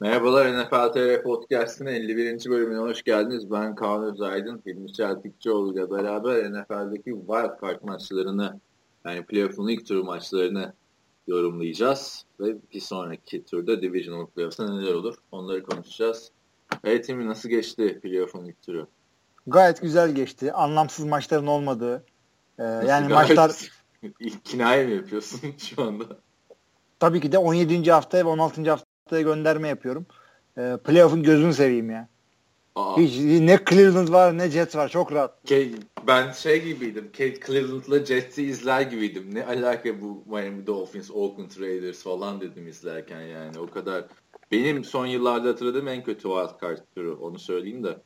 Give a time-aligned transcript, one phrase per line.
[0.00, 2.50] Merhabalar NFL TR Podcast'ın 51.
[2.50, 3.50] bölümüne hoş geldiniz.
[3.50, 8.60] Ben Kaan Özaydın, Hilmi Çeltikçioğlu ile beraber NFL'deki wild card maçlarını
[9.04, 10.72] yani playoff'un ilk turu maçlarını
[11.26, 12.24] yorumlayacağız.
[12.40, 16.30] Ve bir sonraki turda Divisional Playoff'ta neler olur onları konuşacağız.
[16.84, 18.88] Evet Hilmi nasıl geçti playoff'un ilk turu?
[19.46, 20.52] Gayet güzel geçti.
[20.52, 22.04] Anlamsız maçların olmadığı.
[22.58, 23.70] Ee, yani maçlar...
[24.20, 26.04] İlk kinaye mi yapıyorsun şu anda?
[26.98, 27.90] Tabii ki de 17.
[27.90, 28.80] haftaya ve 16.
[29.06, 30.06] haftaya gönderme yapıyorum.
[30.58, 32.08] Ee, playoff'un gözünü seveyim ya.
[32.74, 32.96] Aa.
[32.96, 35.44] Hiç ne Cleveland var ne Jets var çok rahat.
[36.06, 37.10] Ben şey gibiydim.
[37.46, 39.34] Cleveland'la Jets'i izler gibiydim.
[39.34, 43.58] Ne alaka bu Miami Dolphins, Oakland Raiders falan dedim izlerken yani.
[43.58, 44.04] O kadar.
[44.52, 47.96] Benim son yıllarda hatırladığım en kötü wild card turu onu söyleyeyim de.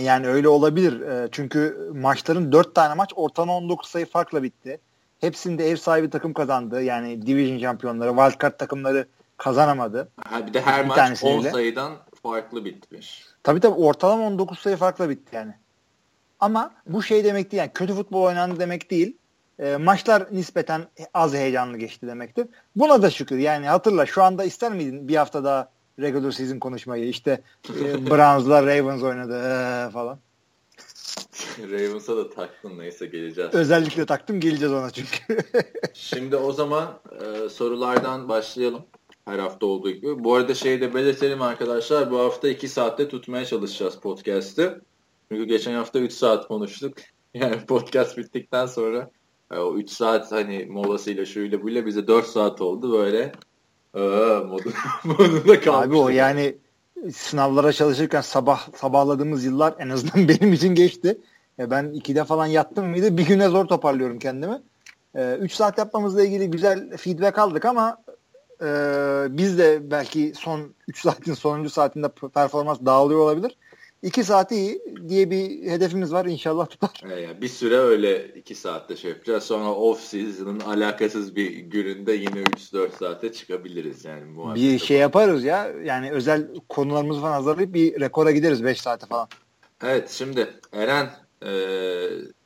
[0.00, 1.00] Yani öyle olabilir.
[1.00, 4.80] Ee, çünkü maçların 4 tane maç ortalama 19 sayı farkla bitti.
[5.20, 6.82] Hepsinde ev sahibi takım kazandı.
[6.82, 10.08] Yani division şampiyonları, wildcard takımları kazanamadı.
[10.24, 13.26] Ha, bir de her bir maç 10 sayıdan farklı bitmiş.
[13.42, 15.54] Tabii tabii ortalama 19 sayı farkla bitti yani.
[16.40, 19.16] Ama bu şey demek değil yani kötü futbol oynandı demek değil.
[19.58, 22.46] E, maçlar nispeten az heyecanlı geçti demektir.
[22.76, 27.08] Buna da şükür yani hatırla şu anda ister miydin bir hafta daha regular season konuşmayı
[27.08, 30.18] işte e, Browns'la Ravens oynadı e, falan.
[31.58, 33.54] Ravens'a da taktın neyse geleceğiz.
[33.54, 35.38] Özellikle taktım geleceğiz ona çünkü.
[35.94, 38.82] Şimdi o zaman e, sorulardan başlayalım.
[39.24, 40.24] Her hafta olduğu gibi.
[40.24, 42.10] Bu arada şeyi de belirtelim arkadaşlar.
[42.10, 44.80] Bu hafta 2 saatte tutmaya çalışacağız podcast'ı.
[45.28, 46.96] Çünkü geçen hafta 3 saat konuştuk.
[47.34, 49.10] Yani podcast bittikten sonra
[49.52, 53.32] e, o 3 saat hani molasıyla şuyla buyla bize 4 saat oldu böyle.
[53.94, 54.72] Aa, modu,
[55.04, 55.86] modunda kalmış.
[55.86, 56.56] Abi o yani
[57.12, 61.18] sınavlara çalışırken sabah sabahladığımız yıllar en azından benim için geçti.
[61.58, 64.62] Ya ben ikide falan yattım mıydı bir güne zor toparlıyorum kendimi.
[65.14, 67.96] 3 ee, saat yapmamızla ilgili güzel feedback aldık ama
[68.62, 68.68] e,
[69.38, 73.56] biz de belki son 3 saatin sonuncu saatinde performans dağılıyor olabilir.
[74.04, 77.02] 2 saati iyi diye bir hedefimiz var inşallah tutar.
[77.10, 79.44] Yani bir süre öyle 2 saatte şey yapacağız.
[79.44, 84.54] Sonra off season'ın alakasız bir gününde yine 3-4 saate çıkabiliriz yani.
[84.54, 89.28] Bir şey yaparız ya yani özel konularımızı falan hazırlayıp bir rekora gideriz 5 saate falan.
[89.82, 91.10] Evet şimdi Eren
[91.42, 91.52] e,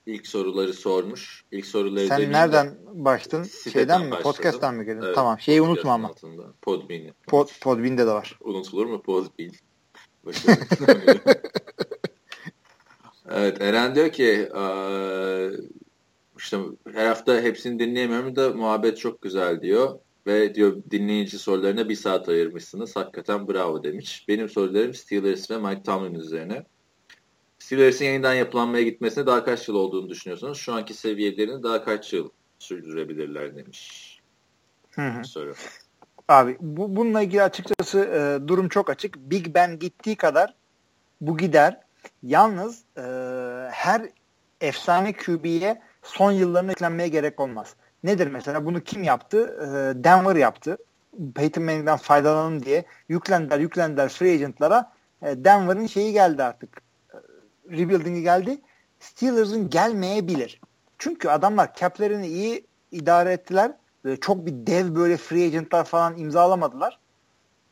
[0.09, 1.45] ilk soruları sormuş.
[1.53, 3.49] İlk soruları Sen nereden başladın?
[3.73, 4.11] Şeyden mi?
[4.11, 4.33] Başladım.
[4.33, 5.03] Podcast'tan mı geldin?
[5.03, 5.41] Evet, tamam.
[5.41, 6.13] Şeyi unutma ama.
[6.63, 7.13] Podbean'i.
[7.27, 8.39] Pod, Podbean'de de var.
[8.41, 9.51] Unutulur mu Podbean?
[13.31, 14.49] evet Eren diyor ki
[16.39, 16.59] işte
[16.93, 19.99] her hafta hepsini dinleyemiyorum da muhabbet çok güzel diyor.
[20.27, 22.97] Ve diyor dinleyici sorularına bir saat ayırmışsınız.
[22.97, 24.25] Hakikaten bravo demiş.
[24.29, 26.65] Benim sorularım Steelers ve Mike Tomlin üzerine.
[27.69, 30.59] Steelers'in yeniden yapılanmaya gitmesine daha kaç yıl olduğunu düşünüyorsunuz?
[30.59, 34.21] Şu anki seviyelerini daha kaç yıl sürdürebilirler demiş.
[34.91, 35.25] Hı hı.
[35.25, 35.55] Soru.
[36.29, 39.17] Abi bu, bununla ilgili açıkçası e, durum çok açık.
[39.17, 40.55] Big Ben gittiği kadar
[41.21, 41.81] bu gider.
[42.23, 43.03] Yalnız e,
[43.71, 44.03] her
[44.61, 47.75] efsane QB'ye son yıllarını eklenmeye gerek olmaz.
[48.05, 48.65] Nedir mesela?
[48.65, 49.57] Bunu kim yaptı?
[49.61, 50.79] E, Denver yaptı.
[51.35, 54.93] Peyton Manning'den faydalanın diye yüklendiler yüklendiler free agentlara.
[55.23, 56.88] E, Denver'ın şeyi geldi artık.
[57.71, 58.61] E, rebuilding'i geldi.
[59.01, 60.61] Steelers'ın gelmeyebilir.
[60.99, 63.73] Çünkü adamlar cap'lerini iyi idare ettiler
[64.21, 66.99] çok bir dev böyle free agentlar falan imzalamadılar.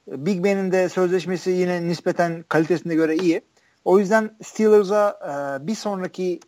[0.07, 3.43] Big Ben'in de sözleşmesi yine nispeten kalitesine göre iyi.
[3.85, 5.19] O yüzden Steelers'a
[5.63, 6.41] e, bir sonraki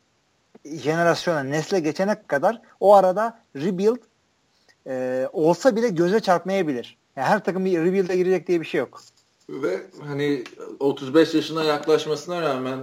[0.64, 4.02] jenerasyona, nesle geçene kadar o arada rebuild
[4.86, 6.98] e, olsa bile göze çarpmayabilir.
[7.16, 9.00] Yani her takım bir rebuild'e girecek diye bir şey yok.
[9.48, 10.44] Ve hani
[10.80, 12.78] 35 yaşına yaklaşmasına rağmen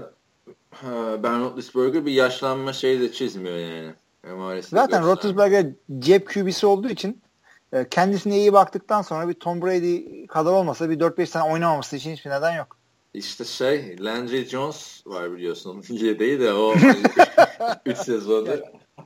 [1.23, 3.93] Ben Roethlisberger bir yaşlanma şeyi de çizmiyor yani.
[4.37, 5.65] Maalesef Zaten Roethlisberger
[5.99, 7.21] cep QB'si olduğu için
[7.73, 12.11] e, kendisine iyi baktıktan sonra bir Tom Brady kadar olmasa bir 4-5 sene oynamaması için
[12.11, 12.77] hiçbir neden yok.
[13.13, 15.83] İşte şey Landry Jones var biliyorsun.
[15.89, 16.73] Yedeği de o
[17.85, 18.51] 3 sezonda.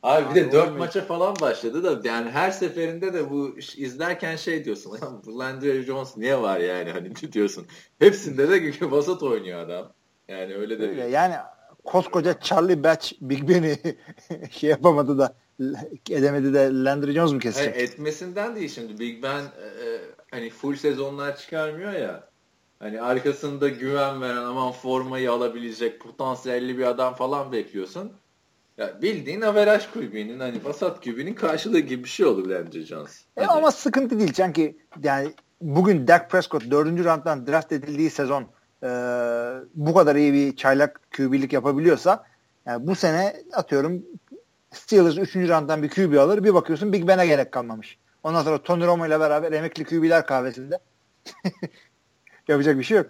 [0.04, 4.66] Abi bir de 4 maça falan başladı da yani her seferinde de bu izlerken şey
[4.66, 5.00] diyorsun.
[5.26, 7.68] bu Landry Jones niye var yani hani diyorsun.
[8.00, 9.94] Hepsinde de vasat oynuyor adam.
[10.28, 11.10] Yani öyle de öyle, bir...
[11.10, 11.36] Yani
[11.84, 13.78] koskoca Charlie Batch Big Ben'i
[14.52, 15.36] şey yapamadı da
[16.10, 17.76] edemedi de Landry Jones mu kesecek?
[17.76, 19.00] Hayır, etmesinden değil şimdi.
[19.00, 20.00] Big Ben e, e,
[20.32, 22.30] hani full sezonlar çıkarmıyor ya.
[22.80, 28.12] Hani arkasında güven veren aman formayı alabilecek potansiyelli bir adam falan bekliyorsun.
[28.78, 33.26] Ya bildiğin averaj kulübünün hani vasat kübünün karşılığı gibi bir şey olur Landry Jones.
[33.38, 36.88] E ama sıkıntı değil çünkü yani bugün Dak Prescott 4.
[36.88, 38.46] rounddan draft edildiği sezon
[38.84, 38.90] e,
[39.76, 42.24] bu kadar iyi bir çaylak QB'lik yapabiliyorsa
[42.66, 44.04] yani bu sene atıyorum
[44.72, 45.36] Steelers 3.
[45.36, 47.98] rounddan bir QB alır bir bakıyorsun Big Ben'e gerek kalmamış.
[48.24, 50.80] Ondan sonra Tony Romo ile beraber emekli QB'ler kahvesinde
[52.48, 53.08] Yapacak bir şey yok.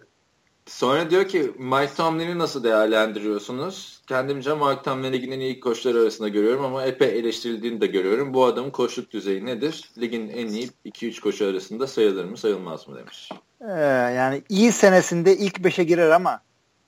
[0.66, 4.02] Sonra diyor ki Mike Tomlin'i nasıl değerlendiriyorsunuz?
[4.08, 8.34] Kendimce Mike Tomlin'i ligin ilk koçları arasında görüyorum ama epey eleştirildiğini de görüyorum.
[8.34, 9.92] Bu adamın koçluk düzeyi nedir?
[9.98, 13.30] Ligin en iyi 2-3 koçu arasında sayılır mı sayılmaz mı demiş.
[13.62, 13.72] Ee,
[14.16, 16.42] yani iyi senesinde ilk 5'e girer ama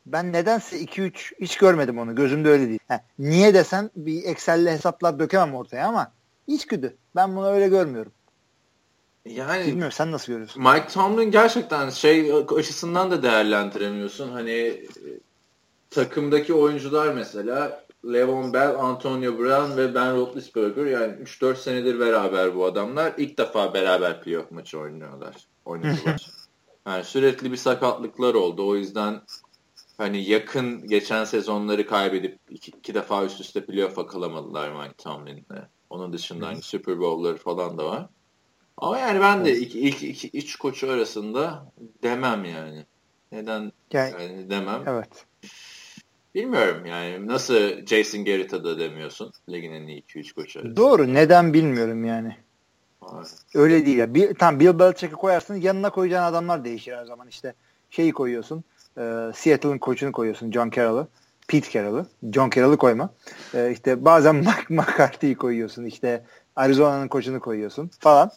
[0.05, 2.15] ben nedense 2-3 hiç görmedim onu.
[2.15, 2.79] Gözümde öyle değil.
[2.87, 6.11] Ha, niye desen bir Excel'le hesaplar dökemem ortaya ama
[6.47, 6.97] içgüdü.
[7.15, 8.11] Ben bunu öyle görmüyorum.
[9.25, 10.63] Yani Bilmiyorum sen nasıl görüyorsun?
[10.63, 14.31] Mike Tomlin gerçekten şey açısından da değerlendiremiyorsun.
[14.31, 14.87] Hani e,
[15.89, 22.65] takımdaki oyuncular mesela Levon Bell, Antonio Brown ve Ben Roethlisberger yani 3-4 senedir beraber bu
[22.65, 23.13] adamlar.
[23.17, 25.35] ilk defa beraber playoff maçı oynuyorlar.
[25.65, 26.27] Oynuyorlar.
[26.87, 28.67] yani sürekli bir sakatlıklar oldu.
[28.67, 29.21] O yüzden
[29.97, 35.67] hani yakın geçen sezonları kaybedip iki, iki defa üst üste playoff'a kalamadılar Mike Tomlin'le.
[35.89, 38.09] Onun dışında hani Super Bowl'ları falan da var.
[38.77, 41.71] Ama yani ben de ilk, ilk iki, üç koçu arasında
[42.03, 42.85] demem yani.
[43.31, 44.83] Neden yani, yani demem.
[44.87, 45.25] Evet.
[46.35, 50.77] Bilmiyorum yani nasıl Jason Garrett'a da demiyorsun ligin en iyi 2-3 koçu arasında.
[50.77, 52.37] Doğru neden bilmiyorum yani.
[53.55, 54.13] Öyle değil ya.
[54.13, 57.53] Bir, tam Bill Belichick'i koyarsın yanına koyacağın adamlar değişir her zaman işte.
[57.89, 58.63] Şeyi koyuyorsun.
[58.97, 59.01] E,
[59.35, 61.07] Seattle'ın koçunu koyuyorsun John Carroll'ı.
[61.47, 62.05] Pete Carroll'ı.
[62.33, 63.09] John Carroll'ı koyma.
[63.53, 65.85] E, işte bazen Mike McCarthy'yi koyuyorsun.
[65.85, 66.25] İşte
[66.55, 68.31] Arizona'nın koçunu koyuyorsun falan.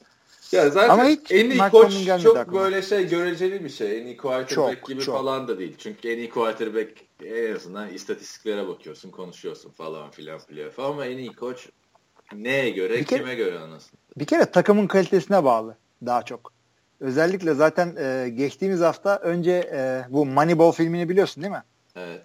[0.52, 2.60] Ya zaten Ama hiç en iyi koç çok aklıma.
[2.60, 4.00] böyle şey göreceli bir şey.
[4.00, 5.16] En iyi quarterback çok, gibi çok.
[5.16, 5.74] falan da değil.
[5.78, 6.90] Çünkü en iyi quarterback
[7.24, 10.78] en azından istatistiklere bakıyorsun, konuşuyorsun falan filan playoff.
[10.78, 11.68] Ama en iyi koç
[12.32, 14.03] neye göre, bir kime kere, göre anasını?
[14.16, 15.76] Bir kere takımın kalitesine bağlı
[16.06, 16.52] daha çok.
[17.00, 21.62] Özellikle zaten e, geçtiğimiz hafta önce e, bu Moneyball filmini biliyorsun değil mi?
[21.96, 22.22] Evet.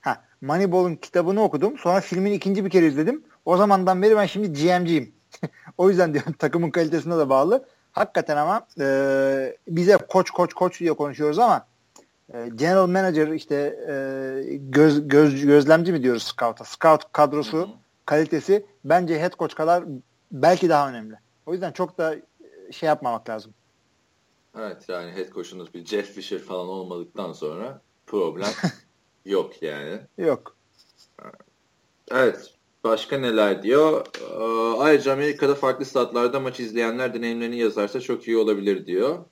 [0.00, 1.78] Ha, Moneyball'un kitabını okudum.
[1.78, 3.24] Sonra filmin ikinci bir kere izledim.
[3.44, 5.14] O zamandan beri ben şimdi GM'ciyim.
[5.78, 7.64] o yüzden diyorum takımın kalitesine de bağlı.
[7.92, 11.66] Hakikaten ama e, bize koç koç koç diye konuşuyoruz ama
[12.34, 13.54] e, general manager işte
[13.88, 13.94] e,
[14.56, 16.64] göz, göz gözlemci mi diyoruz scout'a?
[16.64, 17.68] Scout kadrosu Hı-hı.
[18.06, 19.84] kalitesi bence head coach kadar
[20.34, 21.14] belki daha önemli.
[21.46, 22.16] O yüzden çok da
[22.70, 23.54] şey yapmamak lazım.
[24.58, 28.48] Evet yani head coach'unuz bir Jeff Fisher falan olmadıktan sonra problem
[29.24, 30.00] yok yani.
[30.18, 30.56] Yok.
[32.10, 32.54] Evet.
[32.84, 34.06] Başka neler diyor?
[34.20, 39.24] Ee, ayrıca Amerika'da farklı statlarda maç izleyenler deneyimlerini yazarsa çok iyi olabilir diyor.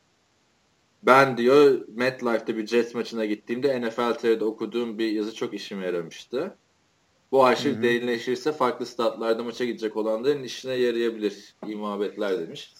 [1.02, 6.56] Ben diyor MetLife'da bir Jets maçına gittiğimde NFL TR'de okuduğum bir yazı çok işime yaramıştı.
[7.32, 7.82] Bu arşiv Hı-hı.
[7.82, 11.54] derinleşirse farklı statlarda maça gidecek olanların işine yarayabilir.
[11.66, 12.74] İyi muhabbetler demiş.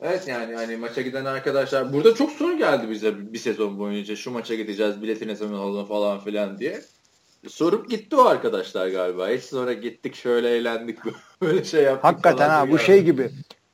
[0.00, 4.30] Evet yani hani maça giden arkadaşlar burada çok soru geldi bize bir sezon boyunca şu
[4.30, 6.80] maça gideceğiz biletine zaman alalım falan filan diye.
[7.48, 9.28] Sorup gitti o arkadaşlar galiba.
[9.28, 10.98] Hiç sonra gittik şöyle eğlendik
[11.42, 12.04] böyle şey yaptık.
[12.04, 13.30] Hakikaten ha bu şey gibi.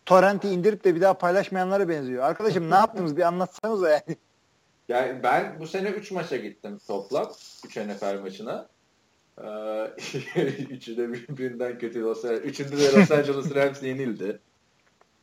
[0.06, 2.24] Torrent'i indirip de bir daha paylaşmayanlara benziyor.
[2.24, 4.16] Arkadaşım ne yaptınız bir anlatsanıza yani.
[4.88, 7.32] Yani ben bu sene 3 maça gittim toplam.
[7.66, 8.68] 3 NFL maçına.
[9.38, 9.44] Ee,
[10.70, 12.00] üçü de birbirinden kötü.
[12.00, 14.40] Los Üçünde de Los Angeles Rams yenildi.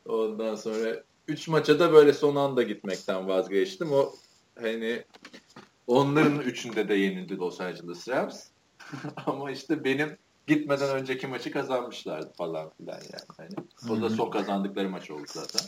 [0.06, 3.92] Ondan sonra 3 maça da böyle son anda gitmekten vazgeçtim.
[3.92, 4.14] O
[4.62, 5.04] hani
[5.88, 8.44] onların üçünde de yenildi Los Angeles Rams.
[9.26, 10.18] Ama işte benim
[10.48, 13.24] gitmeden önceki maçı kazanmışlardı falan filan yani.
[13.38, 13.50] Hani,
[13.90, 15.62] o da son kazandıkları maç oldu zaten.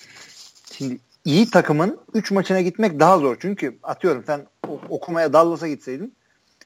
[0.72, 3.38] Şimdi iyi takımın 3 maçına gitmek daha zor.
[3.40, 4.48] Çünkü atıyorum sen
[4.90, 6.16] okumaya Dallas'a gitseydin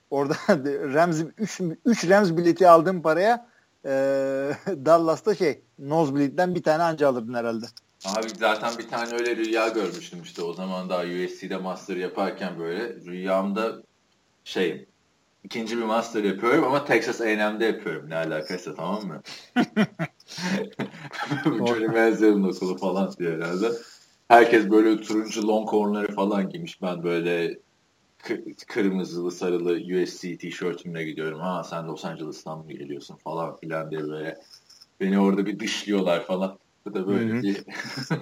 [0.10, 0.36] orada
[0.94, 3.50] Rams 3 3 Rams bileti aldığın paraya
[3.86, 3.90] e,
[4.68, 7.66] Dallas'ta şey Nosebleed'den bir tane anca alırdın herhalde.
[8.06, 12.96] Abi zaten bir tane öyle rüya görmüştüm işte o zaman daha USC'de master yaparken böyle
[12.96, 13.84] rüyamda
[14.44, 14.88] şey
[15.44, 19.22] ikinci bir master yapıyorum ama Texas A&M'de yapıyorum ne alakaysa tamam mı?
[21.46, 23.72] Johnny Manziel'in okulu falan diye herhalde.
[24.28, 25.70] Herkes böyle turuncu long
[26.16, 26.82] falan giymiş.
[26.82, 27.60] Ben böyle
[28.68, 31.40] kırmızılı sarılı USC tişörtümle gidiyorum.
[31.40, 34.38] Ha sen Los Angeles'tan mı geliyorsun falan filan diye böyle
[35.02, 36.60] beni orada bir dışlıyorlar falan.
[36.86, 37.42] Bu da böyle Hı-hı.
[37.44, 37.64] bir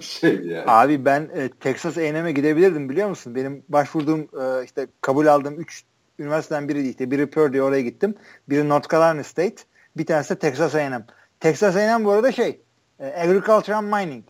[0.00, 0.64] şey yani.
[0.66, 3.34] Abi ben e, Texas A&M'e gidebilirdim biliyor musun?
[3.34, 5.84] Benim başvurduğum e, işte kabul aldığım 3
[6.18, 8.14] üniversiteden biri işte biri Purdue oraya gittim.
[8.48, 9.56] Biri North Carolina State.
[9.96, 11.06] Bir tanesi de Texas A&M.
[11.40, 12.60] Texas A&M bu arada şey
[13.00, 14.24] e, Agriculture and Mining.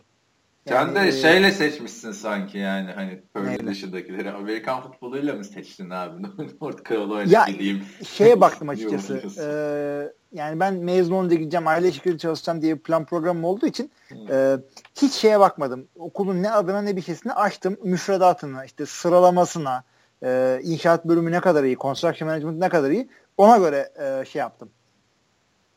[0.69, 4.31] Yani, Sen de e, şeyle seçmişsin sanki yani hani Purdue dışındakileri.
[4.31, 6.23] Amerikan futboluyla mı seçtin abi?
[6.61, 7.83] North Carolina ya, gideyim.
[8.07, 9.21] Şeye baktım açıkçası.
[9.39, 13.91] ee, yani ben mezun olunca gideceğim aile ilişkileri çalışacağım diye bir plan programım olduğu için
[14.07, 14.31] hmm.
[14.31, 14.57] e,
[14.95, 15.87] hiç şeye bakmadım.
[15.95, 17.77] Okulun ne adına ne bir şeysini açtım.
[17.83, 19.83] Müfredatına, işte sıralamasına,
[20.23, 24.39] e, inşaat bölümü ne kadar iyi, construction management ne kadar iyi ona göre e, şey
[24.39, 24.69] yaptım.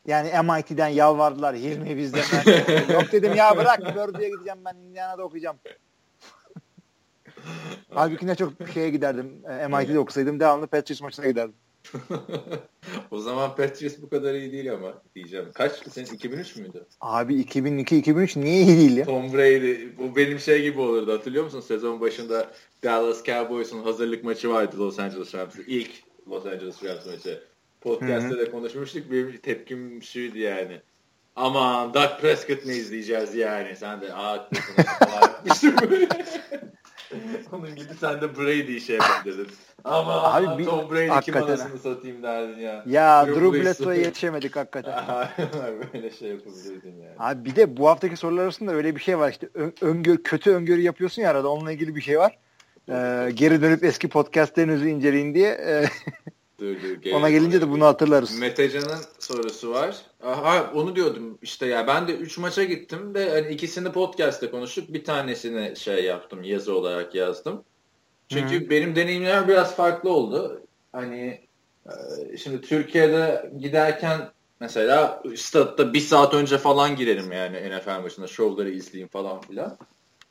[0.07, 2.23] Yani MIT'den yalvardılar Hilmi bizden.
[2.93, 5.57] Yok dedim ya bırak Purdue'ya gideceğim ben Indiana'da okuyacağım.
[7.89, 9.41] Halbuki ne çok şeye giderdim.
[9.61, 11.55] E, MIT'de okusaydım devamlı Patriots maçına giderdim.
[13.11, 15.45] o zaman Patriots bu kadar iyi değil ama diyeceğim.
[15.53, 16.85] Kaç senin 2003 müydü?
[17.01, 19.05] Abi 2002-2003 niye iyi değil ya?
[19.05, 21.61] Tom Brady bu benim şey gibi olurdu hatırlıyor musun?
[21.61, 22.51] Sezon başında
[22.83, 25.63] Dallas Cowboys'un hazırlık maçı vardı Los Angeles Rams'ın.
[25.67, 25.91] İlk
[26.27, 27.43] Los Angeles Rams maçı.
[27.81, 29.11] Podcast'te de konuşmuştuk.
[29.11, 30.81] Benim tepkim şuydu yani.
[31.35, 33.75] Aman Doug Prescott ne izleyeceğiz yani?
[33.75, 34.37] Sen de aa
[37.51, 39.47] Onun gibi sen de Brady şey yapın dedin.
[39.83, 42.83] Ama Abi, bir, Tom Brady kim anasını satayım derdin ya.
[42.87, 44.93] Ya Drew Bledsoe'ya yetişemedik hakikaten.
[45.93, 47.15] Böyle şey yapabilirdin yani.
[47.19, 50.51] Abi bir de bu haftaki sorular arasında öyle bir şey var işte ön, öngör, kötü
[50.51, 52.37] öngörü yapıyorsun ya arada onunla ilgili bir şey var.
[52.89, 55.85] Ee, geri dönüp eski podcastlerinizi inceleyin diye.
[56.59, 58.39] Dur, dur, Ona gelince de bunu hatırlarız.
[58.39, 59.97] Metecan'ın sorusu var.
[60.23, 64.93] Aha, onu diyordum işte ya ben de 3 maça gittim de hani ikisini podcast'te konuştuk.
[64.93, 67.63] Bir tanesini şey yaptım yazı olarak yazdım.
[68.29, 68.69] Çünkü Hı.
[68.69, 70.61] benim deneyimler biraz farklı oldu.
[70.91, 71.41] Hani
[71.85, 78.69] e, şimdi Türkiye'de giderken mesela statta bir saat önce falan girerim yani NFL maçında şovları
[78.69, 79.77] izleyeyim falan filan.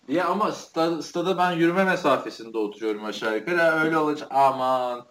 [0.09, 3.85] Ya ama stada, stada ben yürüme mesafesinde oturuyorum aşağı yukarı.
[3.85, 5.07] Öyle olunca aman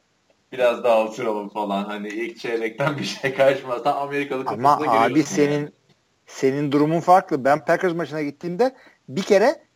[0.51, 1.83] biraz daha oturalım falan.
[1.83, 3.83] Hani ilk çeyrekten bir şey karşımaz.
[3.83, 5.69] Tam Amerikalı Ama abi senin yani.
[6.27, 7.45] senin durumun farklı.
[7.45, 8.75] Ben Packers maçına gittiğimde
[9.09, 9.67] bir kere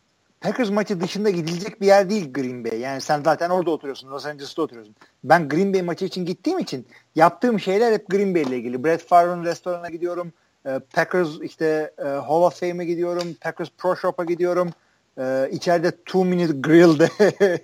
[0.42, 2.80] Packers maçı dışında gidilecek bir yer değil Green Bay.
[2.80, 4.10] Yani sen zaten orada oturuyorsun.
[4.10, 4.96] Los Angeles'ta oturuyorsun.
[5.24, 8.84] Ben Green Bay maçı için gittiğim için yaptığım şeyler hep Green Bay ile ilgili.
[8.84, 10.32] Brett Favre'ın restorana gidiyorum.
[10.66, 13.36] E, Packers işte e, Hall of Fame'e gidiyorum.
[13.40, 14.70] Packers Pro Shop'a gidiyorum.
[15.18, 17.08] E, içeride Two Minute Grill'de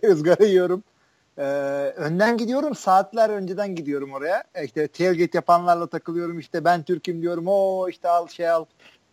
[0.09, 0.83] ızgara yiyorum.
[1.38, 1.42] Ee,
[1.97, 2.75] önden gidiyorum.
[2.75, 4.45] Saatler önceden gidiyorum oraya.
[4.54, 6.38] E, işte tailgate yapanlarla takılıyorum.
[6.38, 7.45] İşte ben Türk'üm diyorum.
[7.47, 8.64] O işte al şey al.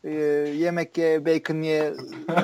[0.03, 0.11] E,
[0.57, 1.93] yemek ye, bacon ye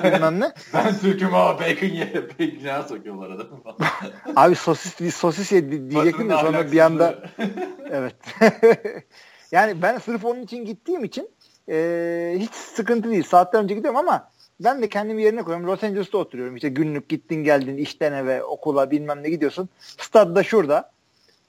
[0.03, 0.51] bilmem ne.
[0.73, 2.29] ben Türk'üm ama bacon ye.
[2.39, 3.59] Bacon sokuyorlar adamı
[4.35, 7.15] Abi sosis, sosis ye diyecektim de sonra bir anda
[7.91, 8.15] evet.
[9.51, 11.29] yani ben sırf onun için gittiğim için
[11.69, 13.23] e, hiç sıkıntı değil.
[13.23, 14.29] Saatler önce gidiyorum ama
[14.63, 15.68] ben de kendimi yerine koyuyorum.
[15.68, 16.56] Los Angeles'ta oturuyorum.
[16.56, 19.70] İşte günlük gittin geldin işten eve okula bilmem ne gidiyorsun.
[19.80, 20.91] Stadda şurada.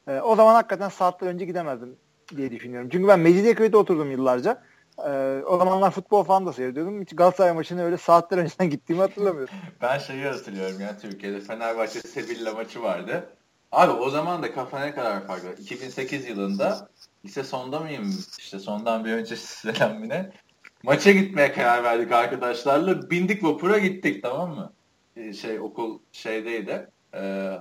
[0.08, 1.96] E, o zaman hakikaten saatler önce gidemezdim
[2.36, 2.88] diye düşünüyorum.
[2.92, 4.62] Çünkü ben Mecidiyeköy'de oturdum yıllarca.
[4.98, 7.02] E, o zamanlar futbol falan da seyrediyordum.
[7.02, 9.54] Hiç Galatasaray maçını öyle saatler önceden gittiğimi hatırlamıyorum.
[9.82, 13.28] ben şeyi hatırlıyorum ya Türkiye'de Fenerbahçe Sevilla maçı vardı.
[13.72, 15.52] Abi o zaman da kafa ne kadar farklı.
[15.58, 16.88] 2008 yılında
[17.24, 18.24] lise sonda mıyım?
[18.38, 20.02] İşte sondan bir önce selam
[20.82, 23.10] Maça gitmeye karar verdik arkadaşlarla.
[23.10, 24.72] Bindik vapura gittik tamam mı?
[25.16, 26.90] Ee, şey okul şeydeydi.
[27.14, 27.20] E,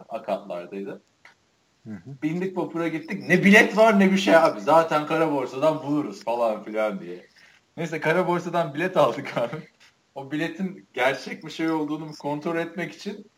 [0.10, 1.02] akatlardaydı.
[1.88, 2.22] Hı hı.
[2.24, 3.28] Bindik vapura gittik.
[3.28, 4.62] Ne bilet var ne bir şey abi.
[4.62, 7.28] Zaten kara borsadan buluruz falan filan diye.
[7.78, 9.56] Neyse kara borsadan bilet aldık abi.
[10.16, 13.32] O biletin gerçek bir şey olduğunu kontrol etmek için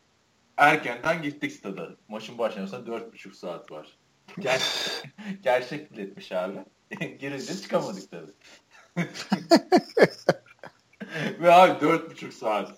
[0.56, 1.88] erkenden gittik stada.
[2.08, 3.98] Maçın başlamasına dört buçuk saat var.
[4.38, 4.62] Ger
[5.42, 6.58] gerçek biletmiş abi.
[7.20, 8.32] Girince çıkamadık tabii.
[11.40, 12.70] Ve abi dört buçuk saat.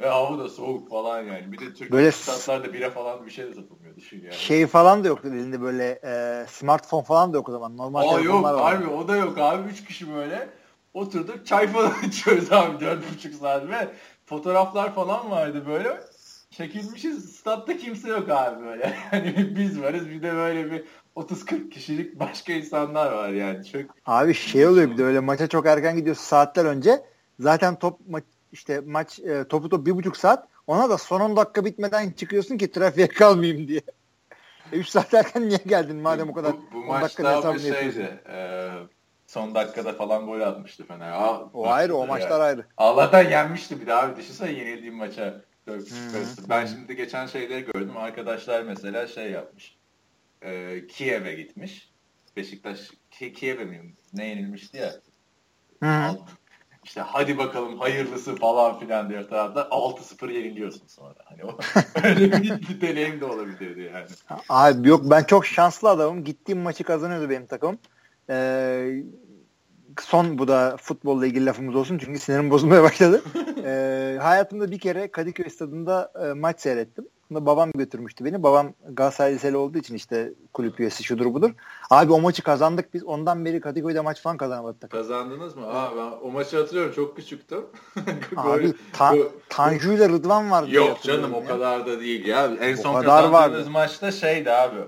[0.00, 1.52] Ve hava da soğuk falan yani.
[1.52, 4.34] Bir de Türkiye böyle statlarda bire falan bir şey de satılmıyor düşün yani.
[4.34, 7.76] Şey falan da yok elinde böyle e, smartphone falan da yok o zaman.
[7.76, 8.74] Normal Aa yok var.
[8.74, 9.68] abi o da yok abi.
[9.70, 10.48] Üç kişi böyle
[10.94, 13.88] oturduk çay falan içiyoruz abi dört buçuk saat ve
[14.26, 16.00] fotoğraflar falan vardı böyle.
[16.50, 18.94] Çekilmişiz statta kimse yok abi böyle.
[19.10, 20.84] Hani biz varız bir de böyle bir
[21.20, 23.64] 30-40 kişilik başka insanlar var yani.
[23.64, 27.04] Çok Abi şey oluyor bir de öyle maça çok erken gidiyorsun saatler önce.
[27.40, 28.22] Zaten top ma-
[28.52, 30.48] işte maç e, topu top bir buçuk saat.
[30.66, 33.80] Ona da son 10 dakika bitmeden çıkıyorsun ki trafiğe kalmayayım diye.
[34.72, 38.20] 3 e, saat erken niye geldin madem o kadar bu, bu maçta bir şeydi.
[38.28, 38.70] E,
[39.26, 41.12] son dakikada falan gol atmıştı Fener.
[41.12, 42.44] Aa, o ayrı o maçlar ya.
[42.44, 42.64] ayrı.
[42.76, 44.16] Allah'tan yenmişti bir daha abi.
[44.16, 45.40] Düşünsene yenildiğim maça.
[45.64, 45.76] Hmm.
[46.48, 47.96] Ben şimdi geçen şeyleri gördüm.
[47.96, 49.79] Arkadaşlar mesela şey yapmış
[50.42, 51.90] e, Kiev'e gitmiş.
[52.36, 54.92] Beşiktaş Ki Kiev'e mi ne yenilmişti ya.
[55.82, 56.16] Hı.
[56.84, 61.14] İşte hadi bakalım hayırlısı falan filan diyor taraftar 6-0 yeniliyorsun sonra.
[61.24, 61.58] Hani o,
[62.04, 64.06] öyle bir, bir deneyim de olabilirdi yani.
[64.48, 66.24] Abi yok ben çok şanslı adamım.
[66.24, 67.78] Gittiğim maçı kazanıyordu benim takım.
[68.30, 69.02] Ee,
[70.00, 73.22] son bu da futbolla ilgili lafımız olsun çünkü sinirim bozulmaya başladı.
[73.64, 77.08] ee, hayatımda bir kere Kadıköy stadında e, maç seyrettim.
[77.30, 78.42] Bunda babam götürmüştü beni.
[78.42, 81.50] Babam Galatasaray Liseli olduğu için işte kulüp üyesi şudur budur.
[81.90, 83.04] Abi o maçı kazandık biz.
[83.04, 84.90] Ondan beri Kadıköy'de maç falan kazanamadık.
[84.90, 85.66] Kazandınız mı?
[85.66, 86.92] Aa, ben o maçı hatırlıyorum.
[86.92, 87.66] Çok küçüktüm.
[88.36, 89.14] Abi ta,
[89.48, 90.70] Tanju ile Rıdvan vardı.
[90.70, 92.46] Yok canım o kadar da değil ya.
[92.60, 93.70] En son o kazandığınız vardı.
[93.70, 94.80] maçta şeydi abi.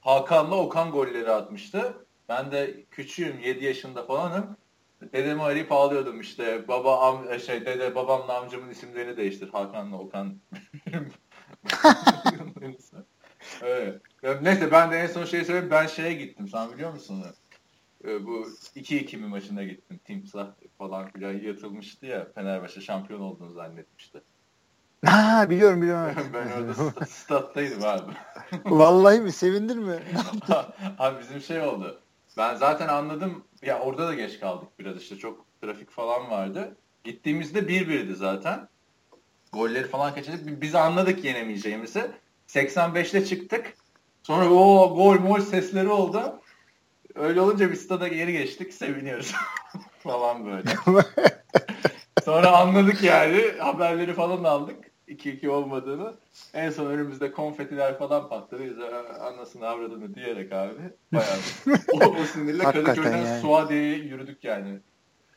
[0.00, 1.94] Hakan'la Okan golleri atmıştı.
[2.28, 4.46] Ben de küçüğüm 7 yaşında falanım.
[5.12, 6.68] Dedemi arayıp ağlıyordum işte.
[6.68, 9.48] Baba am şey dede babamla amcamın isimlerini değiştir.
[9.52, 10.34] Hakan'la Okan
[13.62, 14.02] evet.
[14.42, 15.70] Neyse ben de en son şeyi söyleyeyim.
[15.70, 16.48] Ben şeye gittim.
[16.48, 17.24] Sen biliyor musun?
[18.04, 20.00] Ee, bu 2-2 mi maçına gittim.
[20.04, 22.28] Timsah falan filan yatılmıştı ya.
[22.34, 24.22] Fenerbahçe şampiyon olduğunu zannetmişti.
[25.04, 26.14] Ha biliyorum biliyorum.
[26.34, 28.12] ben orada st- stat'taydım abi.
[28.64, 29.32] Vallahi mi?
[29.32, 30.02] Sevindin mi?
[30.98, 32.00] abi bizim şey oldu.
[32.36, 33.44] Ben zaten anladım.
[33.62, 35.16] Ya orada da geç kaldık biraz işte.
[35.16, 36.76] Çok trafik falan vardı.
[37.04, 38.68] Gittiğimizde 1-1'di zaten.
[39.52, 40.62] Golleri falan kaçırdık.
[40.62, 42.10] Biz anladık yenemeyeceğimizi.
[42.48, 43.74] 85'te çıktık.
[44.22, 46.40] Sonra o gol mol sesleri oldu.
[47.14, 48.74] Öyle olunca biz stada geri geçtik.
[48.74, 49.34] Seviniyoruz.
[49.98, 50.70] falan böyle.
[52.24, 53.44] Sonra anladık yani.
[53.58, 54.92] Haberleri falan aldık.
[55.08, 56.14] 2-2 olmadığını.
[56.54, 58.64] En son önümüzde konfetiler falan patladı.
[58.64, 58.78] Biz
[59.20, 60.80] anasını avradını diyerek abi.
[61.12, 61.38] Bayağı
[61.92, 63.40] o, o sinirle Kadıköy'den yani.
[63.40, 64.80] Suadiye'ye yürüdük yani.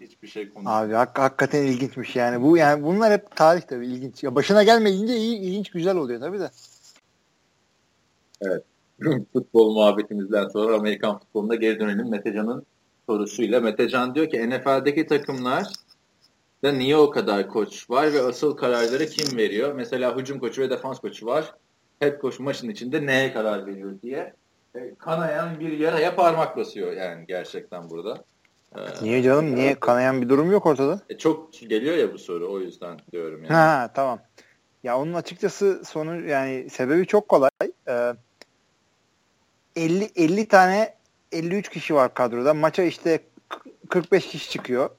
[0.01, 0.89] Hiçbir şey konuşmadık.
[0.89, 2.43] Abi hak, hakikaten ilginçmiş yani.
[2.43, 4.23] Bu yani bunlar hep tarih tabii ilginç.
[4.23, 6.49] Ya başına gelmeyince iyi ilginç güzel oluyor tabii de.
[8.41, 8.63] Evet.
[9.33, 12.65] Futbol muhabbetimizden sonra Amerikan futboluna geri dönelim Metecan'ın
[13.09, 13.61] sorusuyla.
[13.61, 15.67] Metecan diyor ki NFL'deki takımlar
[16.63, 19.73] da niye o kadar koç var ve asıl kararları kim veriyor?
[19.73, 21.53] Mesela hücum koçu ve defans koçu var.
[21.99, 24.33] Head coach maçın içinde neye karar veriyor diye.
[24.75, 28.23] E, kanayan bir yaraya parmak basıyor yani gerçekten burada.
[28.77, 29.55] Ee, niye canım?
[29.55, 29.79] Niye?
[29.79, 31.01] Kanayan bir durum yok ortada.
[31.09, 33.53] E, çok geliyor ya bu soru o yüzden diyorum yani.
[33.53, 34.19] Ha tamam.
[34.83, 37.49] Ya onun açıkçası sonu yani sebebi çok kolay.
[37.87, 38.13] Ee,
[39.75, 40.95] 50 50 tane
[41.31, 42.53] 53 kişi var kadroda.
[42.53, 43.19] Maça işte
[43.89, 44.89] 45 kişi çıkıyor.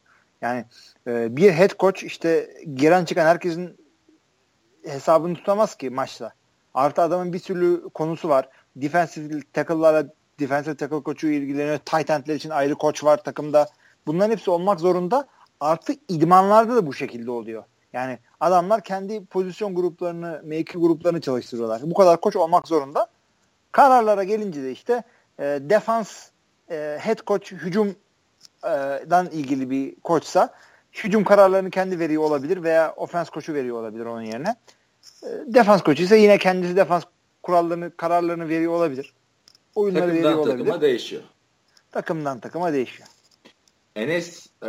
[0.40, 0.64] Yani
[1.06, 3.76] e, bir head coach işte giren çıkan herkesin
[4.84, 6.32] hesabını tutamaz ki maçta.
[6.74, 8.48] Artı adamın bir türlü konusu var.
[8.76, 10.08] Defensive tackle'larla
[10.40, 11.78] defensive tackle koçu ilgileniyor.
[11.78, 13.68] Tight endler için ayrı koç var takımda.
[14.06, 15.26] Bunların hepsi olmak zorunda.
[15.60, 17.64] Artı idmanlarda da bu şekilde oluyor.
[17.92, 21.82] Yani adamlar kendi pozisyon gruplarını, mevki gruplarını çalıştırıyorlar.
[21.84, 23.06] Bu kadar koç olmak zorunda.
[23.72, 25.02] Kararlara gelince de işte
[25.38, 26.28] e, defans
[26.70, 30.54] e, head coach hücumdan ilgili bir koçsa
[30.92, 34.56] hücum kararlarını kendi veriyor olabilir veya ofens koçu veriyor olabilir onun yerine.
[35.22, 37.04] E, defans koçu ise yine kendisi defans
[37.42, 39.12] kurallarını, kararlarını veriyor olabilir.
[39.76, 40.58] Oyunları Takımdan veriyor olabilir.
[40.58, 41.22] takıma değişiyor.
[41.92, 43.08] Takımdan takıma değişiyor.
[43.96, 44.68] Enes e,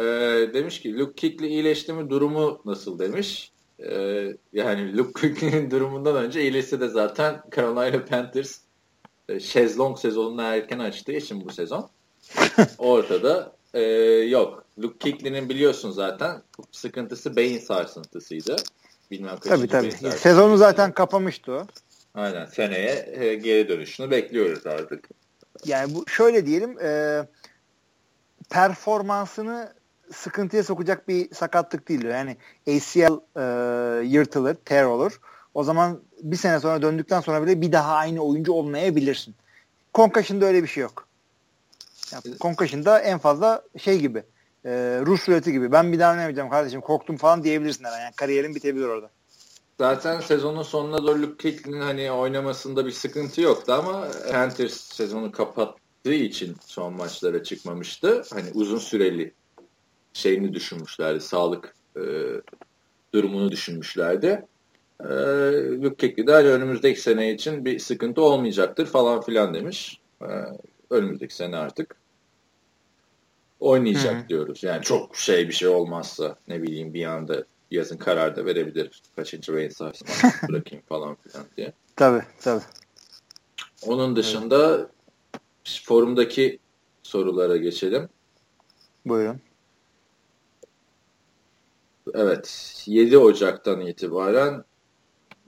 [0.53, 3.51] demiş ki Luke Kick'li iyileşti mi durumu nasıl demiş.
[3.79, 3.93] E,
[4.53, 8.57] yani Luke Kick'in durumundan önce iyileşse de zaten Carolina Panthers
[9.29, 11.89] e, şezlong sezonunu erken açtığı için bu sezon
[12.77, 13.81] ortada e,
[14.29, 14.63] yok.
[14.81, 16.41] Luke Kuechly'nin biliyorsun zaten
[16.71, 18.55] sıkıntısı beyin sarsıntısıydı.
[19.11, 19.91] Bilmem tabii tabii.
[19.91, 21.67] Sezonu zaten kapamıştı o.
[22.17, 22.45] Aynen.
[22.45, 25.09] Seneye e, geri dönüşünü bekliyoruz artık.
[25.65, 27.21] Yani bu şöyle diyelim e,
[28.49, 29.73] performansını
[30.13, 32.05] sıkıntıya sokacak bir sakatlık değil.
[32.05, 35.19] Yani ACL e, yırtılır, tear olur.
[35.53, 39.35] O zaman bir sene sonra döndükten sonra bile bir daha aynı oyuncu olmayabilirsin.
[39.93, 41.07] Concussion'da öyle bir şey yok.
[42.11, 44.23] Yani Concussion'da en fazla şey gibi
[44.65, 44.71] e,
[45.05, 47.83] Rus ruleti gibi ben bir daha oynamayacağım kardeşim korktum falan diyebilirsin.
[47.83, 49.09] Yani kariyerin bitebilir orada.
[49.79, 56.13] Zaten sezonun sonuna doğru Luke Kuechly'nin hani oynamasında bir sıkıntı yoktu ama Panthers sezonu kapattığı
[56.13, 58.23] için son maçlara çıkmamıştı.
[58.33, 59.33] Hani uzun süreli
[60.13, 61.21] şeyini düşünmüşlerdi.
[61.21, 62.01] Sağlık e,
[63.13, 64.45] durumunu düşünmüşlerdi.
[65.03, 65.07] E,
[65.81, 70.01] Luke Kuechly de hani önümüzdeki sene için bir sıkıntı olmayacaktır falan filan demiş.
[70.21, 70.27] E,
[70.89, 71.95] önümüzdeki sene artık
[73.59, 74.29] oynayacak Hı-hı.
[74.29, 74.63] diyoruz.
[74.63, 79.01] Yani çok şey bir şey olmazsa ne bileyim bir anda yazın karar da verebilir.
[79.15, 80.07] Kaçıncı sarsın
[80.49, 81.73] bırakayım falan filan diye.
[81.95, 82.63] Tabii tabii.
[83.81, 85.81] Onun dışında evet.
[85.83, 86.59] forumdaki
[87.03, 88.09] sorulara geçelim.
[89.05, 89.41] Buyurun.
[92.13, 92.83] Evet.
[92.85, 94.63] 7 Ocak'tan itibaren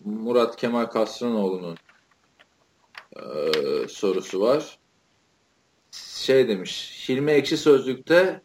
[0.05, 1.77] Murat Kemal Kastranoğlu'nun
[3.15, 4.79] e, sorusu var.
[5.91, 7.05] Şey demiş.
[7.09, 8.41] Hilmi Ekşi Sözlük'te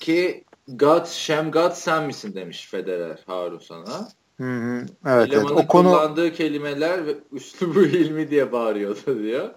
[0.00, 4.08] ki God, Şem God sen misin demiş Federer Harun sana.
[4.36, 4.86] Hı hı.
[5.06, 5.50] Evet, evet.
[5.50, 5.66] O konu...
[5.66, 9.50] kullandığı kelimeler ve üslubu ilmi diye bağırıyordu diyor.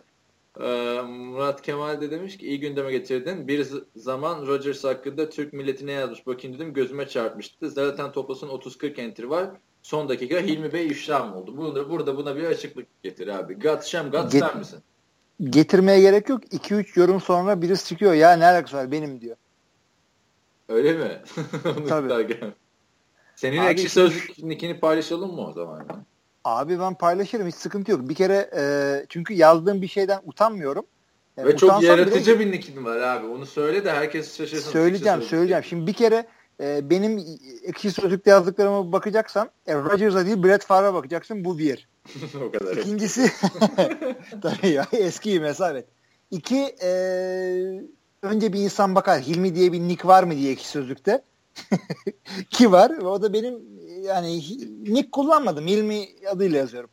[0.60, 3.48] Ee, Murat Kemal de demiş ki iyi gündeme getirdin.
[3.48, 7.70] Bir zaman Rodgers hakkında Türk milletine yazmış bakayım dedim gözüme çarpmıştı.
[7.70, 9.50] Zaten toplasın 30-40 entry var.
[9.84, 11.58] Son dakika Hilmi Bey işlem oldu.
[11.58, 13.60] Burada, burada buna bir açıklık getir abi.
[13.60, 14.80] God Şem God Get, sen misin?
[15.44, 16.44] Getirmeye gerek yok.
[16.44, 18.14] 2-3 yorum sonra birisi çıkıyor.
[18.14, 19.36] Ya ne alakası var benim diyor.
[20.72, 21.22] Öyle mi?
[21.90, 22.38] Tabii.
[23.36, 25.88] Senin Abi, ekşi sözlükini paylaşalım mı o zaman?
[26.44, 28.10] Abi ben paylaşırım hiç sıkıntı yok.
[28.10, 30.86] Bir kere e, çünkü yazdığım bir şeyden utanmıyorum.
[31.38, 33.28] E, Ve çok yaratıcı bile, bir nickin var abi.
[33.28, 34.72] Onu söyle de herkes şaşırsın.
[34.72, 35.64] Söyleyeceğim söyleyeceğim.
[35.64, 36.28] Şimdi bir kere
[36.60, 37.26] e, benim
[37.64, 41.46] ekşi sözlükte yazdıklarıma bakacaksan e, Rodgers'a değil Brett Favre'a bakacaksın.
[41.46, 41.90] Bu bir.
[42.48, 42.78] o kadar.
[42.78, 43.32] İkincisi
[44.42, 45.86] tabii ya eski mesela evet.
[46.32, 46.92] İki e,
[48.22, 51.22] önce bir insan bakar Hilmi diye bir nick var mı diye ekşi sözlükte.
[52.50, 52.90] Ki var.
[52.90, 53.60] O da benim
[54.04, 54.42] yani
[54.84, 55.68] nick kullanmadım.
[55.68, 56.90] Hilmi adıyla yazıyorum.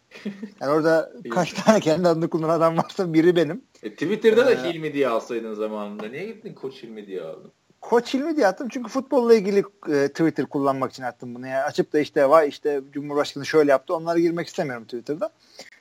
[0.60, 3.62] Yani orada kaç tane kendi adını kullanan adam varsa biri benim.
[3.82, 6.08] E, Twitter'da da ee, Hilmi diye alsaydın zamanında.
[6.08, 7.52] Niye gittin Koç Hilmi diye aldın?
[7.80, 11.46] Koç Hilmi diye attım çünkü futbolla ilgili e, Twitter kullanmak için attım bunu.
[11.46, 15.30] Yani açıp da işte vay işte Cumhurbaşkanı şöyle yaptı onlara girmek istemiyorum Twitter'da.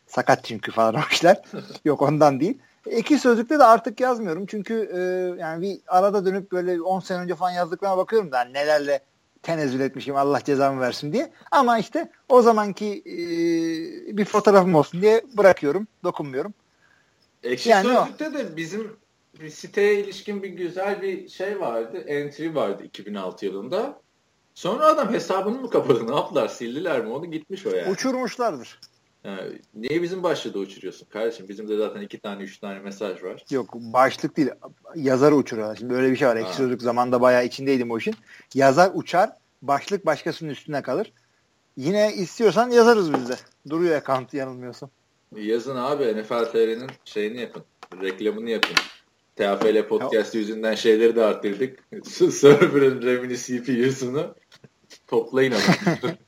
[0.07, 1.41] Sakat çünkü falan o işler.
[1.85, 2.57] Yok ondan değil.
[2.91, 4.99] İki sözlükte de artık yazmıyorum çünkü e,
[5.41, 9.01] yani bir arada dönüp böyle 10 sene önce falan yazdıklarına bakıyorum da hani nelerle
[9.43, 11.31] tenezzül etmişim Allah cezamı versin diye.
[11.51, 13.17] Ama işte o zamanki e,
[14.17, 16.53] bir fotoğrafım olsun diye bırakıyorum, dokunmuyorum.
[17.43, 18.33] Ekşi yani Sözlük'te o.
[18.33, 18.97] de bizim
[19.41, 21.97] bir siteye ilişkin bir güzel bir şey vardı.
[21.97, 24.01] Entry vardı 2006 yılında.
[24.55, 26.07] Sonra adam hesabını mı kapadı?
[26.11, 26.47] Ne yaptılar?
[26.47, 27.13] Sildiler mi?
[27.13, 27.91] Onu gitmiş o yani.
[27.91, 28.79] Uçurmuşlardır.
[29.27, 31.49] Yani, niye bizim başlığı uçuruyorsun kardeşim?
[31.49, 33.45] Bizim de zaten iki tane, üç tane mesaj var.
[33.49, 34.49] Yok başlık değil.
[34.95, 35.75] Yazar uçuruyorlar.
[35.75, 36.35] Şimdi böyle bir şey var.
[36.35, 38.15] Ekşi Sözlük zamanında bayağı içindeydim o işin.
[38.53, 39.29] Yazar uçar,
[39.61, 41.13] başlık başkasının üstüne kalır.
[41.77, 43.35] Yine istiyorsan yazarız biz de.
[43.69, 44.89] Duruyor account yanılmıyorsam.
[45.35, 47.63] Yazın abi NFL TR'nin şeyini yapın.
[48.01, 48.75] Reklamını yapın.
[49.35, 50.41] TFL podcast ya.
[50.41, 51.79] yüzünden şeyleri de arttırdık.
[52.31, 54.35] Server'ın RAM'ini CPU'sunu
[55.07, 55.97] toplayın ama.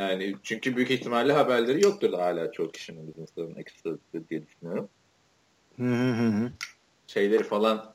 [0.00, 3.90] Yani çünkü büyük ihtimalle haberleri yoktur da hala çok kişinin business'ların ekstra
[4.30, 4.88] diye düşünüyorum.
[5.76, 6.52] Hı hı hı.
[7.06, 7.94] Şeyleri falan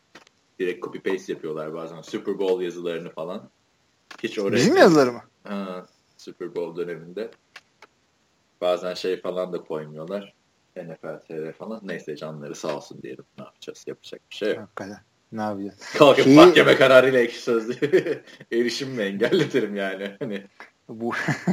[0.59, 2.01] direkt copy paste yapıyorlar bazen.
[2.01, 3.49] Super Bowl yazılarını falan.
[4.23, 5.21] Hiç oraya Bizim yazıları mı?
[5.43, 5.85] Ha,
[6.17, 7.31] Super Bowl döneminde.
[8.61, 10.33] Bazen şey falan da koymuyorlar.
[10.75, 11.81] NFL TR falan.
[11.83, 13.25] Neyse canları sağ olsun diyelim.
[13.37, 13.83] Ne yapacağız?
[13.87, 14.59] Yapacak bir şey yok.
[14.59, 14.99] Hakikaten.
[15.31, 15.93] Ne yapacağız?
[15.97, 16.35] Kalkıp Şeyi...
[16.35, 17.75] mahkeme kararıyla ekşi sözlü
[18.51, 20.15] erişim mi engelletirim yani?
[20.19, 20.43] Hani
[20.89, 21.11] bu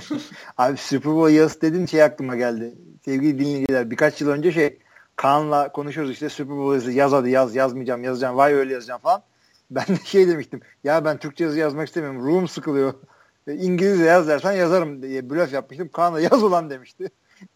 [0.58, 2.74] abi Super Bowl yazısı dediğin şey aklıma geldi.
[3.04, 4.78] Sevgili dinleyiciler birkaç yıl önce şey
[5.16, 9.22] Kaan'la konuşuyoruz işte Super Bowl yazısı yaz hadi yaz yazmayacağım yazacağım vay öyle yazacağım falan.
[9.70, 12.94] Ben de şey demiştim ya ben Türkçe yazı yazmak istemiyorum room sıkılıyor.
[13.46, 15.88] E, İngilizce yaz dersen yazarım diye blöf yapmıştım.
[15.88, 17.10] Kaan'a yaz ulan demişti.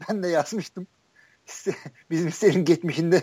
[0.09, 0.87] Ben de yazmıştım.
[1.47, 1.75] İşte
[2.11, 3.23] bizim senin geçmişinde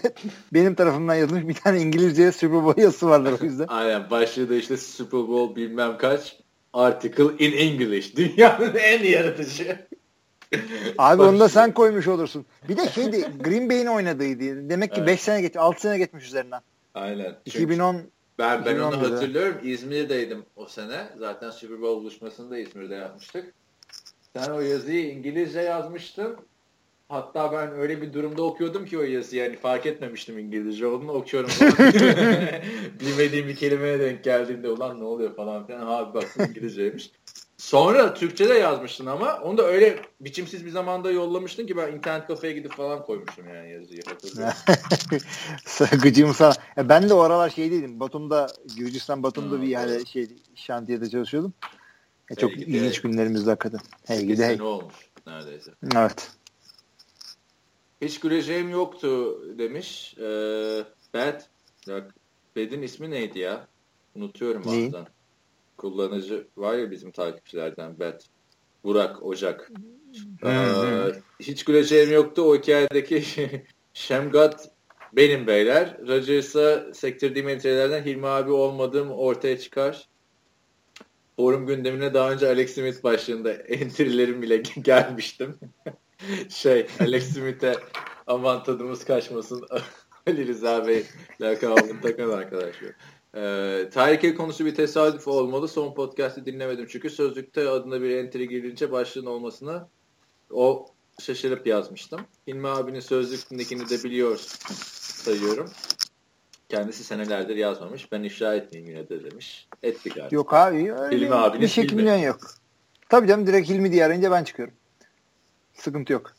[0.53, 3.65] benim tarafımdan yazılmış bir tane İngilizce Super Bowl yazısı vardır o yüzden.
[3.67, 6.42] Aynen başlığı da işte Super Bowl bilmem kaç
[6.73, 8.15] article in English.
[8.15, 9.87] Dünyanın en yaratıcı.
[10.97, 12.45] Abi onu da sen koymuş olursun.
[12.69, 14.69] Bir de şeydi Green Bay'in oynadığıydı.
[14.69, 15.19] Demek ki 5 evet.
[15.19, 16.61] sene geç, 6 sene geçmiş üzerinden.
[16.93, 17.35] Aynen.
[17.45, 18.01] 2010
[18.39, 19.57] ben ben onu hatırlıyorum.
[19.63, 21.07] İzmir'deydim o sene.
[21.19, 23.53] Zaten Super Bowl buluşmasını da İzmir'de yapmıştık.
[24.35, 26.37] Sen o yazıyı İngilizce yazmıştın.
[27.13, 31.49] Hatta ben öyle bir durumda okuyordum ki o yazıyı yani fark etmemiştim İngilizce olduğunu okuyorum
[32.99, 35.85] Bilmediğim bir kelimeye denk geldiğinde ulan ne oluyor falan filan.
[35.85, 37.11] Ha bak İngilizceymiş.
[37.57, 42.53] Sonra Türkçe'de yazmıştın ama onu da öyle biçimsiz bir zamanda yollamıştın ki ben internet kafeye
[42.53, 44.01] gidip falan koymuştum yani yazıyı.
[46.01, 46.53] Gıcığım sana.
[46.77, 47.99] Ya ben de o aralar şeydeydim.
[47.99, 48.47] Batum'da,
[48.77, 51.53] Gürcistan Batum'da hmm, bir yani şey şantiyede çalışıyordum.
[52.29, 53.79] Ya çok hey, ilginç günlerimizde hakikaten.
[54.05, 54.57] Hey gidi hey.
[54.57, 54.95] Ne olmuş
[55.27, 55.71] neredeyse.
[55.95, 56.31] Evet.
[58.03, 60.15] Hiç güleceğim yoktu demiş.
[60.17, 61.41] Ee, Bad.
[61.87, 62.15] Bak,
[62.55, 63.67] Bad'in ismi neydi ya?
[64.15, 64.93] Unutuyorum Neyi?
[64.93, 65.07] bazen.
[65.77, 68.21] Kullanıcı var ya bizim takipçilerden Bad.
[68.83, 69.71] Burak Ocak.
[70.45, 72.41] ee, hiç güleceğim yoktu.
[72.41, 73.23] O hikayedeki
[73.93, 74.69] Şemgat
[75.13, 75.97] benim beyler.
[76.07, 80.07] Rodgers'a sektirdiğim entry'lerden Hilmi abi olmadığım ortaya çıkar.
[81.35, 85.55] Forum gündemine daha önce Alex Smith başlığında entry'lerim bile gelmiştim.
[86.49, 87.75] şey Alex Smith'e
[88.27, 89.67] aman tadımız kaçmasın
[90.27, 91.05] Ali Rıza Bey
[91.41, 92.91] lakabını takan arkadaşlar.
[93.35, 95.67] Ee, Tarike konusu bir tesadüf olmalı.
[95.67, 99.87] Son podcast'i dinlemedim çünkü sözlükte adına bir entry girince başlığın olmasını
[100.51, 100.85] o
[101.21, 102.21] şaşırıp yazmıştım.
[102.47, 105.69] Hilmi abinin sözlüğündekini de biliyor sayıyorum.
[106.69, 108.11] Kendisi senelerdir yazmamış.
[108.11, 109.67] Ben ifşa etmeyeyim yine de demiş.
[109.83, 110.31] Ettik artık.
[110.31, 110.93] Yok abi.
[110.93, 112.39] Öyle Hilmi abinin bir şekilde yok.
[113.09, 114.73] Tabii canım direkt Hilmi diye arayınca ben çıkıyorum.
[115.73, 116.33] Sıkıntı yok.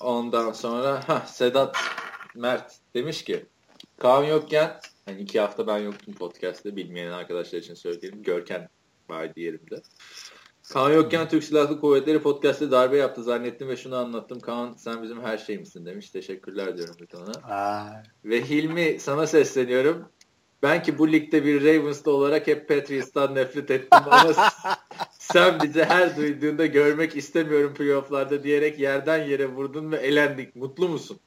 [0.00, 1.76] Ondan sonra ha Sedat
[2.34, 3.46] Mert demiş ki
[3.98, 8.22] Kaan yokken hani iki hafta ben yoktum podcast'te bilmeyen arkadaşlar için söyleyelim.
[8.22, 8.68] Görken
[9.08, 9.82] vardı yerimde.
[10.72, 14.40] Kaan yokken Türk Silahlı Kuvvetleri podcast'te darbe yaptı zannettim ve şunu anlattım.
[14.40, 16.10] Kaan sen bizim her şeyimsin demiş.
[16.10, 17.32] Teşekkürler diyorum ona.
[18.24, 20.08] Ve Hilmi sana sesleniyorum.
[20.62, 24.34] Ben ki bu ligde bir Ravens'ta olarak hep Patriots'tan nefret ettim ama
[25.32, 30.56] sen bizi her duyduğunda görmek istemiyorum playofflarda diyerek yerden yere vurdun ve elendik.
[30.56, 31.20] Mutlu musun?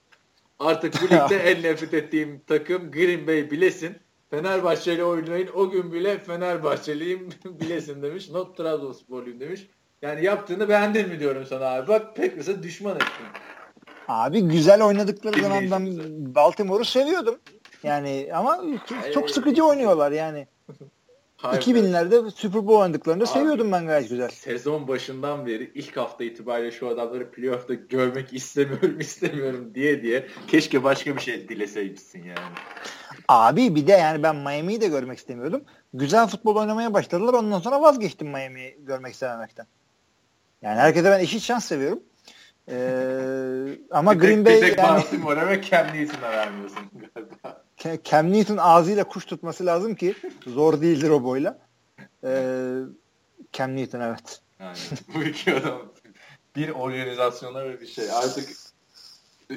[0.60, 3.96] Artık bu ligde en nefret ettiğim takım Green Bay bilesin.
[4.30, 8.30] Fenerbahçe ile oynayın o gün bile Fenerbahçeliyim bilesin demiş.
[8.30, 9.68] Not Trabzonsporluyum demiş.
[10.02, 11.88] Yani yaptığını beğendin mi diyorum sana abi.
[11.88, 13.26] Bak Packers'a düşman ettin.
[14.08, 15.88] Abi güzel oynadıkları zaman ben
[16.36, 17.40] Baltimore'u seviyordum.
[17.84, 18.64] Yani ama
[19.14, 20.48] çok sıkıcı oynuyorlar yani.
[21.44, 24.30] Hayır, 2000'lerde Super Bowl oynadıklarında Abi, seviyordum ben gayet güzel.
[24.30, 30.84] Sezon başından beri ilk hafta itibariyle şu adamları playoff'ta görmek istemiyorum istemiyorum diye diye keşke
[30.84, 32.56] başka bir şey dileseymişsin yani.
[33.28, 35.64] Abi bir de yani ben Miami'yi de görmek istemiyordum.
[35.94, 39.66] Güzel futbol oynamaya başladılar ondan sonra vazgeçtim Miami'yi görmek istememekten.
[40.62, 42.04] Yani herkese ben eşit şans seviyorum.
[42.70, 44.88] Ee, ama bir Green Bay bir tek yani...
[44.88, 46.82] Baltimore'a ve Cam Newton'a vermiyorsun
[48.04, 50.16] Cam Newton ağzıyla kuş tutması lazım ki
[50.48, 51.60] zor değildir o boyla.
[52.24, 52.78] Ee,
[53.54, 54.42] Cam Newton evet.
[54.60, 54.78] Yani,
[55.16, 55.82] bu iki adam
[56.56, 58.12] bir organizasyona ve bir şey.
[58.12, 58.50] Artık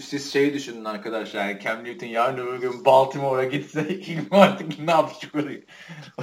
[0.01, 1.49] siz şeyi düşünün arkadaşlar.
[1.49, 5.65] Yani Cam Newton yarın öbür gün Baltimore'a gitse ilmi artık ne yapacak orayı?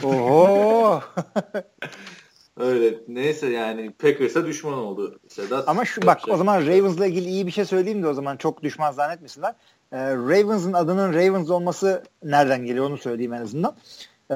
[0.03, 1.03] Oho.
[2.57, 2.99] Öyle.
[3.07, 5.69] Neyse yani Packers'a düşman oldu Sedat.
[5.69, 6.33] Ama şu bak şey.
[6.33, 9.55] o zaman Ravens'la ilgili iyi bir şey söyleyeyim de o zaman çok düşman zannetmesinler.
[9.91, 13.75] Ee, Ravens'ın adının Ravens olması nereden geliyor onu söyleyeyim en azından.
[14.31, 14.35] Ee,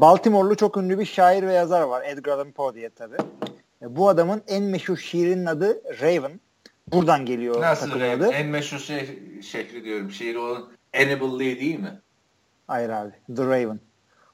[0.00, 2.02] Baltimore'lu çok ünlü bir şair ve yazar var.
[2.06, 3.16] Edgar Allan Poe diye tabii.
[3.82, 6.40] Ee, bu adamın en meşhur şiirinin adı Raven.
[6.92, 8.18] Buradan geliyor Nasıl Raven?
[8.18, 8.26] Adı.
[8.32, 10.10] En meşhur şey, şehri diyorum.
[10.10, 12.00] Şiiri olan Hannibal Lee değil mi?
[12.66, 13.12] Hayır abi.
[13.36, 13.80] The Raven.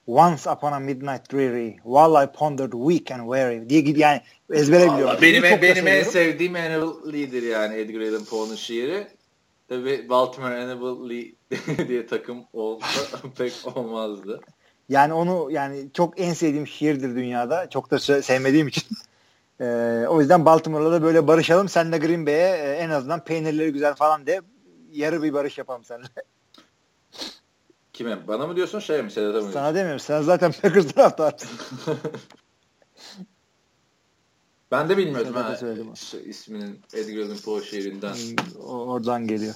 [0.06, 4.92] Once upon a midnight dreary, while I pondered weak and weary diye gidiyor yani ezbere
[4.92, 5.18] biliyorum.
[5.22, 9.06] Benim, en, benim en sevdiğim Hannibal Lee'dir yani Edgar Allan Poe'nun şiiri.
[9.68, 11.32] Tabii Baltimore Hannibal Lee
[11.88, 14.40] diye takım olsa pek olmazdı.
[14.88, 17.70] Yani onu yani çok en sevdiğim şiirdir dünyada.
[17.70, 18.84] Çok da sevmediğim için.
[19.60, 21.68] Ee, o yüzden Baltimore'la da böyle barışalım.
[21.68, 24.40] Sen de Green Bay'e e, en azından peynirleri güzel falan de
[24.92, 26.06] yarı bir barış yapalım seninle.
[28.02, 28.28] Kime?
[28.28, 29.10] Bana mı diyorsun şey mi?
[29.10, 30.00] Sedat'a mı Sana demiyorum.
[30.00, 31.48] Sen zaten Packers taraftarsın.
[34.70, 35.56] ben de bilmiyordum ha.
[35.94, 38.14] Şey, isminin Edgar Allan Poe şiirinden.
[38.64, 39.54] Oradan geliyor.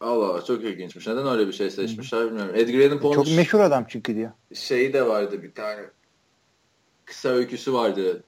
[0.00, 1.06] Allah Allah çok ilginçmiş.
[1.06, 2.54] Neden öyle bir şey seçmişler bilmiyorum.
[2.54, 4.32] Edgar Allan Poe'nun çok meşhur adam çünkü diyor.
[4.54, 5.80] Şeyi de vardı bir tane
[7.04, 8.24] kısa öyküsü vardı.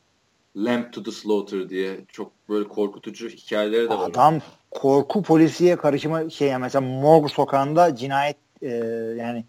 [0.57, 4.11] Lamp to the Slaughter diye çok böyle korkutucu hikayeleri de var.
[4.11, 4.41] Adam
[4.75, 8.69] korku polisiye karışımı şey yani mesela Morg sokağında cinayet e,
[9.19, 9.45] yani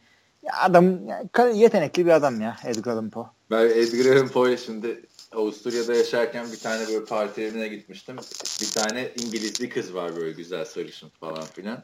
[0.62, 3.26] adam yani yetenekli bir adam ya Edgar Allan Poe.
[3.52, 5.02] Ben Edgar Allan Poe şimdi
[5.36, 8.16] Avusturya'da yaşarken bir tane böyle parti evine gitmiştim.
[8.62, 11.84] Bir tane İngilizli kız var böyle güzel sarışın falan filan.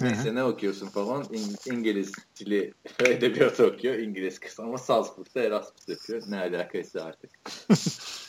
[0.00, 1.22] Neyse ne okuyorsun falan.
[1.22, 3.94] İng- İngiliz dili edebiyat okuyor.
[3.94, 6.22] İngiliz kız ama Salzburg'da Erasmus yapıyor.
[6.26, 7.30] Ne alakası artık.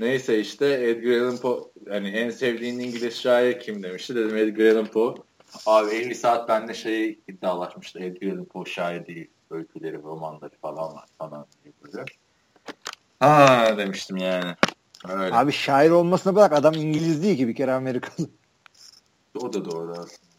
[0.00, 4.14] Neyse işte Edgar Allan Poe hani en sevdiğin İngiliz şair kim demişti.
[4.14, 5.14] Dedim Edgar Allan Poe.
[5.66, 7.98] Abi 50 saat bende şeyi iddialaşmıştı.
[7.98, 9.30] Edgar Allan Poe şair değil.
[9.50, 12.04] Öyküleri, romanları falan var falan diye böyle.
[13.20, 14.54] Ha demiştim yani.
[15.08, 15.34] Öyle.
[15.34, 18.30] Abi şair olmasına bırak adam İngiliz değil ki bir kere Amerikalı.
[19.34, 20.30] O da doğru aslında.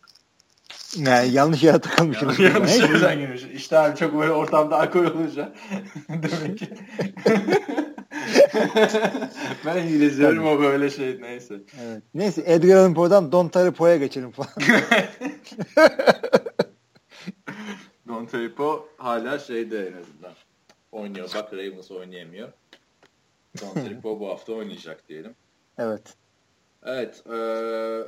[0.97, 2.30] Ne yanlış yere takılmışım.
[2.30, 3.43] Yanlış, yanlış yerden girmiş.
[3.54, 5.54] İşte abi çok böyle ortamda alkol olunca
[6.10, 6.69] demek ki.
[9.65, 11.55] ben İngilizlerim o böyle şey neyse.
[11.81, 12.03] Evet.
[12.13, 14.49] Neyse Edgar Allan Poe'dan Don Terry Poe'ya geçelim falan.
[18.07, 20.33] Don Terry Poe hala şeyde en azından
[20.91, 21.29] oynuyor.
[21.35, 22.49] Bak Ravens oynayamıyor.
[23.61, 25.35] Don Terry Poe bu hafta oynayacak diyelim.
[25.77, 26.13] Evet.
[26.85, 27.23] Evet.
[27.25, 27.31] E,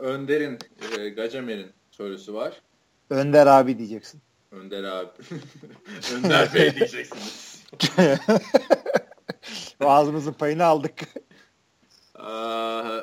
[0.01, 0.59] Önder'in,
[0.99, 2.61] e, Gacemer'in sorusu var.
[3.09, 4.21] Önder abi diyeceksin.
[4.51, 5.09] Önder abi.
[6.15, 7.63] Önder Bey diyeceksiniz.
[9.85, 10.99] Ağzımızın payını aldık.
[12.19, 12.23] Ee,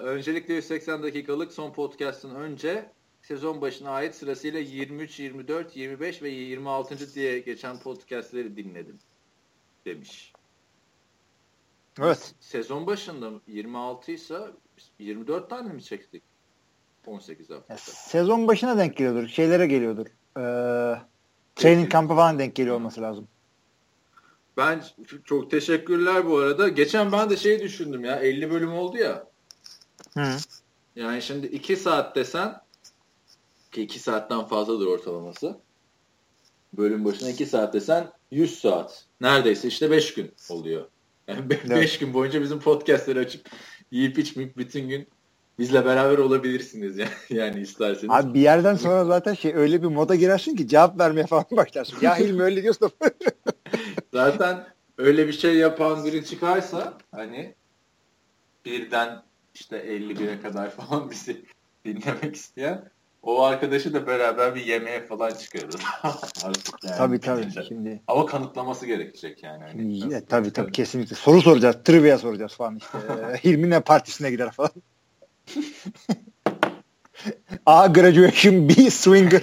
[0.03, 2.91] öncelikle 180 dakikalık son podcast'ın önce
[3.23, 7.15] sezon başına ait sırasıyla 23, 24, 25 ve 26.
[7.15, 8.99] diye geçen podcast'leri dinledim
[9.87, 10.33] demiş.
[12.01, 12.35] Evet.
[12.41, 14.39] Sezon başında 26 ise
[14.99, 16.23] 24 tane mi çektik?
[17.07, 17.77] 18 hafta.
[17.77, 19.29] Sezon başına denk geliyordur.
[19.29, 20.07] Şeylere geliyordur.
[20.37, 21.01] Ee,
[21.57, 23.29] training kampı falan denk geliyor olması lazım.
[24.57, 24.85] Ben
[25.25, 26.69] çok teşekkürler bu arada.
[26.69, 29.27] Geçen ben de şey düşündüm ya 50 bölüm oldu ya.
[30.15, 30.37] Hı.
[30.97, 32.61] Yani şimdi 2 saat desen
[33.73, 35.59] ki 2 saatten fazladır ortalaması.
[36.73, 39.05] Bölüm başına 2 saat desen 100 saat.
[39.21, 40.89] Neredeyse işte 5 gün oluyor.
[41.29, 42.01] Yani 5 evet.
[42.01, 43.51] gün boyunca bizim podcastleri açıp
[43.91, 45.09] yiyip içmeyip bütün gün
[45.59, 48.15] bizle beraber olabilirsiniz yani, yani isterseniz.
[48.15, 51.97] Abi bir yerden sonra zaten şey öyle bir moda girersin ki cevap vermeye falan başlarsın.
[52.01, 52.91] Ya Hilmi öyle diyorsun.
[54.13, 54.67] zaten
[54.99, 57.55] öyle bir şey yapan biri çıkarsa hani
[58.65, 59.23] birden
[59.55, 61.45] işte 51'e kadar falan bizi
[61.85, 62.91] dinlemek isteyen
[63.23, 65.77] o arkadaşı da beraber bir yemeğe falan çıkarız.
[66.45, 67.41] Artık yani tabii tabii.
[67.41, 67.63] Bitince.
[67.63, 68.03] Şimdi...
[68.07, 69.65] Ama kanıtlaması gerekecek yani.
[69.65, 71.17] Hani tabii tabii, tabii kesinlikle.
[71.17, 71.77] Soru soracağız.
[71.85, 72.99] Trivia soracağız falan işte.
[73.45, 74.71] Hilmi ne partisine gider falan.
[77.67, 79.43] A graduation B swinger.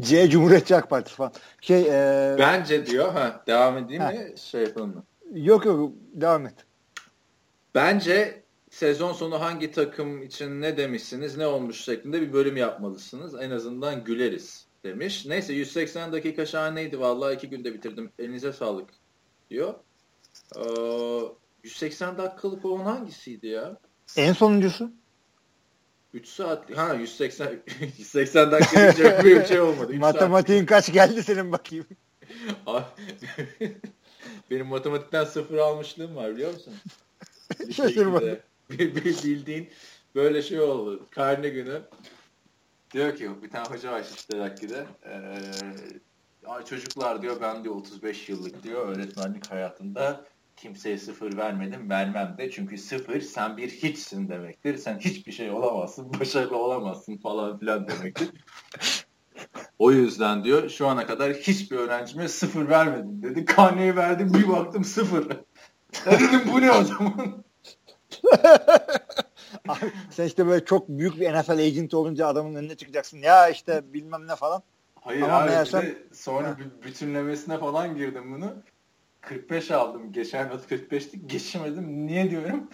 [0.00, 1.32] C Cumhuriyetçi AK Parti falan.
[1.60, 2.36] Şey, e...
[2.38, 3.12] Bence diyor.
[3.12, 4.10] Ha, devam edeyim ha.
[4.10, 4.32] mi?
[4.36, 5.04] Şey yapalım mı?
[5.34, 6.54] Yok yok devam et.
[7.74, 13.34] Bence sezon sonu hangi takım için ne demişsiniz, ne olmuş şeklinde bir bölüm yapmalısınız.
[13.34, 15.26] En azından güleriz demiş.
[15.26, 17.00] Neyse 180 dakika şahaneydi.
[17.00, 18.12] Vallahi iki günde bitirdim.
[18.18, 18.90] Elinize sağlık
[19.50, 19.74] diyor.
[20.56, 20.60] Ee,
[21.64, 23.76] 180 dakikalık olan hangisiydi ya?
[24.16, 24.92] En sonuncusu.
[26.14, 27.62] 3 saat ha 180
[27.98, 29.94] 180 dakika çok bir şey olmadı.
[29.94, 31.86] Matematiğin kaç geldi senin bakayım.
[34.50, 36.74] Benim matematikten sıfır almışlığım var biliyor musun?
[37.76, 38.38] Şaşırmadım.
[38.70, 39.68] bildiğin
[40.14, 41.06] böyle şey oldu.
[41.10, 41.82] Karne günü.
[42.92, 44.86] Diyor ki bir tane hoca var işte Rakki'de.
[45.06, 50.24] Ee, çocuklar diyor ben diyor 35 yıllık diyor öğretmenlik hayatında
[50.62, 54.76] kimseye sıfır vermedim vermem de çünkü sıfır sen bir hiçsin demektir.
[54.76, 58.30] Sen hiçbir şey olamazsın, başarılı olamazsın falan filan demektir.
[59.78, 63.44] o yüzden diyor şu ana kadar hiçbir öğrencime sıfır vermedim dedi.
[63.44, 65.28] Karneyi verdim bir baktım sıfır.
[66.06, 67.44] Dedim bu ne o zaman?
[69.68, 73.18] Abi, sen işte böyle çok büyük bir NFL agent olunca adamın önüne çıkacaksın.
[73.18, 74.62] Ya işte bilmem ne falan.
[75.00, 75.84] Hayır Ama abi meğersem...
[76.12, 76.56] sonra ha.
[76.84, 78.54] bütünlemesine falan girdim bunu.
[79.22, 80.12] 45 aldım.
[80.12, 82.06] Geçen not 45'lik geçemedim.
[82.06, 82.70] Niye diyorum?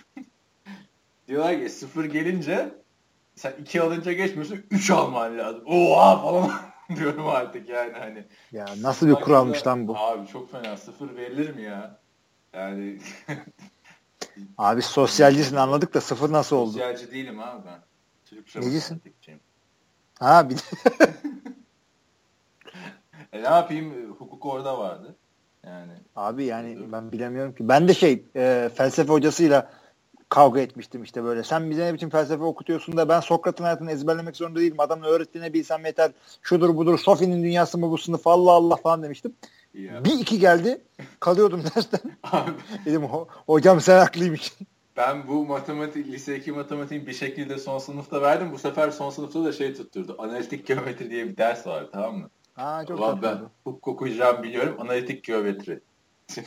[1.29, 2.75] Diyorlar ki sıfır gelince
[3.35, 5.63] sen 2 alınca geçmiyorsun 3 alman lazım.
[5.67, 6.53] Oha falan
[6.97, 8.29] diyorum artık yani hani.
[8.53, 9.97] Ya nasıl bir kuralmış lan bu?
[9.97, 12.03] Abi çok fena sıfır verilir mi ya?
[12.55, 12.99] Yani
[14.59, 16.71] Abi sosyalcisin anladık da sıfır nasıl oldu?
[16.71, 17.85] Sosyalci değilim abi ben.
[18.25, 19.03] Türkçe Necisin?
[20.19, 20.59] Ha bir
[23.33, 25.19] e ne yapayım hukuk orada vardı.
[25.67, 25.93] Yani.
[26.17, 27.69] Abi yani ben bilemiyorum ki.
[27.69, 29.71] Ben de şey e, felsefe hocasıyla
[30.29, 31.43] kavga etmiştim işte böyle.
[31.43, 34.81] Sen bize ne biçim felsefe okutuyorsun da ben Sokrat'ın hayatını ezberlemek zorunda değilim.
[34.81, 36.11] Adamın öğrettiğine bilsem yeter.
[36.43, 36.99] Şudur budur.
[36.99, 39.33] Sofi'nin dünyası mı bu sınıf Allah Allah falan demiştim.
[39.75, 40.05] Ya.
[40.05, 40.83] Bir iki geldi.
[41.21, 42.01] Kalıyordum dersten.
[42.85, 43.03] Dedim
[43.47, 44.67] hocam sen haklıymışsın.
[44.97, 48.53] Ben bu matematik, lise 2 matematiğin bir şekilde son sınıfta verdim.
[48.53, 50.17] Bu sefer son sınıfta da şey tutturdu.
[50.19, 52.31] Analitik geometri diye bir ders var tamam mı?
[52.59, 54.77] Ha, çok Ulan ben hukuk okuyacağım biliyorum.
[54.81, 55.81] Analitik geometri.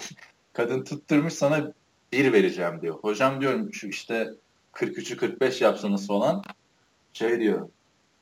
[0.53, 1.73] Kadın tutturmuş sana
[2.11, 2.95] bir vereceğim diyor.
[2.95, 4.29] Hocam diyorum şu işte
[4.73, 6.43] 43'ü 45 yapsanız falan.
[7.13, 7.69] Şey diyor.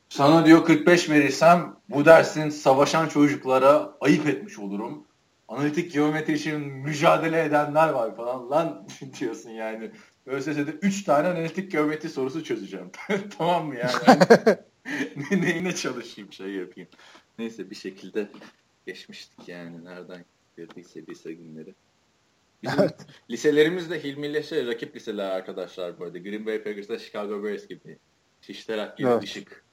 [0.10, 5.04] Sana diyor 45 verirsem bu dersin savaşan çocuklara ayıp etmiş olurum.
[5.48, 8.88] Analitik geometri için mücadele edenler var falan lan
[9.20, 9.92] diyorsun yani.
[10.26, 12.92] ÖSS'de 3 tane analitik geometri sorusu çözeceğim.
[13.38, 14.20] tamam mı yani?
[15.32, 16.90] ne, neyine çalışayım şey yapayım.
[17.40, 18.28] Neyse bir şekilde
[18.88, 19.86] geçmiştik yani.
[19.86, 20.26] Nereden
[20.58, 21.76] girdiyse lise günleri.
[22.64, 22.90] Bizim
[23.30, 26.18] liselerimiz de Hilmi şey, rakip liseler arkadaşlar bu arada.
[26.18, 27.98] Green Bay Packers'da Chicago Bears gibi.
[28.42, 29.24] Şişterak gibi evet.
[29.24, 29.66] ışık.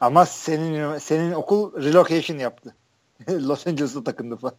[0.00, 2.74] Ama senin senin okul relocation yaptı.
[3.28, 4.56] Los Angeles'ta takındı falan.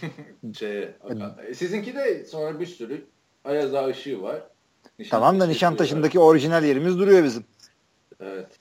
[0.58, 0.94] şey,
[1.54, 3.06] sizinki de sonra bir sürü
[3.44, 4.42] Ayaz Ağa ışığı var.
[4.98, 7.44] Nişantaşı tamam da Nişantaşı'ndaki orijinal yerimiz duruyor bizim.
[8.20, 8.58] Evet.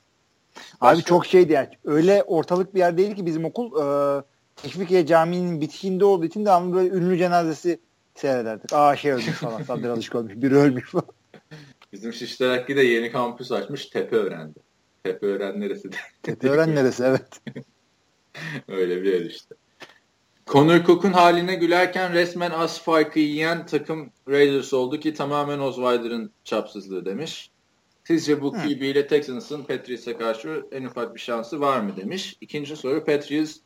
[0.81, 1.09] Abi Başka...
[1.09, 1.69] çok şeydi yani.
[1.85, 3.81] Öyle ortalık bir yer değil ki bizim okul.
[3.81, 4.23] E,
[4.55, 7.79] Teşvikiye Camii'nin bitişinde olduğu için de ama böyle ünlü cenazesi
[8.15, 8.73] seyrederdik.
[8.73, 9.63] Aa şey ölmüş falan.
[9.67, 10.35] Sadri Alışık ölmüş.
[10.35, 11.05] Biri ölmüş falan.
[11.93, 13.85] Bizim Şişli'de de yeni kampüs açmış.
[13.85, 14.59] Tepe öğrendi.
[15.03, 15.89] Tepe öğren neresi?
[16.23, 17.41] Tepe öğren neresi evet.
[18.67, 19.55] Öyle bir yer işte.
[20.47, 27.05] Connor Cook'un haline gülerken resmen az farkı yiyen takım Raiders oldu ki tamamen Osweiler'ın çapsızlığı
[27.05, 27.51] demiş.
[28.03, 32.37] Sizce bu QB ile Texans'ın Patriots'a karşı en ufak bir şansı var mı demiş.
[32.41, 33.57] İkinci soru Patriots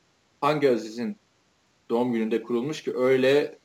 [0.41, 1.17] hangi Aziz'in
[1.89, 3.58] doğum gününde kurulmuş ki öyle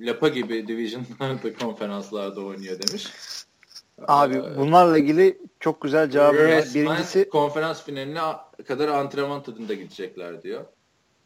[0.00, 3.12] lapa gibi divisionlarda konferanslarda oynuyor demiş.
[4.08, 6.64] Abi ee, bunlarla ilgili çok güzel cevabı var.
[6.74, 8.20] Birincisi konferans finaline
[8.66, 10.64] kadar antrenman tadında gidecekler diyor.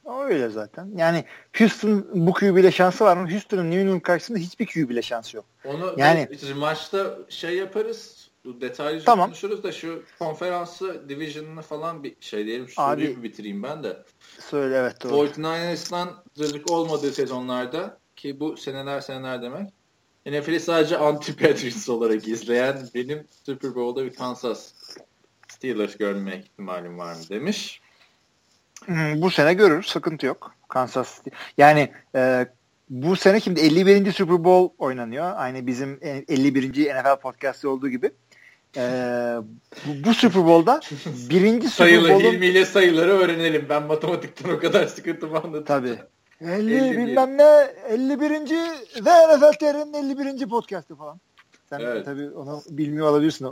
[0.04, 0.90] Öyle zaten.
[0.96, 1.24] Yani
[1.58, 3.30] Houston bu QB ile şansı var mı?
[3.30, 5.44] Houston'ın New England karşısında hiçbir QB ile şansı yok.
[5.64, 9.26] Onu yani maçta şey yaparız detaylıca tamam.
[9.26, 12.68] konuşuruz da şu konferansı, division'ını falan bir şey diyelim.
[12.68, 14.02] Şu Abi, soruyu bitireyim ben de.
[14.38, 15.26] Söyle evet doğru.
[15.26, 19.72] 49ers'dan zırhlık olmadığı sezonlarda ki bu seneler seneler demek.
[20.26, 24.72] NFL'i sadece anti-Patriots olarak izleyen benim Super Bowl'da bir Kansas
[25.48, 27.80] Steelers görme ihtimalim var mı demiş.
[28.84, 29.82] Hmm, bu sene görür.
[29.82, 30.54] Sıkıntı yok.
[30.68, 31.30] Kansas City.
[31.58, 32.46] Yani e,
[32.90, 34.12] bu sene şimdi 51.
[34.12, 35.32] Super Bowl oynanıyor.
[35.36, 36.68] Aynı bizim 51.
[36.68, 38.10] NFL podcast'ı olduğu gibi.
[38.76, 39.36] Ee,
[39.86, 40.80] bu, bu Super Bowl'da
[41.30, 42.32] birinci Super Sayılı, Bowl'un...
[42.32, 43.66] ilmiyle sayıları öğrenelim.
[43.68, 45.64] Ben matematikten o kadar sıkıntımı anladım.
[45.64, 45.98] Tabii.
[46.40, 48.30] 50, 50 bilmem ne 51.
[48.30, 50.48] ve NFL TR'nin 51.
[50.48, 51.20] podcast'ı falan.
[51.70, 52.04] Sen evet.
[52.04, 53.48] tabii onu bilmiyor olabilirsin.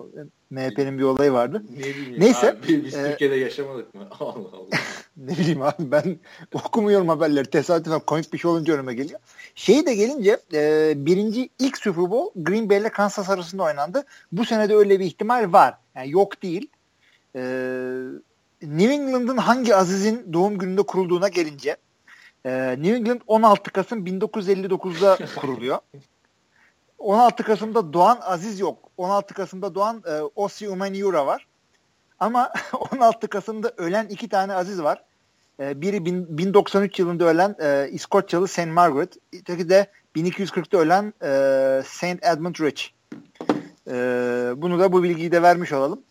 [0.51, 1.63] MHP'nin bir olayı vardı.
[1.77, 2.51] Ne bileyim Neyse.
[2.51, 4.09] Abi, biz e, Türkiye'de yaşamadık mı?
[4.21, 4.79] Allah Allah.
[5.17, 6.19] ne bileyim abi ben
[6.53, 7.51] okumuyorum haberleri.
[7.51, 9.21] Tesadüfen komik bir şey olunca önüme geliyor.
[9.59, 14.05] Şey de gelince e, birinci ilk Super Bowl Green Bay ile Kansas arasında oynandı.
[14.33, 15.75] Bu sene de öyle bir ihtimal var.
[15.95, 16.71] Yani yok değil.
[17.37, 17.41] E,
[18.63, 21.77] New England'ın hangi Aziz'in doğum gününde kurulduğuna gelince
[22.45, 25.79] e, New England 16 Kasım 1959'da kuruluyor.
[26.99, 28.91] 16 Kasım'da Doğan Aziz yok.
[28.97, 31.47] 16 Kasım'da doğan e, Osi Umeniura var.
[32.21, 32.53] Ama
[32.93, 35.05] 16 Kasım'da ölen iki tane Aziz var.
[35.61, 38.67] E, biri bin, 1093 yılında ölen e, İskoçyalı St.
[38.67, 39.17] Margaret.
[39.33, 39.87] Öteki de
[40.17, 42.27] 1240'ta ölen e, St.
[42.35, 42.85] Edmund Rich.
[43.91, 43.95] E,
[44.57, 46.03] bunu da bu bilgiyi de vermiş olalım.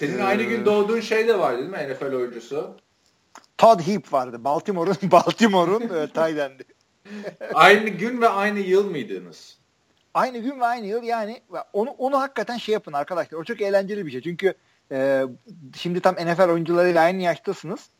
[0.00, 2.76] Senin ee, aynı gün doğduğun şey de vardı değil mi NFL oyuncusu?
[3.58, 4.44] Todd Heap vardı.
[4.44, 6.64] Baltimore'un Baltimore'un e, Tayland'i.
[7.54, 9.58] aynı gün ve aynı yıl mıydınız?
[10.14, 11.42] Aynı gün ve aynı yıl yani
[11.72, 13.38] onu onu hakikaten şey yapın arkadaşlar.
[13.38, 14.20] O çok eğlenceli bir şey.
[14.20, 14.54] Çünkü
[14.92, 15.24] e,
[15.76, 17.90] şimdi tam NFL oyuncularıyla aynı yaştasınız.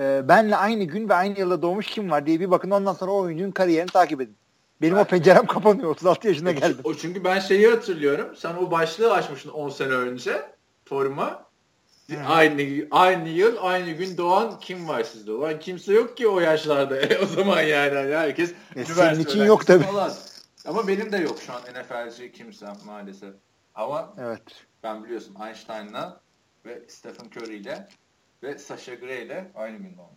[0.00, 3.10] E, benle aynı gün ve aynı yılda doğmuş kim var diye bir bakın ondan sonra
[3.10, 4.36] o oyuncunun kariyerini takip edin.
[4.82, 5.90] Benim o pencerem kapanıyor.
[5.90, 6.80] 36 yaşına geldim.
[6.84, 8.36] O çünkü ben şeyi hatırlıyorum.
[8.36, 10.42] Sen o başlığı açmışsın 10 sene önce
[10.84, 11.46] forma.
[12.06, 12.16] Hmm.
[12.26, 15.32] Aynı aynı yıl, aynı gün doğan kim var sizde?
[15.32, 16.98] Ulan kimse yok ki o yaşlarda.
[17.22, 19.84] o zaman yani herkes e, senin için yok tabii.
[19.84, 20.12] Falan.
[20.66, 23.34] Ama benim de yok şu an NFL'ci kimsem maalesef.
[23.74, 24.42] Ama evet.
[24.82, 26.20] ben biliyorsun Einstein'la
[26.64, 27.88] ve Stephen Curry ile
[28.42, 30.16] ve Sasha Grey ile aynı gün doğdum.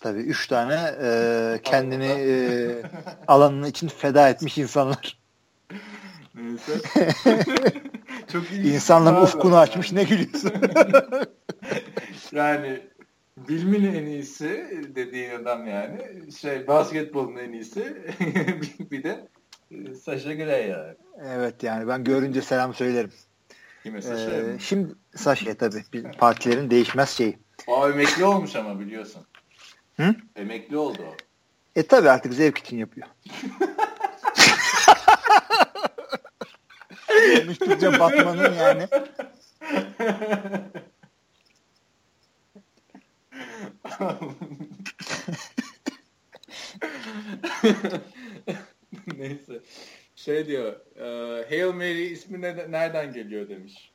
[0.00, 2.82] Tabii üç tane e, kendini e,
[3.28, 5.18] alanının için feda etmiş insanlar.
[6.34, 6.72] Neyse.
[8.32, 8.74] Çok iyi.
[8.74, 10.52] İnsanların ufkunu açmış ne gülüyorsun?
[12.32, 12.80] yani
[13.48, 16.32] Bilmin en iyisi dediğin adam yani.
[16.32, 17.96] Şey basketbolun en iyisi.
[18.90, 19.28] bir de
[19.70, 20.94] e, Sasha Grey yani.
[21.26, 23.10] Evet yani ben görünce selam söylerim.
[23.82, 24.30] Kime Sasha?
[24.30, 25.84] Ee, şimdi Sasha tabii.
[26.18, 27.38] Partilerin değişmez şeyi.
[27.66, 29.22] O emekli olmuş ama biliyorsun.
[29.96, 30.14] Hı?
[30.36, 31.16] Emekli oldu o.
[31.76, 33.08] E tabi artık zevk için yapıyor.
[37.40, 38.88] Konuştukça Batman'ın yani
[49.16, 49.60] Neyse.
[50.24, 51.04] Şey diyor, e,
[51.48, 53.92] Hail Mary ismi ne, nereden geliyor demiş.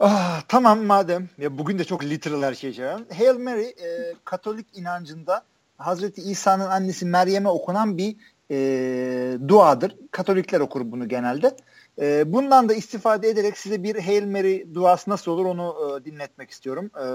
[0.00, 1.28] Ah, tamam madem.
[1.38, 2.84] Ya bugün de çok literal her şey şey.
[2.86, 5.44] Hail Mary e, Katolik inancında
[5.76, 8.16] Hazreti İsa'nın annesi Meryem'e okunan bir
[8.50, 9.96] e, duadır.
[10.10, 11.56] Katolikler okur bunu genelde.
[12.00, 16.50] E, bundan da istifade ederek size bir Hail Mary duası nasıl olur onu e, dinletmek
[16.50, 16.90] istiyorum.
[16.96, 17.06] E,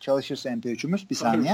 [0.00, 1.10] çalışırsa MP3'ümüz.
[1.10, 1.52] Bir saniye.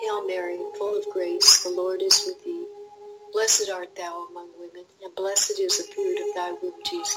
[0.00, 2.77] Hail Mary, full of grace, the Lord is with thee.
[3.32, 7.16] Blessed art thou among women, and blessed is the fruit of thy womb, Jesus.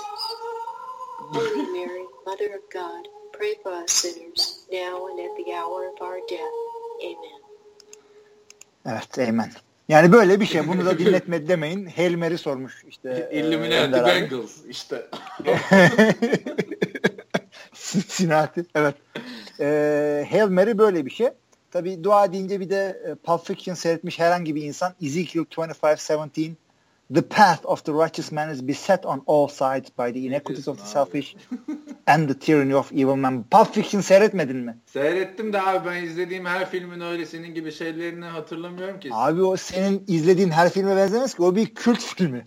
[1.33, 6.01] Holy Mary, Mother of God, pray for us sinners, now and at the hour of
[6.01, 6.57] our death.
[7.03, 7.41] Amen.
[8.85, 9.51] Evet, amen.
[9.89, 10.67] Yani böyle bir şey.
[10.67, 11.85] Bunu da dinletmedi demeyin.
[11.85, 13.29] Hail Mary sormuş işte.
[13.33, 15.07] Illuminati e, Bengals işte.
[17.73, 18.65] Cincinnati.
[18.75, 18.95] Evet.
[19.59, 21.29] E, Hail Mary böyle bir şey.
[21.71, 26.51] Tabi dua deyince bir de e, Pulp Fiction seyretmiş herhangi bir insan Ezekiel 25:17
[27.13, 30.77] The path of the righteous man is beset on all sides by the inequities of
[30.79, 31.35] the selfish
[32.07, 33.43] and the tyranny of evil men.
[33.43, 34.77] Pulp Fiction seyretmedin mi?
[34.85, 39.09] Seyrettim de abi ben izlediğim her filmin öyle senin gibi şeylerini hatırlamıyorum ki.
[39.11, 41.41] Abi o senin izlediğin her filme benzemez ki.
[41.41, 42.43] O bir kült filmi.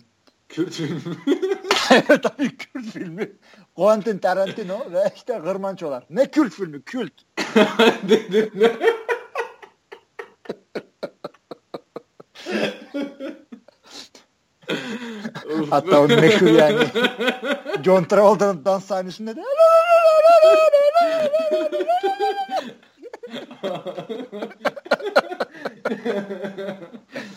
[0.49, 0.99] Kült filmi?
[1.91, 3.31] evet tabii kült filmi.
[3.75, 6.05] Quentin Tarantino ve işte Gırmançolar.
[6.09, 6.81] Ne kült filmi?
[6.81, 7.13] Kült.
[8.09, 8.71] Dedim ne?
[15.69, 16.87] Hatta o meşhur yani.
[17.83, 19.41] John Travolta'nın dans sahnesinde de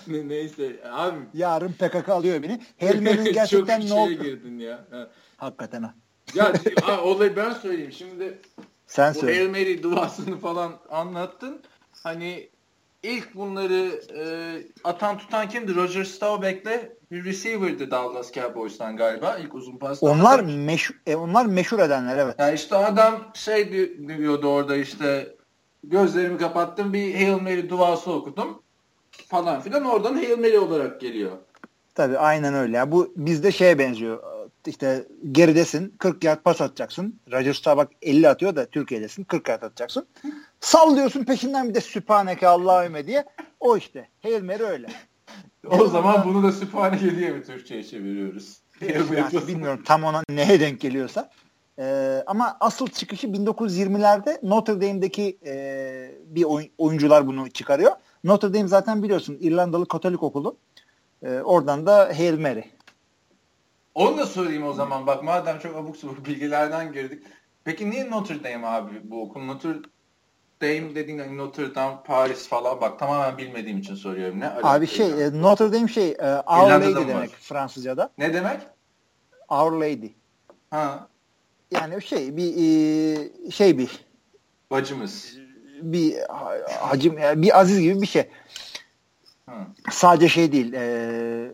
[0.09, 1.17] Neyse abi.
[1.35, 2.61] Yarın PKK alıyor beni.
[2.77, 4.13] Helmen'in gerçekten ne oldu?
[4.13, 4.85] girdin ya.
[5.37, 5.95] Hakikaten ha.
[6.35, 6.53] ya
[7.03, 7.93] olayı ben söyleyeyim.
[7.93, 8.39] Şimdi
[8.87, 9.39] Sen bu söyle.
[9.39, 11.63] Hail Mary duasını falan anlattın.
[12.03, 12.49] Hani
[13.09, 14.23] ilk bunları e,
[14.85, 15.75] atan tutan kimdi?
[15.75, 20.03] Roger Staubach'le bir receiver'dı Dallas Cowboys'tan galiba ilk uzun pas.
[20.03, 22.35] Onlar meşhur, e, onlar meşhur edenler evet.
[22.39, 23.73] Yani işte adam şey
[24.19, 25.35] diyordu orada işte
[25.85, 28.63] gözlerimi kapattım bir Hail Mary duası okudum
[29.29, 31.33] falan filan oradan Hail Mary olarak geliyor.
[31.95, 32.77] Tabii aynen öyle.
[32.77, 32.93] Ya.
[32.93, 34.23] Bu bizde şeye benziyor.
[34.69, 37.21] İşte geridesin 40 yard pas atacaksın.
[37.33, 40.07] Roger Staubach 50 atıyor da Türkiye'desin 40 yard atacaksın.
[40.61, 43.25] Sallıyorsun peşinden bir de Sübhaneke Allahümme diye.
[43.61, 44.09] O işte.
[44.23, 44.87] Hail Mary öyle.
[45.71, 48.59] O zaman bunu da Sübhaneke diye mi Türkçe'ye çeviriyoruz?
[48.81, 51.31] yani bilmiyorum tam ona neye denk geliyorsa.
[51.79, 57.93] Ee, ama asıl çıkışı 1920'lerde Notre Dame'deki e, bir oyun, oyuncular bunu çıkarıyor.
[58.25, 60.57] Notre Dame zaten biliyorsun İrlandalı Katolik okulu.
[61.23, 62.63] E, oradan da Hail Mary.
[63.99, 65.07] Onu da sorayım o zaman.
[65.07, 67.23] Bak madem çok abuk sabuk bilgilerden girdik.
[67.65, 69.41] Peki niye Notre Dame abi bu okul?
[69.41, 69.69] Notre
[70.63, 74.41] Dame dediğin hani Notre Dame, Paris falan bak tamamen bilmediğim için soruyorum.
[74.41, 77.29] Ne abi şey e, Notre Dame şey e, Our Lady demek var.
[77.29, 78.11] Fransızca'da.
[78.19, 78.61] Ne demek?
[79.49, 80.09] Our Lady.
[80.71, 81.09] Ha.
[81.71, 83.91] Yani şey bir e, şey bir
[84.71, 85.37] bacımız.
[85.83, 86.17] Bir
[86.81, 88.29] hacim bir aziz gibi bir şey.
[89.49, 89.55] Hı.
[89.91, 90.73] Sadece şey değil.
[90.73, 90.83] E,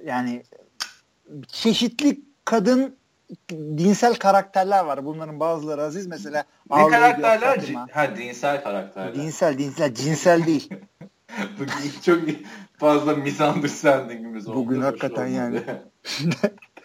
[0.07, 0.42] yani
[1.49, 2.97] çeşitli kadın
[3.51, 5.05] dinsel karakterler var.
[5.05, 6.45] Bunların bazıları aziz mesela.
[6.70, 7.74] Ne karakterler?
[7.92, 9.14] Ha dinsel karakterler.
[9.14, 10.70] Dinsel, dinsel, cinsel değil.
[11.59, 12.20] Bugün çok
[12.78, 14.57] fazla misunderstandingimiz oldu.
[14.57, 15.62] Bugün hakikaten yani.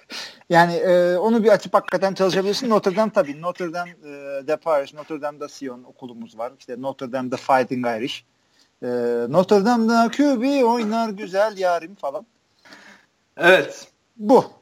[0.50, 2.70] yani e, onu bir açıp hakikaten çalışabilirsin.
[2.70, 3.42] Notre Dame tabii.
[3.42, 6.52] Notre Dame e, de Paris, Notre Dame de Sion okulumuz var.
[6.60, 8.26] İşte Notre Dame de Fighting Irish.
[8.84, 8.88] E,
[9.30, 12.26] Notre Dame'da QB oynar güzel yarim falan.
[13.38, 13.88] Evet.
[14.18, 14.59] Bu.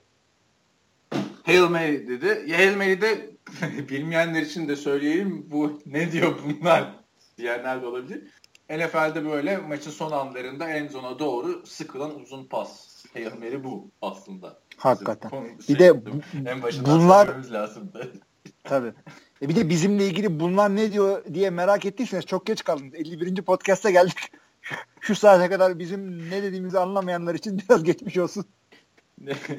[1.48, 2.56] Hail Mary dedi.
[2.56, 3.32] Hail Mary'de
[3.90, 6.96] bilmeyenler için de söyleyeyim bu ne diyor bunlar
[7.38, 8.22] diyenler de olabilir.
[8.70, 13.04] NFL'de böyle maçın son anlarında en zona doğru sıkılan uzun pas.
[13.14, 14.60] Hail Mary bu aslında.
[14.78, 15.32] Hakikaten.
[15.60, 16.10] Bizim, bir de bu,
[16.46, 18.14] en bunlar lazımdı.
[18.64, 18.94] Tabii.
[19.42, 22.96] E bir de bizimle ilgili bunlar ne diyor diye merak ettiyseniz çok geç kaldınız.
[22.96, 23.42] 51.
[23.42, 24.32] podcast'a geldik.
[25.02, 28.46] Şu saate kadar bizim ne dediğimizi anlamayanlar için biraz geçmiş olsun.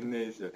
[0.03, 0.53] Neyse.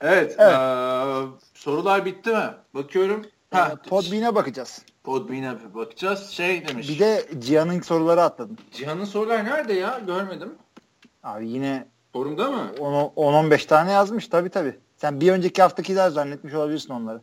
[0.00, 0.36] Evet.
[0.38, 0.54] evet.
[0.54, 2.54] Ee, sorular bitti mi?
[2.74, 3.26] Bakıyorum.
[3.50, 4.82] Ha, Podbean'e bakacağız.
[5.04, 6.30] Podbean'e bakacağız.
[6.30, 6.88] Şey demiş.
[6.88, 8.56] Bir de Cihan'ın soruları atladım.
[8.72, 10.00] Cihan'ın sorular nerede ya?
[10.06, 10.54] Görmedim.
[11.22, 11.86] Abi yine
[12.16, 12.72] Forumda mı?
[12.78, 14.78] 10-15 tane yazmış tabii tabii.
[14.96, 17.20] Sen bir önceki haftakiler zannetmiş olabilirsin onları.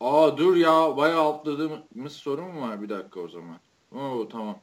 [0.00, 3.58] Aa dur ya bayağı atladığımız soru mu var bir dakika o zaman.
[3.94, 4.58] Oo tamam.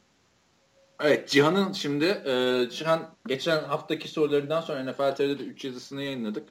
[1.03, 6.43] Evet Cihan'ın şimdi e, Cihan geçen haftaki sorularından sonra NFL TV'de de 3 yazısını yayınladık.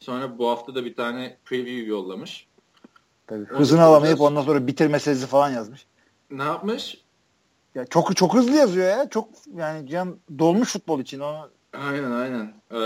[0.00, 2.46] Sonra bu hafta da bir tane preview yollamış.
[3.26, 5.86] Tabii, hızını alamayıp ondan sonra bitirme sesi falan yazmış.
[6.30, 6.98] Ne yapmış?
[7.74, 9.08] Ya çok çok hızlı yazıyor ya.
[9.08, 11.50] Çok yani Cihan dolmuş futbol için onu.
[11.72, 12.54] Aynen aynen.
[12.70, 12.76] Ee,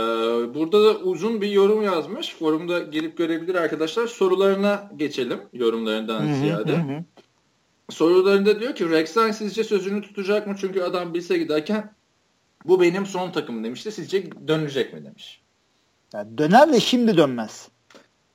[0.55, 2.36] burada da uzun bir yorum yazmış.
[2.36, 4.07] Forumda gelip görebilir arkadaşlar.
[4.07, 6.76] Sorularına geçelim yorumlarından hı-hı, ziyade.
[6.76, 7.05] Hı-hı.
[7.91, 10.57] Sorularında diyor ki Rexline sizce sözünü tutacak mı?
[10.61, 11.95] Çünkü adam bilse giderken
[12.64, 13.93] bu benim son takımım demişti.
[13.93, 15.41] Sizce dönecek mi demiş.
[16.14, 17.68] Ya döner de şimdi dönmez.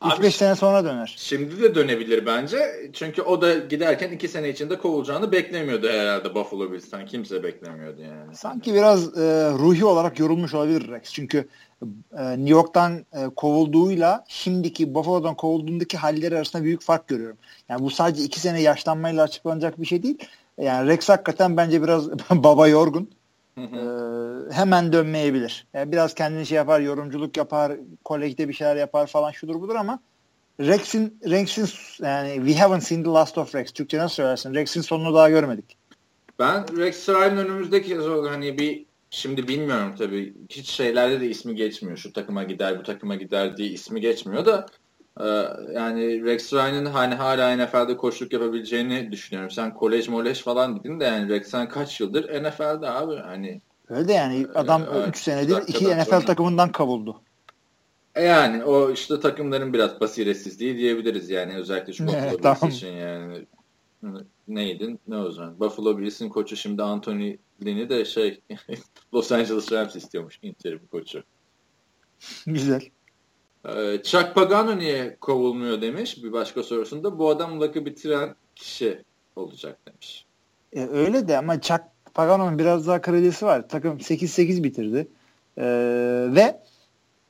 [0.02, 1.16] 3-5 sene sonra döner.
[1.18, 2.90] Şimdi de dönebilir bence.
[2.94, 7.06] Çünkü o da giderken 2 sene içinde kovulacağını beklemiyordu herhalde Buffalo Bills'ten.
[7.06, 8.36] Kimse beklemiyordu yani.
[8.36, 11.14] Sanki biraz e, ruhi olarak yorulmuş olabilir Rex.
[11.14, 11.48] Çünkü
[12.12, 17.38] New York'tan e, kovulduğuyla şimdiki Buffalo'dan kovulduğundaki halleri arasında büyük fark görüyorum.
[17.70, 20.18] Yani bu sadece 2 sene yaşlanmayla açıklanacak bir şey değil.
[20.58, 23.10] Yani Rex hakikaten bence biraz baba yorgun.
[23.58, 23.62] Ee,
[24.52, 25.68] hemen dönmeyebilir.
[25.74, 27.72] Yani biraz kendini şey yapar, yorumculuk yapar,
[28.04, 30.00] kolejde bir şeyler yapar falan şudur budur ama
[30.60, 31.70] Rex'in Rex'in
[32.06, 33.72] yani we haven't seen the last of Rex.
[33.72, 34.54] Türkçe nasıl söylersin?
[34.54, 35.78] Rex'in sonunu daha görmedik.
[36.40, 37.98] Ben Rex Ryan önümüzdeki
[38.30, 41.98] hani bir şimdi bilmiyorum tabii hiç şeylerde de ismi geçmiyor.
[41.98, 44.66] Şu takıma gider, bu takıma gider diye ismi geçmiyor da
[45.20, 45.26] e,
[45.74, 49.52] yani Rex Ryan'ın hani hala NFL'de koşuluk yapabileceğini düşünüyorum.
[49.52, 54.14] Sen kolej molej falan dedin de yani Rex Ryan kaç yıldır NFL'de abi hani Öyle
[54.14, 56.26] yani adam 3 evet, senedir iki NFL sonra...
[56.26, 57.22] takımından kavuldu.
[58.16, 62.70] E yani o işte takımların biraz basiretsizliği diyebiliriz yani özellikle şu Bills tamam.
[62.70, 63.46] için yani
[64.50, 68.42] neydin ne o zaman Buffalo Bills'in koçu şimdi Anthony Lynn'i de şey
[69.14, 71.24] Los Angeles Rams istiyormuş interim koçu.
[72.46, 72.82] Güzel.
[73.66, 77.20] Ee, Chuck Pagano niye kovulmuyor demiş bir başka sorusunda.
[77.20, 79.04] Bu adam lakı bitiren kişi
[79.36, 80.26] olacak demiş.
[80.74, 81.82] E, öyle de ama Chuck
[82.14, 83.70] Pagano'nun biraz daha kredisi var.
[83.70, 85.08] Takım 8-8 bitirdi.
[85.58, 85.64] Ee,
[86.36, 86.60] ve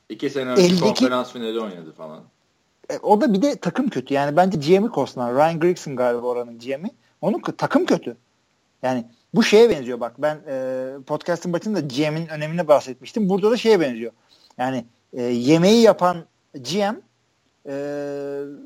[0.09, 2.23] iki sene önce eldeki, konferans finali oynadı falan.
[2.89, 4.13] E, o da bir de takım kötü.
[4.13, 5.35] Yani bence GM'i Kostan.
[5.35, 6.91] Ryan Grigson galiba oranın GM'i.
[7.21, 8.17] Onun takım kötü.
[8.83, 10.13] Yani bu şeye benziyor bak.
[10.17, 13.29] Ben e, podcast'ın başında GM'in önemine bahsetmiştim.
[13.29, 14.11] Burada da şeye benziyor.
[14.57, 16.95] Yani e, yemeği yapan GM
[17.69, 17.73] e,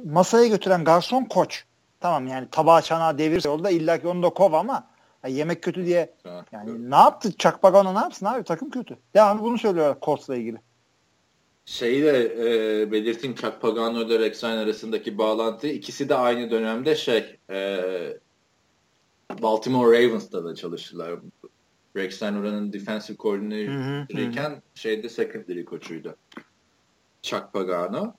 [0.06, 1.66] masaya götüren garson koç.
[2.00, 4.88] Tamam yani tabağı çanağı devirse yolda illa ki onu da kov ama
[5.24, 6.14] Ya yemek kötü diye
[6.52, 8.98] yani ne yaptı Chuck Pagano ne yapsın abi takım kötü.
[9.14, 10.58] Devamlı bunu söylüyorlar Colts'la ilgili.
[11.66, 15.68] Şeyi de e, belirteyim Chuck Pagano ile Rex arasındaki bağlantı.
[15.68, 17.80] ikisi de aynı dönemde şey e,
[19.42, 21.20] Baltimore Ravens'ta da çalıştılar.
[21.96, 26.16] Rex Ryan oranın defensive coordinator'ıyken şeyde secondary koçuydu.
[27.22, 28.14] Chuck Pagano.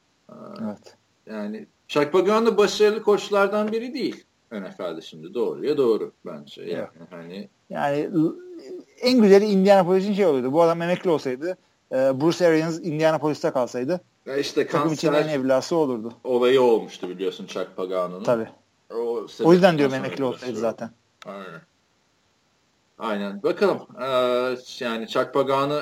[0.62, 0.96] Evet.
[1.26, 4.24] Yani Chuck Pagano başarılı koçlardan biri değil.
[4.52, 6.62] NFL'de şimdi doğruya doğru bence.
[6.62, 7.08] Yani, evet.
[7.10, 8.10] hani yani
[9.00, 10.52] en güzeli Indianapolis'in şey oluyordu.
[10.52, 11.56] Bu adam emekli olsaydı
[11.92, 16.12] e, Bruce Arians Indianapolis'te kalsaydı ya işte takım için en evlası olurdu.
[16.24, 18.24] Olayı olmuştu biliyorsun Chuck Pagano'nun.
[18.24, 18.48] Tabii.
[18.94, 20.90] O, o yüzden diyorum emekli olsaydı zaten.
[21.24, 21.60] Aynen.
[22.98, 23.42] Aynen.
[23.42, 23.86] Bakalım.
[24.00, 25.80] Ee, yani Chuck Pagano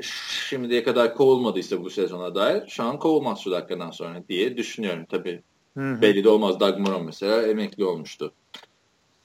[0.00, 5.06] şimdiye kadar kovulmadıysa bu sezona dair şu an kovulmaz şu dakikadan sonra diye düşünüyorum.
[5.08, 5.42] Tabii
[5.76, 6.02] Hı-hı.
[6.02, 6.60] belli de olmaz.
[6.60, 8.32] Doug Moran mesela emekli olmuştu.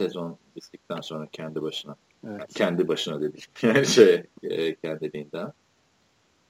[0.01, 1.95] Sezon bittikten sonra kendi başına.
[2.27, 2.53] Evet.
[2.53, 3.49] Kendi başına dedik.
[3.63, 5.53] Yani şey e, kendiliğinden.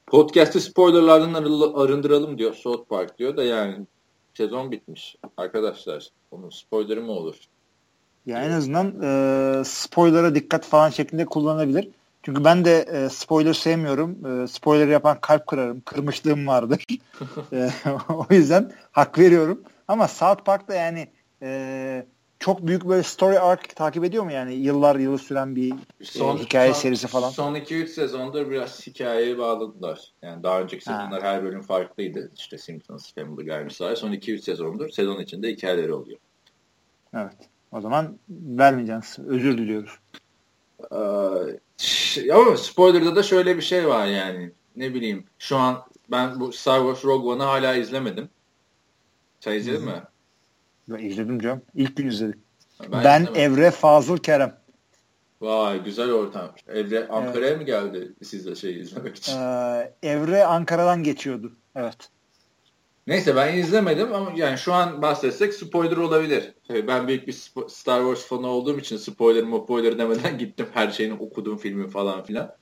[0.08, 1.34] Podcast'ı spoilerlardan
[1.74, 2.54] arındıralım diyor.
[2.54, 3.86] South Park diyor da yani
[4.34, 5.16] sezon bitmiş.
[5.38, 7.36] Arkadaşlar onun spoilerı mı olur?
[8.26, 11.90] Ya en azından e, spoiler'a dikkat falan şeklinde kullanabilir.
[12.24, 14.44] Çünkü ben de e, spoiler sevmiyorum.
[14.44, 15.82] E, spoiler yapan kalp kırarım.
[15.82, 16.86] Kırmışlığım vardır.
[17.54, 17.70] e,
[18.10, 19.62] o yüzden hak veriyorum.
[19.88, 21.08] Ama South Park'ta yani
[21.42, 22.06] e,
[22.40, 24.54] çok büyük böyle story arc takip ediyor mu yani?
[24.54, 27.30] Yıllar yılı süren bir son, e, hikaye son, serisi falan.
[27.30, 30.00] Son 2-3 sezonda biraz hikayeye bağladılar.
[30.22, 31.28] Yani daha önceki sezonlar ha.
[31.28, 32.32] her bölüm farklıydı.
[32.36, 33.96] İşte Simpsons, Family Guy vesaire.
[33.96, 36.20] Son 2-3 sezondur sezon içinde hikayeleri oluyor.
[37.14, 37.53] Evet.
[37.74, 39.18] O zaman vermeyeceğiz.
[39.28, 40.00] Özür diliyoruz.
[40.92, 44.52] Ee, ama spoiler'da da şöyle bir şey var yani.
[44.76, 48.30] Ne bileyim şu an ben bu Star Wars Rogue One'ı hala izlemedim.
[49.40, 49.96] Sen izledin Hı-hı.
[49.96, 50.04] mi?
[50.90, 51.62] Ben izledim canım.
[51.76, 52.42] İlk gün izledim.
[52.92, 54.58] Ben, ben Evre Fazıl Kerem.
[55.42, 56.52] Vay güzel ortam.
[56.68, 57.58] Evre Ankara'ya evet.
[57.58, 59.38] mı geldi sizle şey izlemek için?
[59.38, 61.54] Ee, Evre Ankara'dan geçiyordu.
[61.76, 62.10] Evet.
[63.08, 66.54] Neyse ben izlemedim ama yani şu an bahsetsek spoiler olabilir.
[66.70, 67.34] Ben büyük bir
[67.68, 72.56] Star Wars fanı olduğum için spoiler spoiler demeden gittim her şeyini okudum filmi falan filan.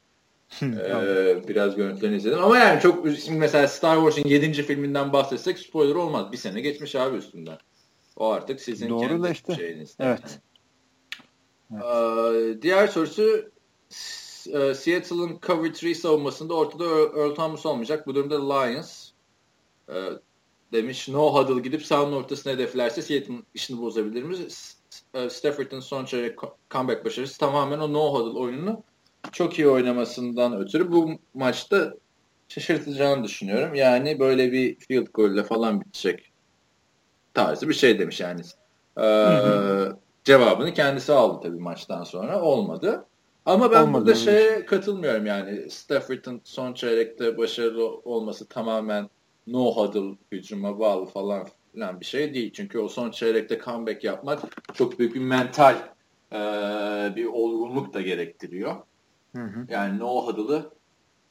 [0.61, 2.43] ee, biraz görüntülerini izledim.
[2.43, 4.53] Ama yani çok şimdi mesela Star Wars'ın 7.
[4.53, 6.31] filminden bahsetsek spoiler olmaz.
[6.31, 7.57] Bir sene geçmiş abi üstünden.
[8.17, 9.55] O artık sizin Doğru kendi işte.
[9.55, 9.95] şeyiniz.
[9.99, 10.19] Evet.
[10.23, 11.83] evet.
[11.83, 13.51] Ee, diğer sorusu
[14.53, 18.07] e, Seattle'ın cover 3 savunmasında ortada Earl Thomas olmayacak.
[18.07, 19.09] Bu durumda Lions
[19.89, 19.95] e,
[20.71, 21.07] demiş.
[21.09, 24.35] No huddle gidip sahanın ortasına hedeflerse Seattle'ın işini bozabilir mi?
[25.13, 26.39] E, Stafford'ın son çeyrek
[26.71, 28.83] comeback başarısı tamamen o no huddle oyununu
[29.31, 31.93] çok iyi oynamasından ötürü bu maçta
[32.47, 33.75] şaşırtacağını düşünüyorum.
[33.75, 36.31] Yani böyle bir field goal ile falan bitecek
[37.33, 38.41] tarzı bir şey demiş yani.
[38.99, 39.87] Ee,
[40.23, 42.41] cevabını kendisi aldı tabii maçtan sonra.
[42.41, 43.05] Olmadı.
[43.45, 45.69] Ama ben Olmadı burada şeye katılmıyorum yani.
[45.69, 49.09] Stafford'ın son çeyrekte başarılı olması tamamen
[49.47, 52.53] no huddle hücuma bağlı falan filan bir şey değil.
[52.53, 54.39] Çünkü o son çeyrekte comeback yapmak
[54.73, 55.75] çok büyük bir mental
[56.31, 56.39] e,
[57.15, 58.75] bir olgunluk da gerektiriyor.
[59.35, 59.65] Hı hı.
[59.69, 60.71] Yani no huddle'ı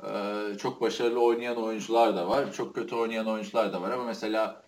[0.04, 2.52] e, çok başarılı oynayan oyuncular da var.
[2.52, 4.62] Çok kötü oynayan oyuncular da var ama mesela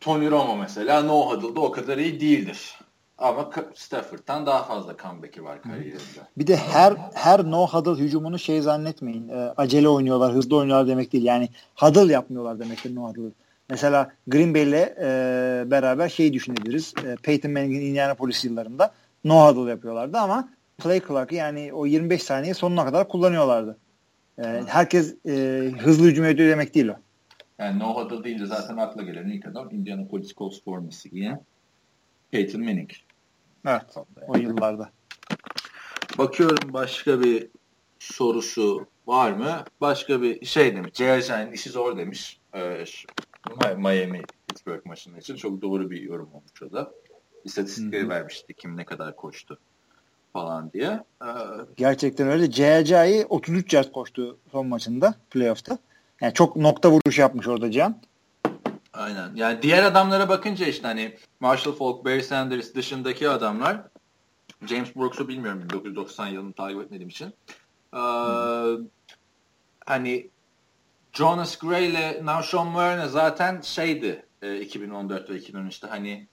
[0.00, 2.78] Tony Romo mesela no huddle'da o kadar iyi değildir.
[3.18, 6.20] Ama Stafford'dan daha fazla comeback'i var kariyerinde.
[6.38, 9.28] Bir de her her no huddle hücumunu şey zannetmeyin.
[9.28, 11.24] E, acele oynuyorlar, hızlı oynuyorlar demek değil.
[11.24, 13.30] Yani huddle yapmıyorlar demektir no huddle.
[13.70, 16.94] Mesela Green Bay ile e, beraber şey düşünebiliriz.
[17.06, 18.94] E, Peyton Manning'in Indianapolis yıllarında
[19.24, 20.48] no huddle yapıyorlardı ama
[20.78, 23.76] play clock'ı yani o 25 saniye sonuna kadar kullanıyorlardı.
[24.38, 25.32] E, herkes e,
[25.78, 26.96] hızlı hücum ediyor demek değil o.
[27.58, 31.40] Yani no huddle deyince zaten akla gelen ilk adam Indianapolis Colts forması giyen
[32.30, 32.90] Peyton Manning.
[33.66, 33.96] Evet.
[34.28, 34.90] O yıllarda.
[36.18, 37.48] Bakıyorum başka bir
[37.98, 39.64] sorusu var mı?
[39.80, 40.90] Başka bir şey demiş.
[40.94, 42.40] J.J.'nin işi zor demiş.
[42.54, 42.84] Ee,
[43.76, 46.92] Miami Pittsburgh maçının için çok doğru bir yorum olmuş o da.
[47.44, 48.10] İstatistikleri Hı-hı.
[48.10, 49.58] vermişti kim ne kadar koştu
[50.32, 51.00] falan diye.
[51.22, 51.26] Ee,
[51.76, 52.50] Gerçekten öyle.
[52.52, 55.78] J.J.'yi 33 yard koştu son maçında playoff'ta.
[56.20, 57.96] Yani çok nokta vuruş yapmış orada Can.
[58.96, 59.34] Aynen.
[59.34, 63.82] Yani diğer adamlara bakınca işte hani Marshall Falk, Barry Sanders dışındaki adamlar
[64.66, 67.34] James Brooks'u bilmiyorum 1990 yılını takip etmediğim için.
[67.94, 67.98] Ee,
[69.86, 70.30] hani
[71.12, 76.26] Jonas Gray ile Nashon Warren zaten şeydi e, 2014 ve 2013'te hani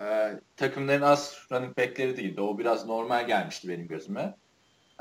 [0.00, 2.40] e, takımların az running back'leri değildi.
[2.40, 4.34] O biraz normal gelmişti benim gözüme.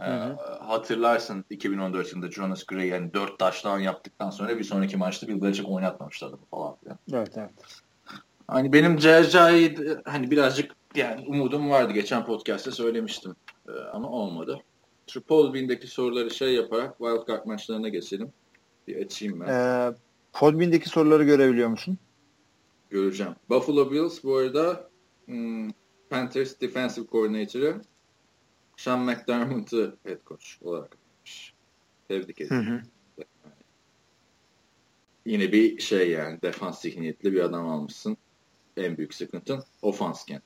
[0.02, 0.38] Hı hı.
[0.40, 5.42] Ee, hatırlarsın 2014 yılında Jonas Gray yani 4 taştan yaptıktan sonra bir sonraki maçta Bill
[5.42, 7.00] Belichick oynatmamıştı adamı falan filan.
[7.14, 7.52] Evet evet.
[8.48, 11.94] Hani benim Cerca'yı hani birazcık yani umudum vardı.
[11.94, 13.36] Geçen podcast'te söylemiştim.
[13.68, 14.60] Ee, ama olmadı.
[15.08, 18.34] Şu Podbean'deki soruları şey yaparak wildcard maçlarına geçelim.
[18.88, 19.48] Bir açayım ben.
[19.48, 19.94] Ee,
[20.34, 21.98] Podbean'deki soruları görebiliyor musun?
[22.90, 23.34] Göreceğim.
[23.50, 24.90] Buffalo Bills bu arada
[25.26, 25.70] hmm,
[26.10, 27.82] Panthers Defensive Coordinator'ı
[28.78, 31.54] Sean McDermott'ı head coach olarak yapmış.
[32.08, 32.84] Tebrik ederim.
[35.26, 38.18] Yine bir şey yani defans zihniyetli bir adam almışsın.
[38.78, 40.42] En büyük sıkıntın ofansken,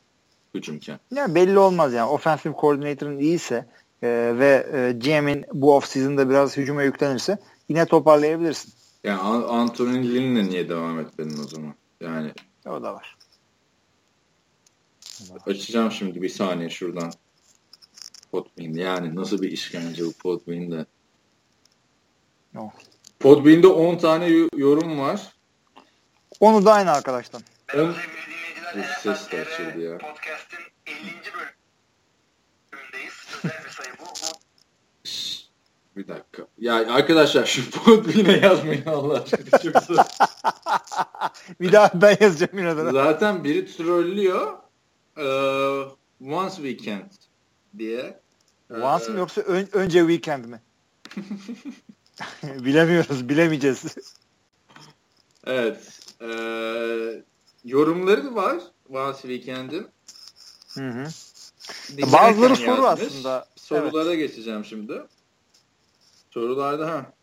[0.53, 0.99] hücumken.
[1.11, 2.09] Ya belli olmaz yani.
[2.09, 3.65] Offensive coordinator'ın iyiyse
[4.03, 4.07] e,
[4.37, 7.37] ve e, GM'in bu off season'da biraz hücuma yüklenirse
[7.69, 8.73] yine toparlayabilirsin.
[9.03, 11.73] Yani Anthony Lynn'le niye devam etmedin o zaman?
[12.01, 12.31] Yani
[12.65, 13.17] o da var.
[15.45, 17.11] Açacağım şimdi bir saniye şuradan.
[18.31, 20.85] Podbean yani nasıl bir işkence bu Podbean'de.
[22.53, 22.69] No.
[23.19, 25.33] Podbean'de 10 tane yorum var.
[26.39, 27.41] Onu da aynı arkadaştan.
[27.75, 27.95] On...
[28.75, 29.97] Bu ses de açıldı ya.
[29.97, 30.97] Podcast'in 50.
[32.71, 33.13] bölümündeyiz.
[33.43, 34.05] Özel bir sayı bu.
[35.95, 36.47] Bir dakika.
[36.57, 39.59] Ya arkadaşlar şu Podbean'e yazmayın Allah aşkına.
[39.59, 39.95] Çok zor.
[41.61, 44.57] bir daha ben yazacağım yine Zaten biri trollüyor.
[45.17, 45.23] Ee,
[46.21, 47.11] once Weekend
[47.77, 48.20] diye.
[48.71, 50.61] Once ee, mı yoksa ön, önce Weekend mi?
[52.65, 53.83] Bilemiyoruz, bilemeyeceğiz.
[55.45, 55.99] evet.
[56.21, 56.27] E,
[57.63, 58.57] yorumları var
[58.89, 59.87] Once Weekend'in.
[60.73, 61.05] Hı hı.
[62.11, 63.07] Bazıları soru yazmış.
[63.07, 63.45] aslında.
[63.55, 64.19] Sorulara evet.
[64.19, 65.01] geçeceğim şimdi.
[66.29, 67.13] Sorularda ha.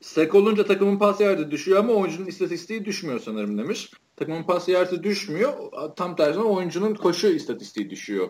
[0.00, 3.90] Sek olunca takımın pas yardı düşüyor ama oyuncunun istatistiği düşmüyor sanırım demiş.
[4.16, 5.52] Takımın pas yardı düşmüyor.
[5.96, 8.28] Tam tersine oyuncunun koşu istatistiği düşüyor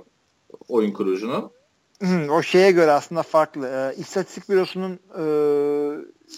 [0.68, 1.51] oyun kurucunun
[2.31, 3.69] o şeye göre aslında farklı.
[3.69, 5.23] E, İstatistik Bürosu'nun e,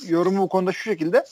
[0.08, 1.24] yorumu bu konuda şu şekilde.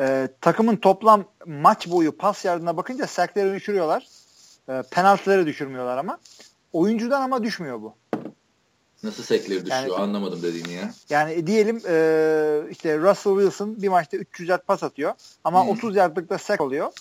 [0.00, 4.06] E, takımın toplam maç boyu pas yardımına bakınca sekleri düşürüyorlar.
[4.68, 6.18] E, penaltıları düşürmüyorlar ama.
[6.72, 7.94] Oyuncudan ama düşmüyor bu.
[9.02, 10.90] Nasıl sekleri düşüyor yani, anlamadım dediğini ya.
[11.10, 15.12] Yani diyelim e, işte Russell Wilson bir maçta 300 yard pas atıyor
[15.44, 15.70] ama hmm.
[15.70, 16.92] 30 yardlıkta sek oluyor.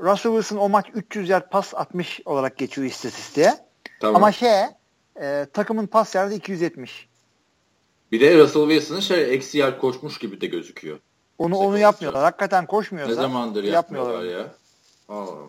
[0.00, 3.54] Russell Wilson o maç 300 yard pas atmış olarak geçiyor istatistiğe.
[4.00, 4.16] Tamam.
[4.16, 4.50] Ama şey
[5.20, 7.08] e, takımın pas yardı 270.
[8.12, 10.98] Bir de Russell Wilson'ın şey eksi yer koşmuş gibi de gözüküyor.
[11.38, 12.22] Onu onu yapmıyorlar.
[12.22, 13.14] Hakikaten koşmuyorsa.
[13.14, 14.54] Ne zamandır yapmıyorlar, yapmıyorlar
[15.08, 15.16] ya.
[15.16, 15.48] Aa.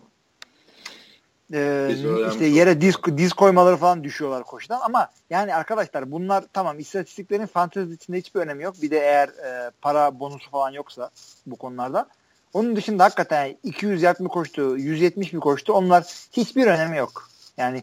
[1.52, 1.96] Ee,
[2.30, 7.94] işte yere diz, diz koymaları falan düşüyorlar koşudan ama yani arkadaşlar bunlar tamam istatistiklerin fantezi
[7.94, 8.74] içinde hiçbir önemi yok.
[8.82, 11.10] Bir de eğer e, para bonusu falan yoksa
[11.46, 12.08] bu konularda.
[12.52, 16.02] Onun dışında hakikaten 200 yard mı koştu, 170 mi koştu onlar
[16.32, 17.28] hiçbir önemi yok.
[17.56, 17.82] Yani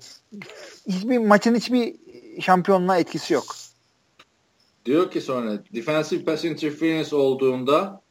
[0.88, 1.96] hiçbir maçın hiçbir
[2.42, 3.56] şampiyonluğa etkisi yok.
[4.86, 8.02] Diyor ki sonra defensive pass interference olduğunda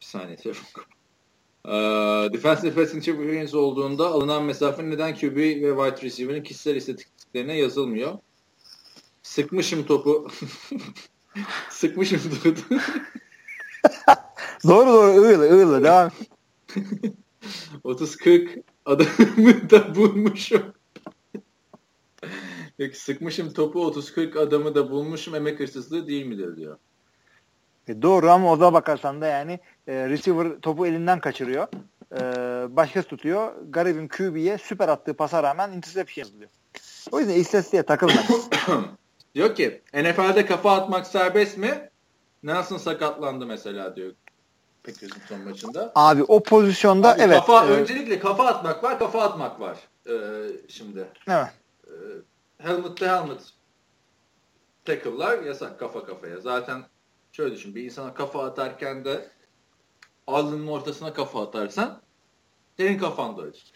[0.00, 0.82] bir saniye telefon
[1.64, 8.18] Uh, defensive pass interference olduğunda alınan mesafe neden QB ve wide receiver'ın kişisel istatistiklerine yazılmıyor?
[9.22, 10.28] Sıkmışım topu.
[11.70, 12.60] Sıkmışım topu.
[14.68, 16.10] doğru doğru ığla ığla devam.
[17.84, 20.62] 30-40 adamı da bulmuşum.
[22.78, 26.76] Peki sıkmışım topu 30-40 adamı da bulmuşum emek hırsızlığı değil midir diyor.
[27.88, 31.66] E doğru ama o da bakarsan da yani e, receiver topu elinden kaçırıyor.
[32.12, 32.20] E,
[32.76, 33.52] başkası tutuyor.
[33.68, 36.50] Garibin QB'ye süper attığı pasa rağmen interception yazılıyor.
[37.12, 38.22] O yüzden istatistiğe takılma.
[39.34, 41.90] diyor ki NFL'de kafa atmak serbest mi?
[42.42, 44.12] Nelson sakatlandı mesela diyor.
[44.84, 45.92] Packers'ın son maçında.
[45.94, 47.36] Abi o pozisyonda Abi evet.
[47.36, 49.78] Kafa, e, öncelikle kafa atmak var, kafa atmak var.
[50.06, 50.14] E,
[50.68, 51.08] şimdi.
[51.28, 51.46] Evet.
[51.86, 51.92] E,
[52.58, 53.40] helmet to helmet
[54.84, 56.40] tackle'lar yasak kafa kafaya.
[56.40, 56.82] Zaten
[57.32, 59.28] şöyle düşün bir insana kafa atarken de
[60.26, 62.00] alnının ortasına kafa atarsan
[62.76, 63.72] senin kafan da acır.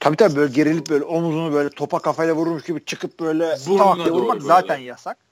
[0.00, 4.42] Tabii tabii böyle gerilip böyle omuzunu böyle topa kafayla vurmuş gibi çıkıp böyle tak vurmak
[4.42, 5.25] zaten yasak.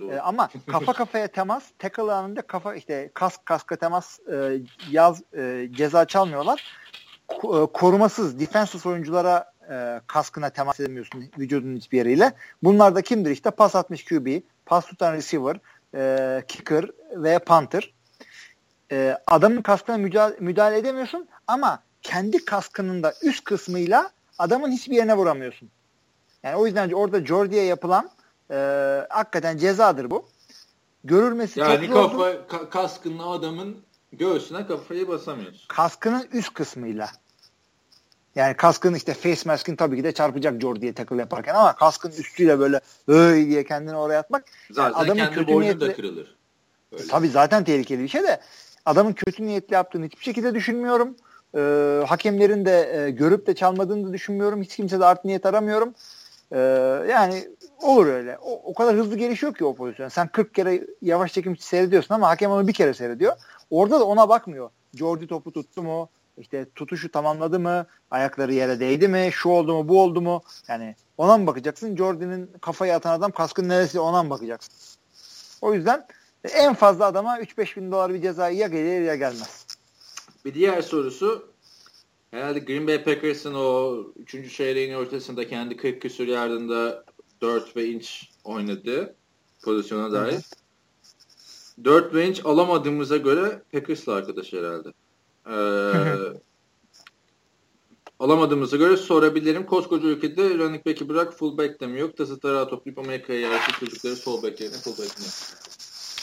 [0.00, 5.68] E, ama kafa kafaya temas, tackle anında kafa işte kask kaska temas e, yaz e,
[5.72, 6.64] ceza çalmıyorlar.
[7.28, 12.32] Ko, e, korumasız defensive oyunculara e, kaskına temas edemiyorsun vücudun hiçbir yeriyle.
[12.62, 15.56] Bunlar da kimdir işte pas atmış QB, pas tutan receiver,
[15.94, 16.84] e, kicker
[17.16, 17.94] ve punter.
[18.92, 25.16] E, adamın kaskına müdahale, müdahale edemiyorsun ama kendi kaskının da üst kısmıyla adamın hiçbir yerine
[25.16, 25.70] vuramıyorsun.
[26.42, 28.10] Yani o yüzden orada Jordi'ye yapılan
[28.50, 28.56] e,
[29.10, 30.28] hakikaten cezadır bu.
[31.04, 33.76] Görülmesi yani çok kafa, ka- kaskınla adamın
[34.12, 35.68] göğsüne kafayı basamıyorsun.
[35.68, 37.10] Kaskının üst kısmıyla.
[38.34, 42.58] Yani kaskın işte face mask'in tabii ki de çarpacak Jordi'ye tackle yaparken ama kaskın üstüyle
[42.58, 46.36] böyle öy diye kendini oraya atmak zaten adamın kendi kötü niyetli, da kırılır.
[46.92, 47.06] Böyle.
[47.06, 48.40] Tabii zaten tehlikeli bir şey de
[48.86, 51.16] adamın kötü niyetli yaptığını hiçbir şekilde düşünmüyorum.
[51.56, 51.60] E,
[52.06, 54.62] hakemlerin de e, görüp de çalmadığını da düşünmüyorum.
[54.62, 55.94] Hiç kimse de art niyet aramıyorum.
[56.52, 56.58] E,
[57.10, 57.48] yani
[57.82, 58.38] olur öyle.
[58.38, 60.08] O, o kadar hızlı gelişiyor ki o pozisyon.
[60.08, 63.32] Sen 40 kere yavaş çekim seyrediyorsun ama hakem onu bir kere seyrediyor.
[63.70, 64.70] Orada da ona bakmıyor.
[64.94, 66.08] Jordi topu tuttu mu?
[66.38, 67.86] İşte tutuşu tamamladı mı?
[68.10, 69.28] Ayakları yere değdi mi?
[69.32, 69.88] Şu oldu mu?
[69.88, 70.42] Bu oldu mu?
[70.68, 71.96] Yani ona mı bakacaksın?
[71.96, 74.74] Jordi'nin kafayı atan adam kaskın neresi ona mı bakacaksın?
[75.60, 76.06] O yüzden
[76.44, 79.66] en fazla adama 3-5 bin dolar bir ceza ya gelir ya gelmez.
[80.44, 81.48] Bir diğer sorusu
[82.30, 84.56] herhalde Green Bay Packers'ın o 3.
[84.56, 87.04] çeyreğin ortasında kendi 40 küsur yardında
[87.40, 89.14] 4 ve inç oynadığı
[89.62, 90.40] pozisyona dair.
[91.84, 94.88] 4 ve inç alamadığımıza göre Packers'la arkadaş herhalde.
[95.46, 95.52] Ee,
[98.18, 99.66] alamadığımıza göre sorabilirim.
[99.66, 102.16] Koskoca ülkede running back'i bırak full back de mi yok?
[102.16, 105.24] Tasıtlara toplayıp Amerika'ya yerleşti çocukları sol back yerine full back mi?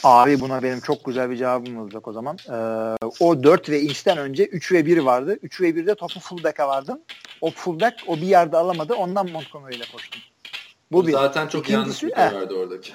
[0.04, 2.36] Abi buna benim çok güzel bir cevabım olacak o zaman.
[2.48, 5.38] Ee, o 4 ve inçten önce 3 ve 1 vardı.
[5.42, 7.00] 3 ve 1'de topu fullback'a vardım.
[7.40, 8.94] O fullback o bir yerde alamadı.
[8.94, 10.20] Ondan Montgomery ile koştum.
[10.92, 11.12] Bu bir.
[11.12, 12.92] Zaten çok İkincisi, yanlış bir karardı oradaki.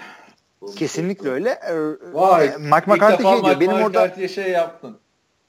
[0.76, 1.50] Kesinlikle öyle.
[1.50, 2.48] Ee, Vay.
[2.58, 3.60] Mike McCarthy şey diyor.
[3.60, 4.98] Benim orada şey yaptın.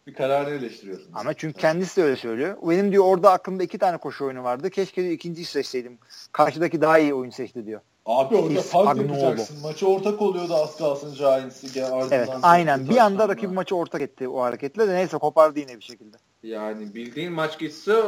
[0.07, 1.11] Bir kararını eleştiriyorsun.
[1.15, 2.57] Ama çünkü kendisi de öyle söylüyor.
[2.63, 4.71] Benim diyor orada aklımda iki tane koşu oyunu vardı.
[4.71, 5.99] Keşke diyor ikinciyi seçseydim.
[6.33, 7.81] Karşıdaki daha iyi oyun seçti diyor.
[8.09, 9.61] Abi orada fark yapacaksın.
[9.63, 11.81] Maçı ortak oluyordu az kalsın Giants'i.
[12.11, 12.89] Evet aynen.
[12.89, 16.17] Bir anda rakip maçı ortak etti o hareketle de neyse kopardı yine bir şekilde.
[16.43, 18.03] Yani bildiğin maç gitse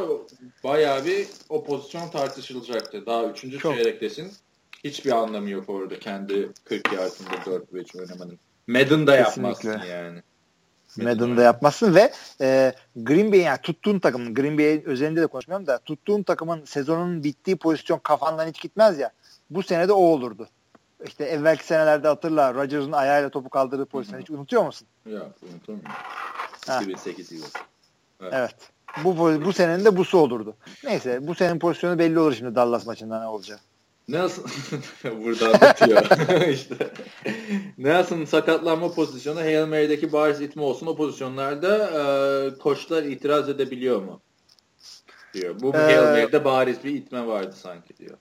[0.63, 3.05] bayağı bir o pozisyon tartışılacaktı.
[3.05, 3.75] Daha üçüncü Çok.
[3.75, 4.31] çeyrektesin.
[4.83, 8.39] Hiçbir anlamı yok orada kendi 40 yardında 4 5 oynamanın.
[8.67, 10.21] Madden'da yapmazsın yani.
[10.97, 15.77] Madden'da yapmazsın ve e, Green Bay'in yani tuttuğun takımın Green Bay'in özelinde de konuşmuyorum da
[15.77, 19.11] tuttuğun takımın sezonun bittiği pozisyon kafandan hiç gitmez ya.
[19.51, 20.47] Bu sene de o olurdu.
[21.05, 24.87] İşte evvelki senelerde hatırla Rodgers'ın ayağıyla topu kaldırdığı pozisyon hiç unutuyor musun?
[25.05, 25.91] Yok unutamıyorum.
[26.63, 27.45] 2008 yılı.
[28.21, 28.33] Evet.
[28.33, 28.55] evet.
[29.03, 30.55] Bu, bu senenin de busu olurdu.
[30.83, 33.59] Neyse bu senenin pozisyonu belli olur şimdi Dallas maçında ne olacak.
[34.07, 34.45] Nelson
[35.25, 36.75] burada anlatıyor işte.
[37.77, 44.21] Nelson'ın sakatlanma pozisyonu Hail Mary'deki bariz itme olsun o pozisyonlarda e, koçlar itiraz edebiliyor mu?
[45.33, 45.61] diyor.
[45.61, 48.17] Bu ee, Hail Mary'de bariz bir itme vardı sanki diyor.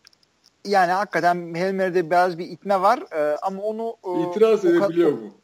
[0.64, 5.34] Yani hakikaten Hail Mary'de biraz bir itme var e, ama onu e, itiraz edebiliyor mu?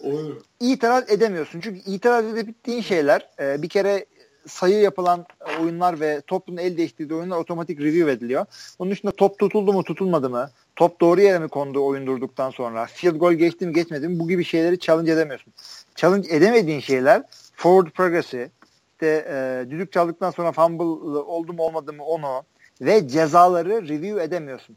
[0.00, 0.38] Onu.
[0.60, 1.60] İtiraz edemiyorsun.
[1.60, 4.06] Çünkü itiraz edebildiğin şeyler e, bir kere
[4.46, 5.26] sayı yapılan
[5.60, 8.46] oyunlar ve topun el değiştirdiği oyunlar otomatik review ediliyor.
[8.78, 10.50] Bunun dışında top tutuldu mu tutulmadı mı?
[10.76, 12.86] Top doğru yere mi kondu oyun durduktan sonra?
[12.86, 14.18] Field goal geçti mi geçmedi mi?
[14.18, 15.52] Bu gibi şeyleri challenge edemiyorsun.
[15.94, 17.22] Challenge edemediğin şeyler
[17.56, 18.50] forward progress'i,
[18.92, 20.84] işte e, düdük çaldıktan sonra fumble
[21.20, 22.42] oldu mu olmadı mı onu
[22.80, 24.76] ve cezaları review edemiyorsun.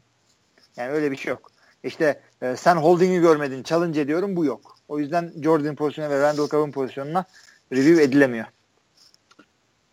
[0.76, 1.50] Yani öyle bir şey yok.
[1.84, 4.78] İşte e, sen holding'i görmedin, challenge ediyorum bu yok.
[4.88, 7.24] O yüzden Jordan pozisyonuna ve Randall Cobb'ın pozisyonuna
[7.72, 8.46] review edilemiyor.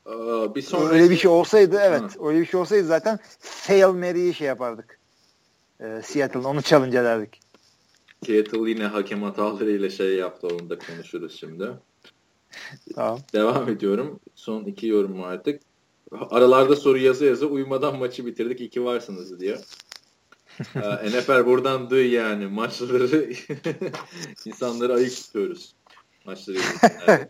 [0.07, 0.93] Ee, bir sonraki...
[0.93, 2.01] Öyle bir şey olsaydı evet.
[2.01, 2.27] Hı.
[2.27, 4.99] Öyle bir şey olsaydı zaten Fail Mary'i şey yapardık.
[5.81, 7.39] Ee, Seattle'ın onu challenge ederdik.
[8.25, 10.47] Seattle yine hakem hatalarıyla şey yaptı.
[10.47, 11.71] Onu da konuşuruz şimdi.
[12.95, 13.19] tamam.
[13.33, 14.19] Devam ediyorum.
[14.35, 15.61] Son iki yorum artık.
[16.11, 18.61] Aralarda soru yazı yazı uyumadan maçı bitirdik.
[18.61, 19.59] iki varsınız diyor.
[20.75, 22.47] ee, NFL buradan duy yani.
[22.47, 23.33] Maçları
[24.45, 25.75] insanları ayık tutuyoruz.
[26.25, 26.57] Maçları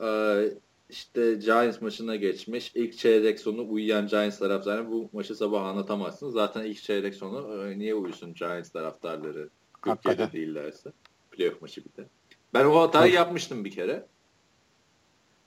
[0.00, 0.52] ee,
[0.90, 2.72] işte Giants maçına geçmiş.
[2.74, 6.32] İlk çeyrek sonu uyuyan Giants taraftarı bu maçı sabah anlatamazsınız.
[6.32, 9.48] Zaten ilk çeyrek sonu e, niye uyusun Giants taraftarları?
[9.84, 10.92] Türkiye'de değillerse.
[11.30, 12.08] Playoff maçı bir de.
[12.54, 14.06] Ben o hatayı yapmıştım bir kere.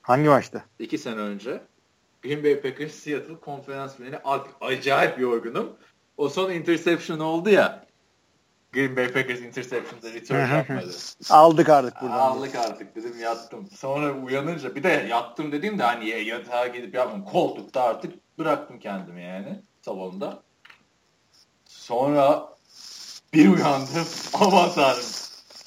[0.02, 0.66] Hangi maçta?
[0.80, 1.62] İki sene önce.
[2.24, 4.20] Green Bay Packers Seattle konferans finali
[4.62, 5.78] acayip yorgunum.
[6.18, 7.86] O son interception oldu ya.
[8.74, 10.91] Green Bay Packers interception'da return yapmadı.
[11.30, 12.16] Aldık artık buradan.
[12.16, 13.70] Aldık artık dedim yattım.
[13.76, 17.26] Sonra uyanınca bir de yattım dediğim de hani yatağa gidip yapmam.
[17.26, 20.43] Koltukta artık bıraktım kendimi yani salonda.
[21.66, 22.49] Sonra
[23.34, 24.08] bir uyandım.
[24.34, 25.06] Aman tanrım.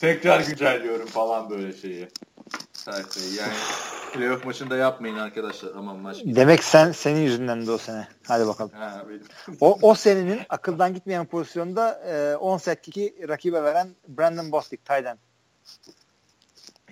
[0.00, 2.08] Tekrar güncelliyorum falan böyle şeyi.
[2.84, 3.54] Sayfayı yani
[4.12, 5.70] playoff maçında yapmayın arkadaşlar.
[5.76, 6.16] Aman maç.
[6.24, 8.08] Demek sen senin yüzünden de o sene.
[8.26, 8.70] Hadi bakalım.
[8.74, 9.22] Ha, benim.
[9.60, 15.18] o, o senenin akıldan gitmeyen pozisyonda e, 10 set kiki rakibe veren Brandon Bostic Tayden.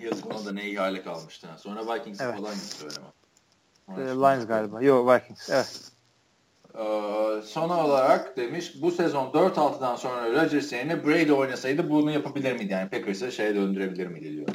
[0.01, 1.47] Yazık ona da ne iyi hale kalmıştı.
[1.57, 2.35] Sonra Vikings evet.
[2.35, 3.07] falan gitti söyleme.
[3.89, 4.81] E, Lions galiba.
[4.81, 5.49] Yok Vikings.
[5.49, 5.93] Evet.
[6.77, 12.71] Ee, son olarak demiş bu sezon 4-6'dan sonra Rodgers yerine Brady oynasaydı bunu yapabilir miydi?
[12.71, 14.47] Yani Packers'ı şeye döndürebilir miydi diyor.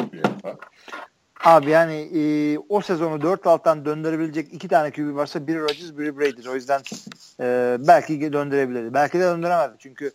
[1.45, 6.49] Abi yani e, o sezonu 4-6'dan döndürebilecek iki tane QB varsa biri Rodgers biri Brady.
[6.49, 6.81] O yüzden
[7.41, 8.95] e, belki döndürebilirdi.
[8.95, 9.77] Belki de döndüremezdi.
[9.79, 10.13] Çünkü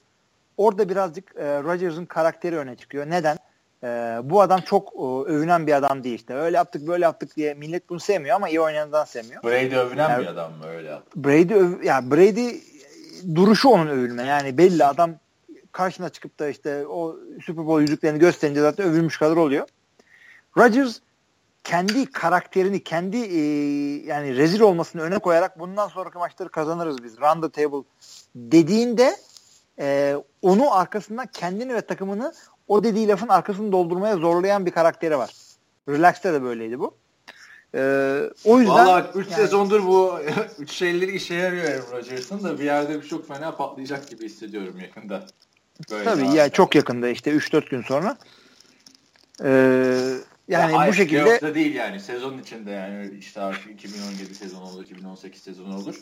[0.57, 3.09] orada birazcık e, Rodgers'ın karakteri öne çıkıyor.
[3.09, 3.37] Neden?
[3.83, 6.33] e, bu adam çok e, övünen bir adam değil işte.
[6.33, 9.43] Öyle yaptık böyle yaptık diye millet bunu sevmiyor ama iyi oynayandan sevmiyor.
[9.43, 11.23] Brady övünen yani, bir adam mı öyle yaptı?
[11.23, 12.49] Brady öv, ya Brady
[13.35, 14.23] duruşu onun övülme.
[14.23, 15.11] Yani belli adam
[15.71, 17.15] karşına çıkıp da işte o
[17.45, 19.67] Super Bowl yüzüklerini gösterince zaten övülmüş kadar oluyor.
[20.57, 20.99] Rodgers
[21.63, 23.39] kendi karakterini, kendi e,
[24.05, 27.17] yani rezil olmasını öne koyarak bundan sonraki maçları kazanırız biz.
[27.17, 27.83] Run the table
[28.35, 29.15] dediğinde
[29.79, 32.33] e, onu arkasından kendini ve takımını
[32.67, 35.33] o dediği lafın arkasını doldurmaya zorlayan bir karakteri var.
[35.89, 36.95] Relax'te de böyleydi bu.
[37.75, 40.19] Ee, o yüzden Valla 3 yani, sezondur bu
[40.59, 44.79] 3 şeyleri işe yarıyor Aaron Rodgers'ın da bir yerde bir çok fena patlayacak gibi hissediyorum
[44.79, 45.25] yakında.
[45.91, 48.17] Böyle Tabii ya yani çok yakında işte 3-4 gün sonra.
[49.43, 54.61] Ee, yani ya bu şekilde da değil yani sezon içinde yani işte artık 2017 sezon
[54.61, 55.95] olur 2018 sezon olur.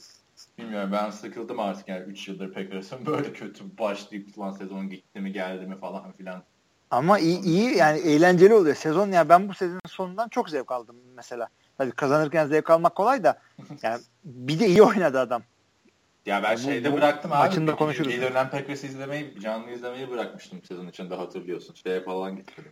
[0.58, 5.32] Bilmiyorum ben sıkıldım artık yani 3 yıldır Packers'ın böyle kötü başlayıp lan sezon gitti mi
[5.32, 6.44] geldi mi falan filan.
[6.92, 8.76] Ama iyi, iyi yani eğlenceli oluyor.
[8.76, 11.48] Sezon ya ben bu sezonun sonundan çok zevk aldım mesela.
[11.78, 13.40] Tabii kazanırken zevk almak kolay da
[13.84, 15.44] yani bir de iyi oynadı adam.
[16.26, 17.38] Ya ben bu, şeyde bu, bıraktım abi.
[17.38, 18.22] Maçında konuşuruz.
[18.22, 21.74] Dönen Packers'ı izlemeyi, canlı izlemeyi bırakmıştım sezon içinde hatırlıyorsun.
[21.74, 22.72] Şeye falan gitmedim.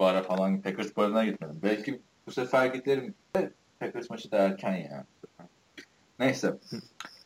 [0.00, 1.60] Bara falan Packers barına gitmedim.
[1.62, 3.14] Belki bu sefer giderim.
[3.80, 5.04] Packers maçı da erken ya.
[6.18, 6.54] Neyse.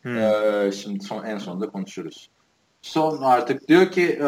[0.03, 0.18] Hmm.
[0.18, 2.31] Ee, şimdi son, en sonunda konuşuruz.
[2.83, 4.25] Son artık diyor ki e,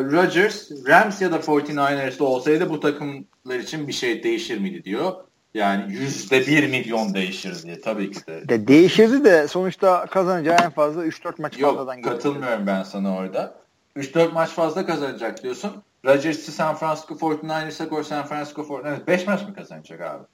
[0.00, 5.12] Rodgers Rams ya da 49ers'da olsaydı bu takımlar için bir şey değişir miydi diyor.
[5.54, 8.48] Yani yüzde bir milyon değişir diye tabii ki de.
[8.48, 13.16] de değişirdi de sonuçta kazanacağı en fazla 3-4 maç Yok, fazladan Yok katılmıyorum ben sana
[13.16, 13.60] orada.
[13.96, 15.82] 3-4 maç fazla kazanacak diyorsun.
[16.04, 20.24] Rodgers'ı San Francisco 49ers'a koy San Francisco 49ers 5 maç mı kazanacak abi?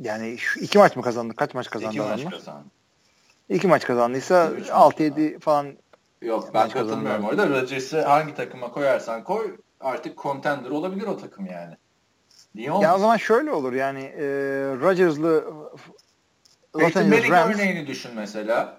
[0.00, 1.36] Yani şu iki maç mı kazandı?
[1.36, 2.64] Kaç maç kazandı İki maç kazandı.
[3.48, 5.76] İki maç kazandıysa 6-7 falan
[6.22, 7.48] Yok ben katılmıyorum orada.
[7.48, 11.76] Rodgers'ı hangi takıma koyarsan koy artık contender olabilir o takım yani.
[12.54, 12.88] Niye olmasın?
[12.88, 14.24] Ya o zaman şöyle olur yani e,
[14.80, 15.44] Rodgers'lı
[16.74, 18.77] Angeles Rams örneğini düşün mesela.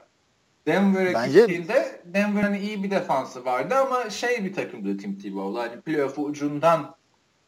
[0.69, 1.39] Denver'a Bence...
[1.39, 5.61] gittiğinde Denver'ın iyi bir defansı vardı ama şey bir takımdı Tim Tebow'la.
[5.61, 6.95] Hani playoff ucundan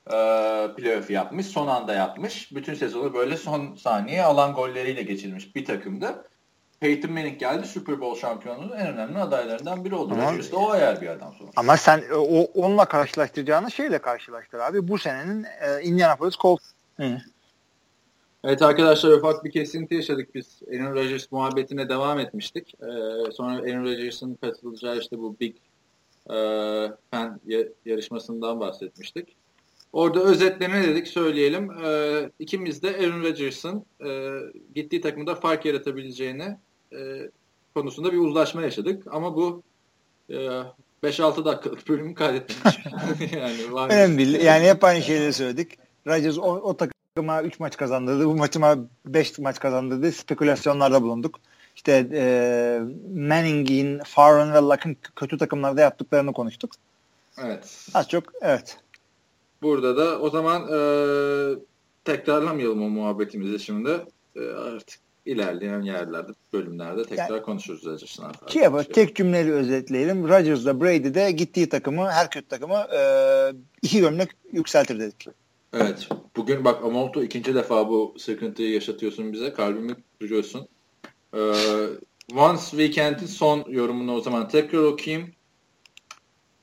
[0.08, 0.12] e,
[0.78, 1.48] playoff yapmış.
[1.48, 2.56] Son anda yapmış.
[2.56, 6.26] Bütün sezonu böyle son saniye alan golleriyle geçirmiş bir takımdı.
[6.80, 10.16] Peyton Manning geldi Super Bowl şampiyonluğunun en önemli adaylarından biri oldu.
[10.16, 11.62] Rodgers o ayar bir adam sonuçta.
[11.62, 14.88] Ama sen o, onunla karşılaştıracağını şeyle karşılaştır abi.
[14.88, 16.64] Bu senenin e, Indianapolis Colts.
[18.44, 20.62] Evet arkadaşlar ufak bir kesinti yaşadık biz.
[20.74, 22.74] Aaron Rodgers muhabbetine devam etmiştik.
[22.82, 25.56] Ee, sonra Aaron Rodgers'ın katılacağı işte bu Big
[26.30, 26.36] e,
[27.12, 27.40] Fan
[27.86, 29.36] yarışmasından bahsetmiştik.
[29.94, 31.72] Orada özetle ne dedik söyleyelim.
[31.72, 34.40] Ee, ikimiz de Aaron Rodgers'ın e,
[34.76, 36.58] gittiği takımda fark yaratabileceğini
[36.94, 37.30] e,
[37.74, 39.04] konusunda bir uzlaşma yaşadık.
[39.12, 39.64] Ama bu
[40.30, 40.36] e,
[41.04, 42.80] 5-6 dakikalık bölümü kaydetmemiş.
[43.34, 44.42] yani var Önemli değil.
[44.42, 45.78] Yani hep aynı şeyleri söyledik.
[46.08, 46.78] Rodgers o, o
[47.16, 48.26] takıma 3 maç kazandırdı.
[48.26, 50.12] Bu maçıma 5 maç kazandırdı.
[50.12, 51.40] Spekülasyonlarda bulunduk.
[51.76, 52.24] İşte e,
[53.16, 56.72] Manning'in, Farron ve Luck'ın kötü takımlarda yaptıklarını konuştuk.
[57.38, 57.88] Evet.
[57.94, 58.78] Az çok evet.
[59.62, 60.80] Burada da o zaman e,
[62.04, 64.06] tekrarlamayalım o muhabbetimizi şimdi.
[64.36, 68.50] E, artık ilerleyen yerlerde, bölümlerde tekrar yani, konuşuruz Rodgers'ın artık.
[68.50, 70.30] Şey yapalım, tek cümleleri özetleyelim.
[70.30, 73.02] Rodgers'la Brady de gittiği takımı, her kötü takımı e,
[73.82, 75.28] iki gömlek yükseltir dedik.
[75.74, 76.10] Evet.
[76.36, 79.54] Bugün bak Amolto ikinci defa bu sıkıntıyı yaşatıyorsun bize.
[79.54, 80.68] Kalbimi kırıyorsun.
[81.34, 81.40] Ee,
[82.36, 85.32] Once Weekend'in son yorumunu o zaman tekrar okuyayım.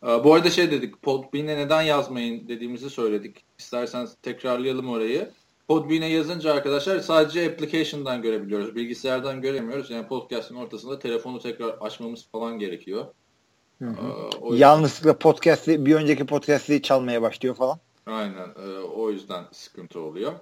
[0.03, 3.45] Ee, bu arada şey dedik, Podbean'e neden yazmayın dediğimizi söyledik.
[3.59, 5.31] İsterseniz tekrarlayalım orayı.
[5.69, 8.75] Podbean'e yazınca arkadaşlar sadece application'dan görebiliyoruz.
[8.75, 9.91] Bilgisayardan göremiyoruz.
[9.91, 13.07] Yani podcast'ın ortasında telefonu tekrar açmamız falan gerekiyor.
[13.79, 13.95] Hı hı.
[14.53, 14.57] Ee.
[14.57, 17.79] Yanlışlıkla podcast'i bir önceki podcast'i çalmaya başlıyor falan.
[18.09, 18.49] Aynen.
[18.49, 20.33] E, o yüzden sıkıntı oluyor.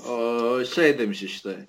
[0.00, 1.66] Ee, şey demiş işte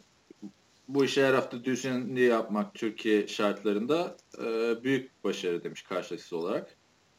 [0.88, 4.44] bu işi her hafta düzenli yapmak Türkiye şartlarında e,
[4.84, 6.76] büyük başarı demiş karşılıksız olarak.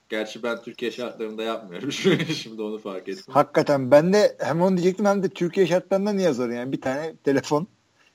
[0.08, 1.92] Gerçi ben Türkiye şartlarında yapmıyorum.
[2.42, 3.34] Şimdi onu fark ettim.
[3.34, 7.16] Hakikaten ben de hem onu diyecektim hem de Türkiye şartlarında niye zor yani bir tane
[7.16, 7.66] telefon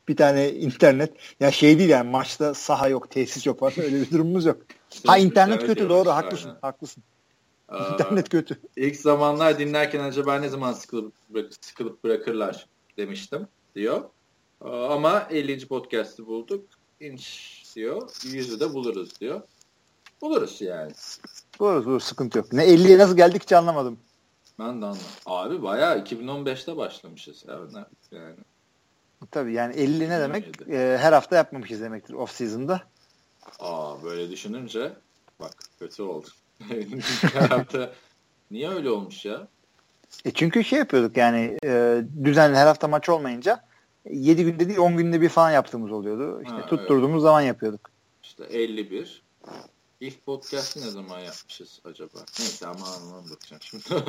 [0.07, 4.11] bir tane internet ya şey değil yani maçta saha yok tesis yok falan öyle bir
[4.11, 4.57] durumumuz yok.
[5.05, 6.59] ha internet kötü doğru haklısın aynen.
[6.61, 7.03] haklısın.
[7.69, 8.59] Aa, internet kötü.
[8.75, 11.13] İlk zamanlar dinlerken acaba ne zaman sıkılıp,
[11.61, 14.09] sıkılıp bırakırlar demiştim diyor.
[14.61, 15.67] Ama 50.
[15.67, 16.65] podcast'ı bulduk.
[16.99, 18.09] İnş diyor.
[18.23, 19.41] Yüzü de buluruz diyor.
[20.21, 20.91] Buluruz yani.
[21.59, 22.53] Buluruz buluruz sıkıntı yok.
[22.53, 23.99] Ne 50'ye nasıl geldik hiç anlamadım.
[24.59, 25.01] Ben de anlamadım.
[25.25, 27.45] Abi bayağı 2015'te başlamışız.
[27.47, 27.85] Yani.
[28.11, 28.35] yani.
[29.31, 30.61] Tabii yani 50 ne demek?
[30.69, 32.81] Ee, her hafta yapmamışız demektir off season'da.
[33.59, 34.93] Aa böyle düşününce
[35.39, 36.27] bak kötü oldu.
[37.49, 37.91] hafta
[38.51, 39.47] Niye öyle olmuş ya?
[40.25, 43.65] E çünkü şey yapıyorduk yani e, düzenli her hafta maç olmayınca
[44.09, 46.41] 7 günde değil 10 günde bir falan yaptığımız oluyordu.
[46.43, 47.21] İşte ha, tutturduğumuz evet.
[47.21, 47.89] zaman yapıyorduk.
[48.23, 49.23] İşte 51.
[49.99, 52.17] İlk podcast'ı ne zaman yapmışız acaba?
[52.39, 53.83] Neyse ama anlamam bakacağım şimdi.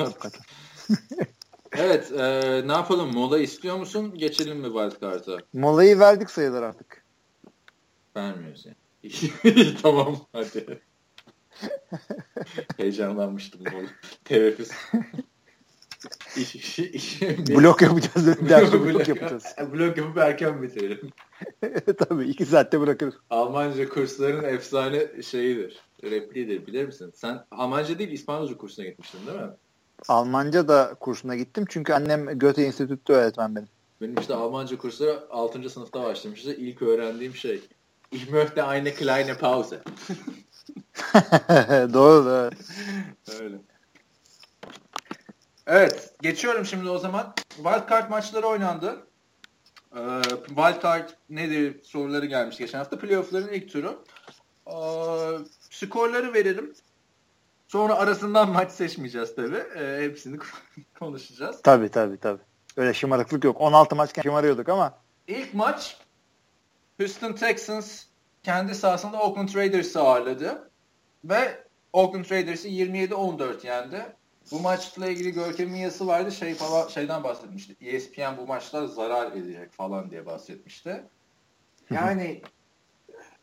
[1.71, 3.13] evet e, ne yapalım?
[3.13, 4.17] Mola istiyor musun?
[4.17, 5.37] Geçelim mi Wildcard'a?
[5.53, 7.03] Molayı verdik sayılır artık.
[8.15, 8.77] Vermiyoruz yani.
[9.81, 10.81] tamam hadi.
[12.77, 13.85] Heyecanlanmıştım bu
[14.25, 14.71] teneffüs.
[16.37, 18.49] İş, iş, iş, blok yapacağız.
[18.49, 19.43] Dersi blok, blok yapacağız.
[19.73, 21.11] blok yapıp erken bitirelim.
[21.97, 23.13] Tabii iki saatte bırakırız.
[23.29, 25.81] Almanca kursların efsane şeyidir.
[26.03, 27.11] Repliğidir bilir misin?
[27.15, 29.49] Sen Almanca değil İspanyolca kursuna gitmiştin değil mi?
[30.07, 31.65] Almanca da kursuna gittim.
[31.69, 33.67] Çünkü annem Goethe Enstitü'de öğretmen benim.
[34.01, 35.69] Benim işte Almanca kursları 6.
[35.69, 36.53] sınıfta başlamıştı.
[36.53, 37.61] İlk öğrendiğim şey.
[38.11, 39.81] Ich möchte eine kleine Pause.
[41.93, 42.49] doğru doğru.
[43.41, 43.57] Öyle.
[45.67, 46.13] Evet.
[46.21, 47.33] Geçiyorum şimdi o zaman.
[47.49, 49.07] Wildcard maçları oynandı.
[49.95, 52.99] Ee, Wildcard nedir soruları gelmiş geçen hafta.
[52.99, 54.03] Playoff'ların ilk turu.
[54.67, 54.73] Ee,
[55.69, 56.73] skorları verelim.
[57.67, 59.63] Sonra arasından maç seçmeyeceğiz tabii.
[59.75, 60.39] Ee, hepsini
[60.99, 61.61] konuşacağız.
[61.61, 62.41] Tabii tabii tabii.
[62.77, 63.61] Öyle şımarıklık yok.
[63.61, 64.97] 16 maçken şımarıyorduk ama.
[65.27, 65.97] İlk maç
[66.99, 68.03] Houston Texans
[68.43, 70.66] kendi sahasında Oakland Raiders'ı ağırladı.
[71.29, 71.63] Ve
[71.93, 74.05] Oakland Raiders'ı 27-14 yendi.
[74.51, 76.31] Bu maçla ilgili Görkem'in yazısı vardı.
[76.31, 77.75] Şey falan şeyden bahsetmişti.
[77.81, 81.03] ESPN bu maçlar zarar edecek falan diye bahsetmişti.
[81.89, 82.41] Yani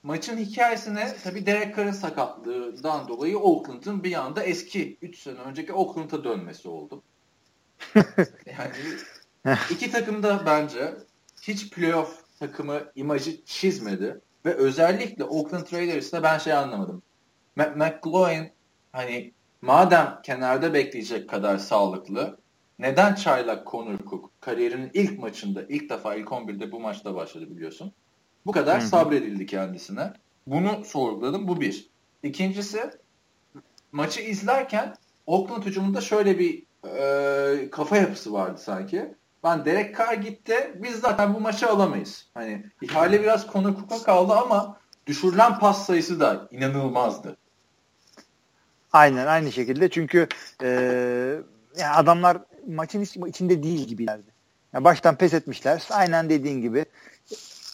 [0.03, 6.24] maçın hikayesine tabi Derek Carr'ın sakatlığından dolayı Oakland'ın bir anda eski 3 sene önceki Oakland'a
[6.24, 7.03] dönmesi oldu.
[8.47, 8.72] yani
[9.70, 10.95] iki takım da bence
[11.43, 14.20] hiç playoff takımı imajı çizmedi.
[14.47, 17.03] Ve özellikle Oakland Raiders'ta ben şey anlamadım.
[17.57, 18.53] McGloin
[18.93, 19.33] hani
[19.63, 22.39] madem kenarda bekleyecek kadar sağlıklı
[22.79, 27.93] neden çaylak Connor Cook kariyerinin ilk maçında ilk defa ilk 11'de bu maçta başladı biliyorsun.
[28.47, 28.89] Bu kadar Hı-hı.
[28.89, 30.13] sabredildi kendisine.
[30.47, 31.49] Bunu sorguladım.
[31.49, 31.91] Bu bir.
[32.23, 32.91] İkincisi
[33.93, 34.95] maçı izlerken
[35.27, 39.15] Oakland hücumunda şöyle bir e, kafa yapısı vardı sanki.
[39.45, 40.79] Ben Derek Carr gitti.
[40.83, 42.31] Biz zaten bu maçı alamayız.
[42.35, 47.37] Hani ihale biraz konu kuka kaldı ama düşürülen pas sayısı da inanılmazdı.
[48.95, 50.29] Aynen aynı şekilde çünkü
[50.63, 50.69] e,
[51.77, 54.35] yani adamlar maçın içinde değil gibilerdi.
[54.73, 55.83] Yani baştan pes etmişler.
[55.91, 56.85] Aynen dediğin gibi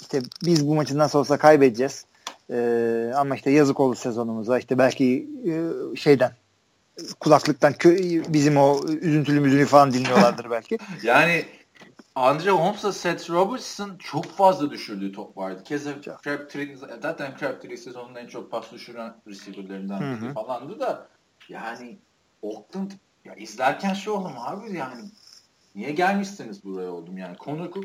[0.00, 2.04] işte biz bu maçı nasıl olsa kaybedeceğiz.
[2.50, 4.58] Ee, ama işte yazık oldu sezonumuza.
[4.58, 5.52] İşte belki e,
[5.96, 6.32] şeyden
[7.20, 10.78] kulaklıktan kö- bizim o üzüntülümüzü falan dinliyorlardır belki.
[11.02, 11.44] yani
[12.14, 15.62] Andre Holmes'la Seth Robertson çok fazla düşürdüğü top vardı.
[15.64, 21.08] Keza Crabtree zaten Crabtree sezonun en çok pas düşüren receiver'lerinden biri falandı da
[21.48, 21.98] yani
[22.42, 22.90] Oakland
[23.24, 25.04] ya izlerken şey oldum abi yani
[25.74, 27.84] niye gelmişsiniz buraya oldum yani Connor Cook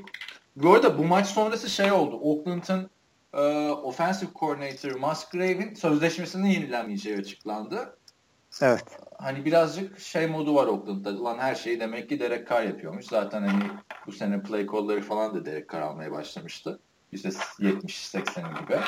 [0.55, 2.89] bu arada bu maç sonrası şey oldu Oakland'ın
[3.33, 7.97] e, offensive coordinator Musgrave'in sözleşmesinin yenilenmeyeceği açıklandı.
[8.61, 8.99] Evet.
[9.17, 11.23] Hani birazcık şey modu var Oakland'da.
[11.23, 13.05] Lan her şeyi demek ki Derek Carr yapıyormuş.
[13.05, 13.63] Zaten hani
[14.07, 16.79] bu sene play call'ları falan da Derek Carr almaya başlamıştı.
[17.13, 18.79] %70-80 gibi.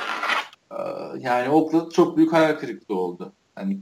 [0.72, 0.76] Ee,
[1.20, 3.34] yani Oakland çok büyük hayal kırıklığı oldu.
[3.56, 3.80] Hani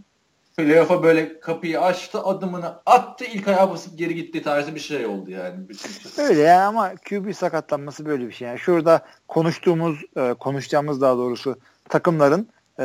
[0.58, 5.32] playoff'a böyle kapıyı açtı, adımını attı, ilk ayağa basıp geri gitti tarzı bir şey oldu
[5.32, 5.76] yani.
[5.76, 6.26] Şey.
[6.26, 8.48] Öyle ya ama QB sakatlanması böyle bir şey.
[8.48, 11.58] Yani şurada konuştuğumuz, e, konuşacağımız daha doğrusu
[11.90, 12.48] takımların
[12.80, 12.84] e,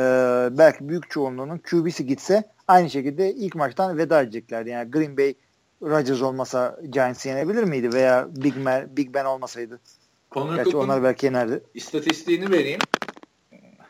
[0.57, 4.65] belki büyük çoğunluğunun QB'si gitse aynı şekilde ilk maçtan veda edecekler.
[4.65, 5.35] Yani Green Bay
[5.81, 9.79] Rodgers olmasa Giants yenebilir miydi veya Big Ben, Big Ben olmasaydı?
[10.31, 11.63] Connor Gerçi onlar belki yenerdi.
[11.73, 12.79] İstatistiğini vereyim.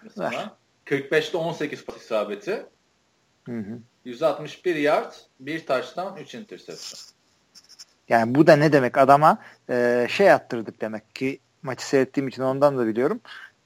[0.04, 0.58] Mesela.
[0.86, 2.66] 45'te 18 pas isabeti.
[3.46, 3.80] Hı hı.
[4.06, 7.00] 161 yard, bir taştan 3 interception.
[8.10, 9.38] Yani bu da ne demek adama
[9.70, 13.22] e, şey attırdık demek ki maçı seyrettiğim için ondan da biliyorum.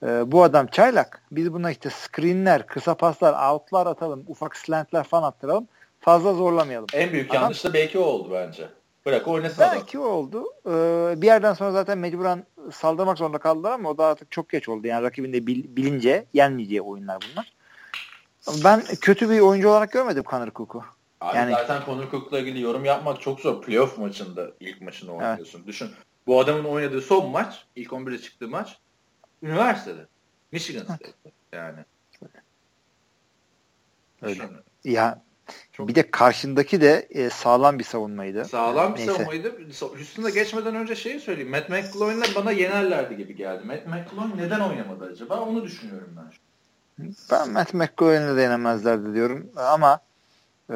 [0.05, 1.21] E, bu adam çaylak.
[1.31, 5.67] Biz buna işte screenler, kısa paslar, outlar atalım, ufak slantler falan attıralım.
[5.99, 6.87] Fazla zorlamayalım.
[6.93, 8.69] En büyük adam, yanlış da belki o oldu bence.
[9.05, 10.09] Bırak oynasın Belki adam.
[10.09, 10.45] oldu.
[10.65, 14.69] Ee, bir yerden sonra zaten mecburen saldırmak zorunda kaldılar ama o da artık çok geç
[14.69, 14.87] oldu.
[14.87, 17.53] Yani rakibinde bil, bilince yenmeyeceği oyunlar bunlar.
[18.63, 20.83] Ben kötü bir oyuncu olarak görmedim Connor Cook'u.
[21.21, 23.61] Abi yani, zaten Connor Cook'la ilgili yorum yapmak çok zor.
[23.61, 25.57] Playoff maçında ilk maçını oynuyorsun.
[25.59, 25.67] Evet.
[25.67, 25.89] Düşün.
[26.27, 28.77] Bu adamın oynadığı son maç, ilk 11'e çıktığı maç
[29.45, 30.07] üniversitede.
[30.51, 31.79] Michigan State'de yani.
[34.21, 34.49] Öyle.
[34.83, 35.21] Ya
[35.71, 35.87] çok...
[35.87, 38.45] Bir de karşındaki de e, sağlam bir savunmaydı.
[38.45, 39.11] Sağlam bir Neyse.
[39.11, 39.55] savunmaydı.
[39.99, 41.51] Üstünde geçmeden önce şeyi söyleyeyim.
[41.51, 43.63] Matt McCloy'la bana yenerlerdi gibi geldi.
[43.65, 45.39] Matt McCloy neden oynamadı acaba?
[45.39, 46.33] Onu düşünüyorum ben.
[47.31, 49.51] Ben Matt McCoy'unu da yenemezlerdi diyorum.
[49.55, 49.99] Ama
[50.69, 50.75] Ee,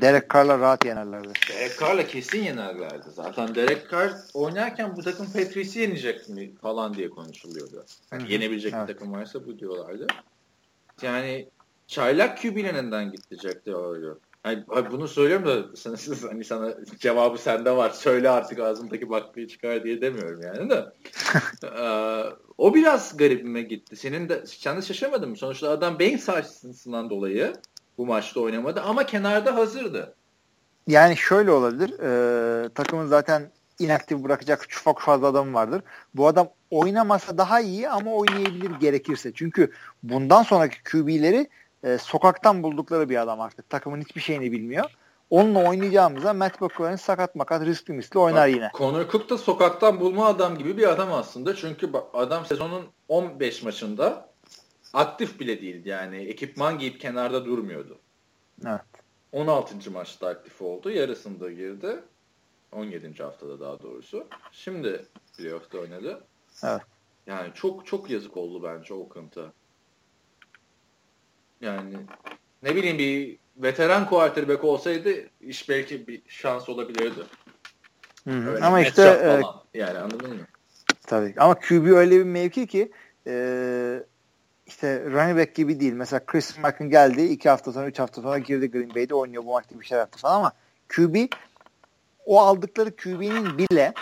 [0.00, 1.28] Derek Carr'la rahat yenerlerdi.
[1.48, 3.10] Derek Carr'la kesin yenerlerdi.
[3.14, 7.84] Zaten Derek Carr oynarken bu takım Patrice'i yenecek mi falan diye konuşuluyordu.
[8.12, 8.88] Yani yenebilecek evet.
[8.88, 10.06] bir takım varsa bu diyorlardı.
[11.02, 11.48] Yani
[11.86, 13.74] çaylak QB'lerinden gitti Jack Del
[14.42, 15.96] Hani bunu söylüyorum da sana,
[16.30, 17.90] hani sana cevabı sende var.
[17.90, 20.86] Söyle artık ağzındaki baklayı çıkar diye demiyorum yani de.
[21.78, 22.22] ee,
[22.58, 23.96] o biraz garibime gitti.
[23.96, 25.36] Senin de sen de şaşırmadın mı?
[25.36, 27.52] Sonuçta adam beyin sarsıntısından dolayı
[27.98, 30.14] bu maçta oynamadı ama kenarda hazırdı.
[30.86, 31.98] Yani şöyle olabilir.
[32.00, 35.82] E, takımın zaten inaktif bırakacak çok fazla adam vardır.
[36.14, 39.32] Bu adam oynamasa daha iyi ama oynayabilir gerekirse.
[39.34, 41.48] Çünkü bundan sonraki QB'leri
[41.84, 43.70] e, sokaktan buldukları bir adam artık.
[43.70, 44.84] Takımın hiçbir şeyini bilmiyor.
[45.30, 48.70] Onunla oynayacağımıza Matt McCoy'un sakat makat riskli misli oynar Bak, yine.
[48.74, 51.56] Connor Cook da sokaktan bulma adam gibi bir adam aslında.
[51.56, 54.25] Çünkü adam sezonun 15 maçında
[54.96, 56.16] aktif bile değildi yani.
[56.16, 57.98] Ekipman giyip kenarda durmuyordu.
[58.66, 58.80] Evet.
[59.32, 59.90] 16.
[59.90, 60.90] maçta aktif oldu.
[60.90, 62.02] Yarısında girdi.
[62.72, 63.22] 17.
[63.22, 64.26] haftada daha doğrusu.
[64.52, 65.04] Şimdi
[65.36, 66.24] playoff'ta oynadı.
[66.64, 66.80] Evet.
[67.26, 69.52] Yani çok çok yazık oldu bence Oakland'a.
[71.60, 71.96] Yani
[72.62, 75.10] ne bileyim bir veteran quarterback olsaydı
[75.40, 77.22] iş belki bir şans olabilirdi.
[78.24, 78.58] Hı hı.
[78.62, 80.46] Ama işte e, yani anladın mı?
[81.06, 81.34] Tabii.
[81.38, 82.92] Ama QB öyle bir mevki ki
[83.26, 84.02] e,
[84.66, 85.92] işte running back gibi değil.
[85.92, 89.52] Mesela Chris Mark'ın geldi iki hafta sonra üç hafta sonra girdi Green Bay'de oynuyor bu
[89.52, 90.52] maçta bir şey yaptı falan ama
[90.88, 91.16] QB
[92.26, 93.92] o aldıkları QB'nin bile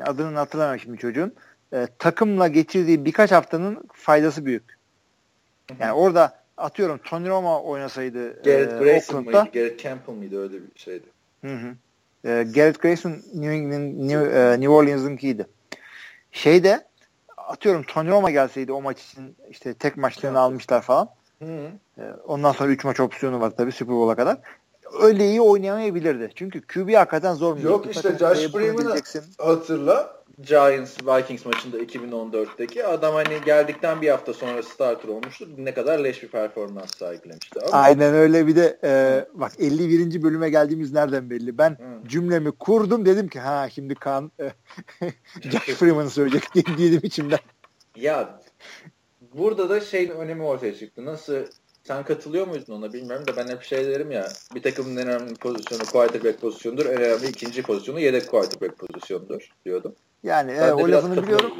[0.00, 1.34] adını hatırlamıyorum şimdi çocuğun
[1.72, 4.78] e, takımla geçirdiği birkaç haftanın faydası büyük.
[5.80, 9.52] Yani orada atıyorum Tony Roma oynasaydı Garrett e, Grayson Oakland'da, mıydı?
[9.54, 10.42] Garrett Campbell mıydı?
[10.42, 11.06] Öyle bir şeydi.
[11.44, 11.74] Hı hı.
[12.28, 15.46] E, Garrett Grayson New England New, e, New Orleans'ınkiydi.
[16.32, 16.87] Şeyde
[17.48, 21.08] atıyorum Tony Roma gelseydi o maç için işte tek maçlarını almışlar falan.
[21.38, 21.70] Hı hı.
[22.02, 24.38] E, ondan sonra 3 maç opsiyonu var tabii Super Bowl'a kadar.
[25.00, 26.30] Öyle iyi oynayamayabilirdi.
[26.34, 27.60] Çünkü QB hakikaten zor mu?
[27.62, 29.00] Yok işte Josh Freeman'ı
[29.38, 30.17] hatırla.
[30.42, 35.48] Giants Vikings maçında 2014'teki adam hani geldikten bir hafta sonra starter olmuştu.
[35.58, 37.60] Ne kadar leş bir performans sergilemişti.
[37.60, 37.82] Ama...
[37.82, 40.22] Aynen öyle bir de e, bak 51.
[40.22, 41.58] bölüme geldiğimiz nereden belli.
[41.58, 42.08] Ben Hı.
[42.08, 44.50] cümlemi kurdum dedim ki ha şimdi kan e,
[45.50, 47.38] Jack Freeman'ı söyleyecek diye dedim içimden.
[47.96, 48.40] Ya
[49.34, 51.04] burada da şeyin önemi ortaya çıktı.
[51.04, 51.34] Nasıl
[51.84, 55.34] sen katılıyor muydun ona bilmiyorum da ben hep şey derim ya bir takımın en önemli
[55.34, 56.86] pozisyonu quarterback pozisyonudur.
[56.86, 59.94] En önemli ikinci pozisyonu yedek quarterback pozisyonudur diyordum.
[60.22, 61.52] Yani e, o lafını biliyorum.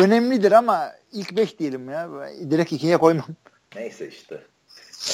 [0.00, 2.10] Önemlidir ama ilk beş diyelim ya.
[2.50, 3.26] Direkt ikiye koymam.
[3.76, 4.42] Neyse işte.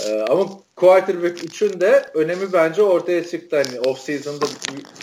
[0.07, 0.47] Ee, ama
[0.77, 3.57] quarterback üçün de önemi bence ortaya çıktı.
[3.57, 4.45] Hani off season'da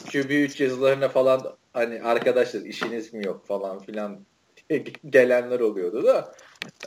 [0.06, 4.20] QB3 yazılarına falan hani arkadaşlar işiniz mi yok falan filan
[5.10, 6.34] gelenler oluyordu da.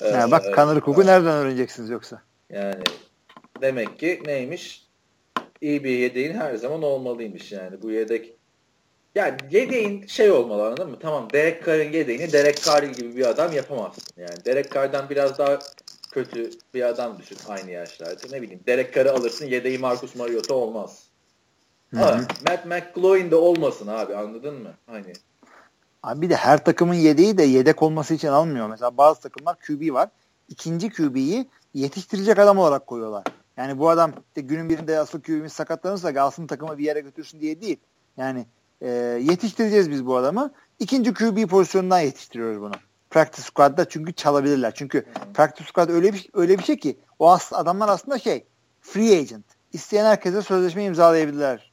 [0.01, 2.23] Ee, ya bak Kanır Cook'u nereden öğreneceksiniz yoksa?
[2.51, 2.83] Yani
[3.63, 4.87] demek ki neymiş?
[5.61, 7.83] İyi bir yedeğin her zaman olmalıymış yani.
[7.83, 8.37] Bu yedek
[9.15, 10.97] yani yedeğin şey olmalı anladın mı?
[11.01, 14.03] Tamam Derek Carr'ın yedeğini Derek Carr gibi bir adam yapamazsın.
[14.17, 15.59] Yani Derek Carr'dan biraz daha
[16.13, 18.21] kötü bir adam düşün aynı yaşlarda.
[18.31, 21.03] Ne bileyim Derek Carr'ı alırsın yedeği Marcus Mariota olmaz.
[21.91, 22.05] Hı-hı.
[22.05, 24.75] Ama Matt McGloin de olmasın abi anladın mı?
[24.87, 25.13] Hani
[26.03, 28.69] Abi bir de her takımın yedeği de yedek olması için almıyor.
[28.69, 30.09] Mesela bazı takımlar QB var.
[30.49, 33.25] İkinci QB'yi yetiştirecek adam olarak koyuyorlar.
[33.57, 37.61] Yani bu adam işte günün birinde asıl QB'miz sakatlanırsa alsın takımı bir yere götürsün diye
[37.61, 37.77] değil.
[38.17, 38.47] Yani
[38.83, 38.89] e,
[39.23, 40.53] yetiştireceğiz biz bu adamı.
[40.79, 42.73] İkinci QB pozisyonundan yetiştiriyoruz bunu.
[43.11, 44.75] Practice squad'da çünkü çalabilirler.
[44.75, 45.05] Çünkü
[45.35, 48.45] practice squad öyle bir öyle bir şey ki o as adamlar aslında şey
[48.81, 49.45] free agent.
[49.73, 51.73] İsteyen herkese sözleşme imzalayabilirler.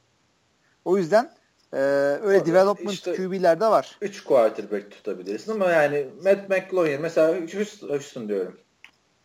[0.84, 1.30] O yüzden
[1.72, 1.76] e,
[2.22, 3.96] öyle o, development işte, QB'ler de var.
[4.00, 8.56] 3 quarterback tutabilirsin ama yani Matt McCloughan mesela Houston, Houston diyorum.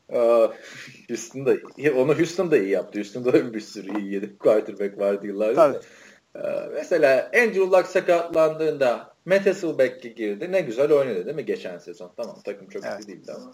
[0.10, 0.50] Ee,
[1.10, 1.56] Houston da
[1.96, 3.00] onu Houston da iyi yaptı.
[3.00, 5.56] Houston'da da bir sürü iyi yedek quarterback vardı yıllardır.
[5.56, 5.78] Tabii.
[5.78, 6.05] Ee,
[6.74, 10.52] mesela Andrew Luck sakatlandığında Matt Hasselbeck girdi.
[10.52, 12.12] Ne güzel oynadı değil mi geçen sezon?
[12.18, 13.00] Tamam takım çok evet.
[13.00, 13.54] iyi değildi ama.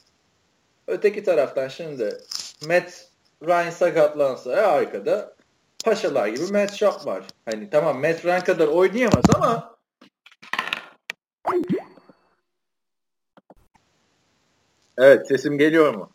[0.87, 2.17] Öteki taraftan şimdi
[2.67, 3.09] Matt
[3.43, 5.35] Ryan sakatlansa arkada
[5.85, 7.23] paşalar gibi Matt Schaub var.
[7.45, 9.77] Hani tamam Matt Ryan kadar oynayamaz ama
[14.97, 16.09] Evet sesim geliyor mu?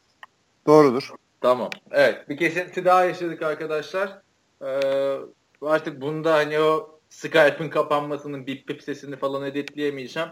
[0.67, 1.11] Doğrudur.
[1.41, 1.71] Tamam.
[1.91, 4.19] Evet bir kesinti daha yaşadık arkadaşlar.
[4.63, 5.19] Ee,
[5.67, 10.29] artık bunda hani o Skype'ın kapanmasının bip bip sesini falan editleyemeyeceğim.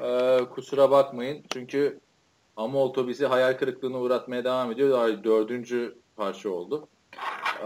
[0.00, 1.44] Ee, kusura bakmayın.
[1.52, 2.00] Çünkü
[2.56, 4.90] ama otobüsü hayal kırıklığına uğratmaya devam ediyor.
[4.90, 6.88] Daha dördüncü parça oldu.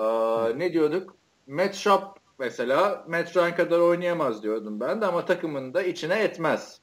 [0.01, 1.17] Ee, ne diyorduk?
[1.47, 2.03] Matt Shop
[2.39, 6.81] mesela Matt Ryan kadar oynayamaz diyordum ben de ama takımında içine etmez.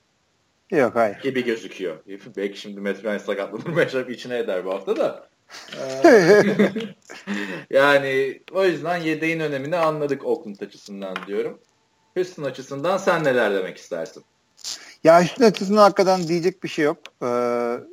[0.71, 1.19] Yok hayır.
[1.23, 1.97] Gibi gözüküyor.
[2.37, 5.29] Belki şimdi Matt Ryan sakatlanır Matt Shop içine eder bu hafta da.
[7.69, 11.59] yani o yüzden yedeğin önemini anladık Oakland açısından diyorum.
[12.15, 14.23] Houston açısından sen neler demek istersin?
[15.03, 16.97] Ya Houston açısından hakikaten diyecek bir şey yok.
[17.21, 17.25] Ee,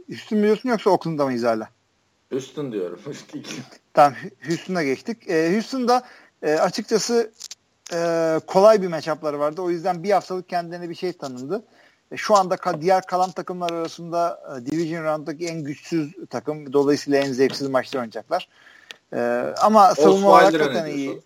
[0.09, 1.69] Houston mu diyorsun yoksa Oakland'da mıyız hala?
[2.33, 3.01] Houston diyorum.
[3.95, 4.15] tamam
[4.47, 5.31] Houston'a geçtik.
[5.31, 6.03] Ee, Houston'da
[6.43, 7.33] e, açıkçası
[7.93, 9.63] e, kolay bir matchup'ları vardı.
[9.63, 11.65] O yüzden bir haftalık kendilerine bir şey tanındı.
[12.13, 16.73] E, şu anda diğer kalan takımlar arasında e, Division Round'daki en güçsüz takım.
[16.73, 18.49] Dolayısıyla en zevksiz maçlar oynayacaklar.
[19.15, 21.23] E, ama savunma olarak hakikaten iyi.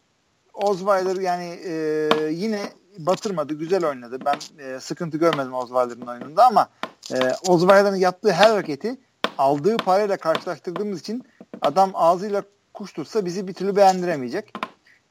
[0.54, 2.60] Osweiler yani e, yine
[2.98, 3.54] batırmadı.
[3.54, 4.18] Güzel oynadı.
[4.24, 6.68] Ben e, sıkıntı görmedim Osweiler'ın oyununda ama
[7.12, 7.16] e,
[7.48, 8.96] Osweiler'ın yaptığı her hareketi
[9.38, 11.24] aldığı parayla karşılaştırdığımız için
[11.60, 12.42] adam ağzıyla
[12.74, 14.52] kuş tutsa bizi bir türlü beğendiremeyecek.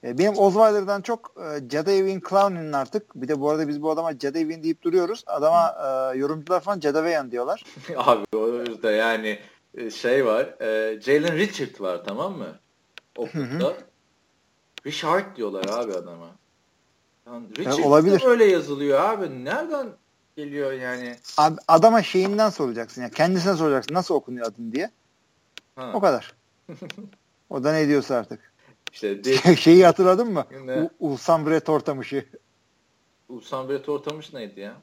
[0.05, 4.13] E, benim Osweiler'dan çok e, Jadavion Clowney'nin artık bir de bu arada biz bu adama
[4.13, 5.23] Jadavion deyip duruyoruz.
[5.27, 5.75] Adama
[6.13, 7.63] e, yorumcular falan Jadavion diyorlar.
[7.97, 9.39] Abi o yüzden yani
[9.77, 10.61] e, şey var.
[10.61, 12.59] E, Jalen Richard var tamam mı?
[13.17, 13.73] Okulda.
[14.85, 16.27] Richard diyorlar abi adama.
[17.27, 18.23] Yani Richard yani olabilir.
[18.25, 19.45] öyle yazılıyor abi.
[19.45, 19.87] Nereden
[20.37, 21.15] geliyor yani?
[21.37, 23.01] Abi, adama şeyinden soracaksın.
[23.01, 23.93] Yani kendisine soracaksın.
[23.93, 24.91] Nasıl okunuyor adın diye.
[25.75, 25.91] Ha.
[25.93, 26.33] O kadar.
[27.49, 28.54] o da ne diyorsa artık.
[28.95, 29.55] İşte de...
[29.55, 30.45] şeyi hatırladın mı?
[30.65, 30.89] Ne?
[30.99, 32.25] Ulsan Bre Tortamış'ı.
[33.29, 34.73] Ulsan Bre Tortamış neydi ya?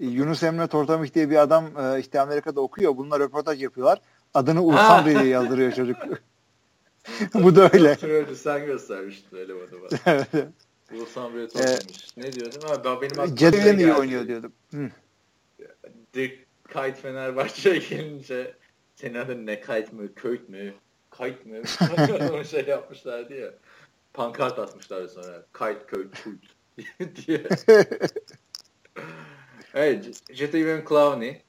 [0.00, 2.96] Yunus Emre Tortamış diye bir adam e, işte Amerika'da okuyor.
[2.96, 4.00] Bunlar röportaj yapıyorlar.
[4.34, 5.96] Adını Ulsan Bre diye yazdırıyor çocuk.
[7.34, 7.96] Bu da öyle.
[8.34, 10.26] Sen göstermiştin öyle bana.
[11.00, 12.08] Ulsan Bre Tortamış.
[12.16, 12.60] Ee, ne diyordun?
[12.68, 14.52] Abi, ben benim aklıma Cedden iyi oynuyor diyordum.
[16.14, 18.54] Dick Kite Fenerbahçe'ye gelince
[18.96, 20.14] senin adın ne Kite mı?
[20.14, 20.74] Köyt mü?
[21.10, 21.56] Kayıt mı?
[22.32, 23.50] Onu şey yapmışlardı ya.
[24.12, 25.42] Pankart atmışlar sonra.
[25.52, 26.44] Kayıt köy kult
[27.26, 27.42] diye.
[29.74, 30.22] evet.
[30.32, 31.42] Jetavion Clowney.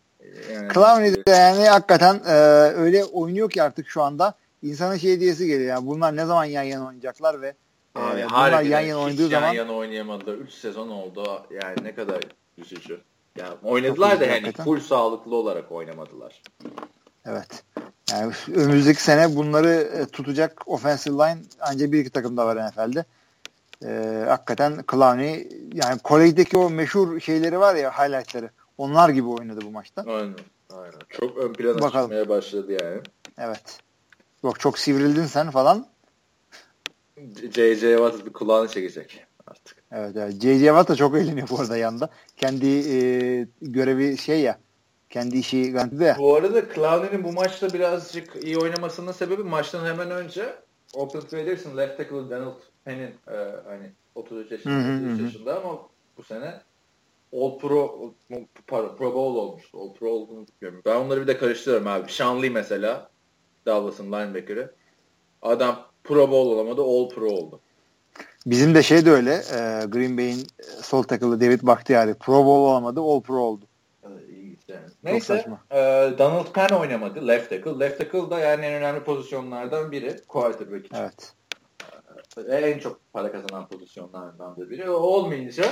[0.51, 2.33] Yani, Clowney de yani hakikaten e,
[2.73, 5.69] öyle oynuyor ki artık şu anda insana şey diyesi geliyor.
[5.69, 7.47] Yani bunlar ne zaman yan yana oynayacaklar ve
[7.95, 10.33] e, Abi, e, bunlar yan yana oynadığı zaman yan yana oynayamadılar.
[10.33, 11.45] 3 sezon oldu.
[11.51, 12.21] Yani ne kadar
[12.57, 13.01] üzücü.
[13.38, 14.65] Yani oynadılar da yani hakikaten.
[14.65, 16.41] full sağlıklı olarak oynamadılar.
[17.25, 17.63] Evet.
[18.11, 23.05] Yani önümüzdeki sene bunları e, tutacak offensive line ancak bir iki takımda var NFL'de.
[23.85, 29.71] Ee, hakikaten Clowney yani kolejdeki o meşhur şeyleri var ya highlightları onlar gibi oynadı bu
[29.71, 30.01] maçta.
[30.07, 30.35] Aynen.
[30.69, 30.99] Aynen.
[31.09, 32.05] Çok ön plana Bakalım.
[32.05, 33.01] çıkmaya başladı yani.
[33.38, 33.79] Evet.
[34.43, 35.88] Yok çok sivrildin sen falan.
[37.53, 37.97] J.J.
[37.97, 39.77] Watt bir kulağını çekecek artık.
[39.91, 40.41] Evet, evet.
[40.41, 40.65] J.J.
[40.65, 42.09] Watt da çok eğleniyor bu arada yanda.
[42.38, 44.57] Kendi e, görevi şey ya
[45.11, 46.15] kendi işi garantide.
[46.19, 50.55] Bu arada Clowney'nin bu maçta birazcık iyi oynamasının sebebi maçtan hemen önce
[50.93, 53.35] Oakland Raiders'ın left tackle Donald Penn'in e,
[53.67, 55.79] hani 33 yaşında, hı hı, 33 yaşında ama
[56.17, 56.61] bu sene
[57.33, 58.13] All Pro
[58.67, 59.77] Pro, Pro Bowl olmuştu.
[59.81, 60.81] All Pro olduğunu bilmiyorum.
[60.85, 62.11] Ben onları bir de karıştırıyorum abi.
[62.11, 63.09] Sean Lee mesela
[63.65, 64.73] Dallas'ın linebacker'ı.
[65.41, 66.81] Adam Pro Bowl olamadı.
[66.81, 67.59] All Pro oldu.
[68.45, 69.33] Bizim de şey de öyle.
[69.33, 70.47] E, Green Bay'in
[70.81, 73.01] sol tackle'ı David Bakhtiari Pro Bowl olamadı.
[73.01, 73.65] All Pro oldu.
[74.72, 74.89] Yani.
[75.03, 75.77] Neyse e,
[76.18, 77.80] Donald Penn oynamadı left tackle.
[77.80, 80.95] Left tackle da yani en önemli pozisyonlardan biri quarterback için.
[80.95, 81.34] Evet.
[82.49, 84.89] E, en çok para kazanan pozisyonlardan da biri.
[84.89, 85.65] O olmayınca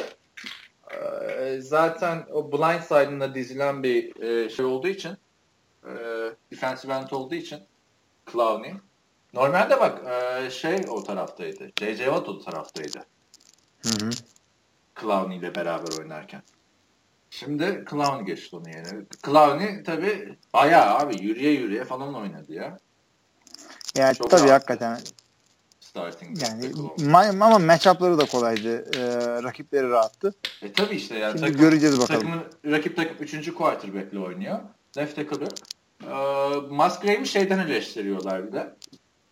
[0.91, 5.11] e, zaten o blind side'ında dizilen bir e, şey olduğu için
[5.85, 5.91] e,
[6.51, 7.59] defensive end olduğu için
[8.31, 8.73] Clowney
[9.33, 11.71] Normalde bak e, şey o taraftaydı.
[11.79, 12.05] J.J.
[12.05, 13.05] Watt o taraftaydı.
[13.83, 14.09] Hı hı.
[15.01, 16.41] Clowney ile beraber oynarken.
[17.29, 19.05] Şimdi Clown geçti onu yerine.
[19.25, 22.77] Clowney tabi bayağı abi yürüye yürüye falan oynadı ya.
[23.97, 24.99] Yani Çok tabii hakikaten.
[25.79, 26.71] Starting yani
[27.43, 28.97] ama matchup'ları da kolaydı.
[28.97, 30.35] Ee, rakipleri rahattı.
[30.61, 31.31] E tabi işte yani.
[31.31, 32.21] Şimdi takım, göreceğiz bakalım.
[32.21, 33.53] Takımın, rakip takım 3.
[33.53, 34.59] quarterback'le oynuyor.
[34.97, 35.47] Left tackle'ı.
[36.03, 38.75] Ee, Musgrave'i şeyden eleştiriyorlar bir de.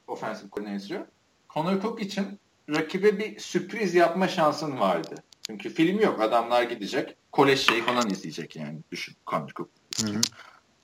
[0.08, 1.06] Offensive coordinator.
[1.54, 5.16] Connor Cook için rakibe bir sürpriz yapma şansın vardı.
[5.48, 6.22] Çünkü film yok.
[6.22, 7.16] Adamlar gidecek.
[7.38, 8.80] Kolej şeyi falan izleyecek yani.
[8.92, 9.16] Düşün.
[9.28, 9.70] Connor Cook.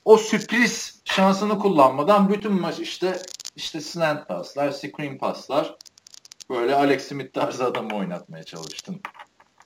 [0.04, 3.22] O sürpriz şansını kullanmadan bütün maç işte
[3.56, 5.76] işte slant paslar, screen paslar
[6.50, 9.00] böyle Alex Smith tarzı adamı oynatmaya çalıştın.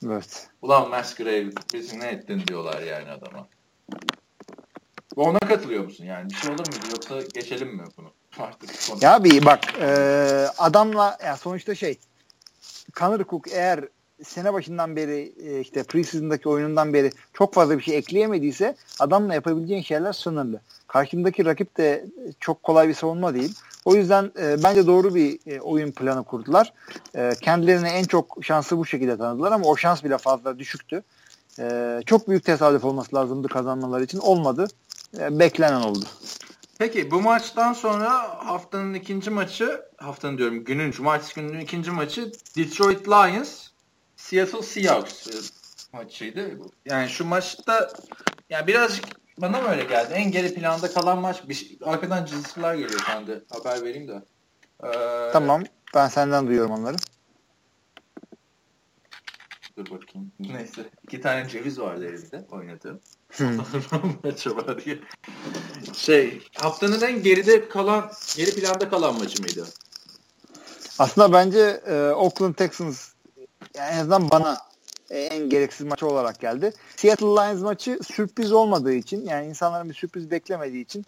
[0.06, 0.48] Evet.
[0.62, 3.48] Ulan Masgrave bizi ne ettin diyorlar yani adama.
[5.16, 6.30] Ona katılıyor musun yani?
[6.30, 8.12] Bir şey olur muydu yoksa geçelim mi bunu?
[8.38, 9.88] Artık Ya bir bak e,
[10.58, 11.98] adamla ya sonuçta şey
[12.92, 13.84] Connor Cook eğer
[14.24, 19.82] sene başından beri e, işte preseason'daki oyunundan beri çok fazla bir şey ekleyemediyse adamla yapabileceğin
[19.82, 20.60] şeyler sınırlı.
[20.86, 22.06] Karşındaki rakip de
[22.40, 23.54] çok kolay bir savunma değil.
[23.84, 26.72] O yüzden e, bence doğru bir e, oyun planı kurdular.
[27.14, 31.02] E, kendilerine en çok şansı bu şekilde tanıdılar ama o şans bile fazla düşüktü.
[31.58, 34.18] E, çok büyük tesadüf olması lazımdı kazanmaları için.
[34.18, 34.68] Olmadı.
[35.18, 36.04] E, beklenen oldu.
[36.78, 38.10] Peki bu maçtan sonra
[38.46, 43.67] haftanın ikinci maçı, haftanın diyorum günün, cumartesi gününün ikinci maçı Detroit Lions,
[44.28, 45.26] Seattle Seahawks
[45.92, 46.58] maçıydı.
[46.84, 47.90] Yani şu maçta
[48.50, 49.04] yani birazcık
[49.38, 50.12] bana mı öyle geldi?
[50.12, 51.48] En geri planda kalan maç.
[51.48, 53.42] Bir, şey, arkadan cızırtılar geliyor sende.
[53.50, 54.22] Haber vereyim de.
[54.84, 55.64] Ee, tamam.
[55.94, 56.96] Ben senden duyuyorum onları.
[59.76, 60.32] Dur bakayım.
[60.38, 60.90] Neyse.
[61.02, 63.00] İki tane ceviz vardı elimde oynadığım.
[64.24, 64.98] acaba diye.
[65.94, 69.66] Şey, haftanın en geride kalan, geri planda kalan maçı mıydı?
[70.98, 73.17] Aslında bence e, Oakland Texans
[73.76, 74.58] yani en azından bana
[75.10, 76.72] en gereksiz maç olarak geldi.
[76.96, 81.04] Seattle Lions maçı sürpriz olmadığı için yani insanların bir sürpriz beklemediği için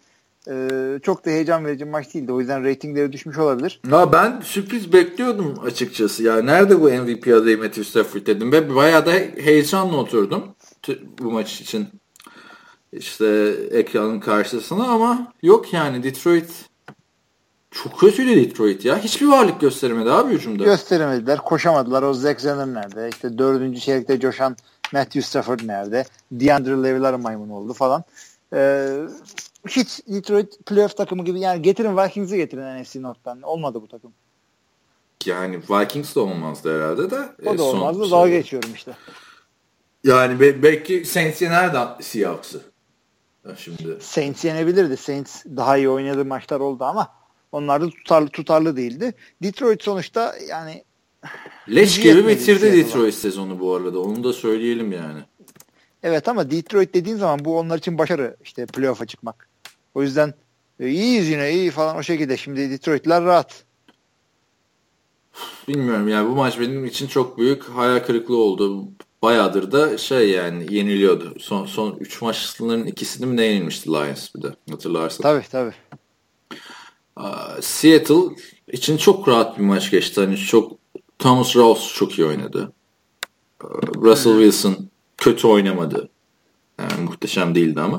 [0.47, 0.69] e,
[1.03, 2.33] çok da heyecan verici maç değildi.
[2.33, 3.81] O yüzden reytingleri düşmüş olabilir.
[3.91, 6.23] Ya ben sürpriz bekliyordum açıkçası.
[6.23, 9.11] Ya nerede bu MVP adayı Matthew Stafford dedim ve bayağı da
[9.41, 10.43] heyecanla oturdum
[11.19, 11.87] bu maç için
[12.93, 16.70] işte ekranın karşısına ama yok yani Detroit
[17.71, 18.99] çok kötüydü Detroit ya.
[18.99, 20.63] Hiçbir varlık gösteremedi abi hücumda.
[20.63, 21.37] Gösteremediler.
[21.37, 22.03] Koşamadılar.
[22.03, 23.09] O Zach Zenner nerede?
[23.09, 24.55] İşte dördüncü çeyrekte coşan
[24.93, 26.05] Matthew Stafford nerede?
[26.31, 28.03] DeAndre Levy'ler maymun oldu falan.
[28.53, 28.87] Ee,
[29.67, 33.41] hiç Detroit playoff takımı gibi yani getirin Vikings'i getirin NFC North'tan.
[33.41, 34.13] Olmadı bu takım.
[35.25, 37.29] Yani Vikings de olmazdı herhalde de.
[37.45, 38.11] O da e, olmazdı.
[38.11, 38.91] Dalga geçiyorum işte.
[40.03, 42.61] Yani be belki Saints yener Seahawks'ı.
[43.57, 43.97] Şimdi.
[44.01, 44.97] Saints yenebilirdi.
[44.97, 47.20] Saints daha iyi oynadığı maçlar oldu ama
[47.51, 49.13] onlar da tutarlı tutarlı değildi.
[49.43, 50.83] Detroit sonuçta yani
[51.69, 53.99] leş gibi bitirdi Detroit sezonu bu arada.
[53.99, 55.19] Onu da söyleyelim yani.
[56.03, 59.49] Evet ama Detroit dediğin zaman bu onlar için başarı işte playoff'a çıkmak.
[59.95, 60.33] O yüzden
[60.79, 62.37] e, iyiyiz yine iyi falan o şekilde.
[62.37, 63.63] Şimdi Detroit'ler rahat.
[65.67, 68.87] Bilmiyorum yani bu maç benim için çok büyük hayal kırıklığı oldu.
[69.21, 71.33] Bayağıdır da şey yani yeniliyordu.
[71.39, 75.23] Son son 3 maçların ikisini mi ne yenilmişti Lions bir de hatırlarsan.
[75.23, 75.73] Tabii tabii.
[77.61, 78.35] Seattle
[78.71, 80.21] için çok rahat bir maç geçti.
[80.21, 80.71] Hani çok
[81.19, 82.73] Thomas Ross çok iyi oynadı.
[83.95, 86.09] Russell Wilson kötü oynamadı.
[86.79, 87.97] Yani muhteşem değildi ama.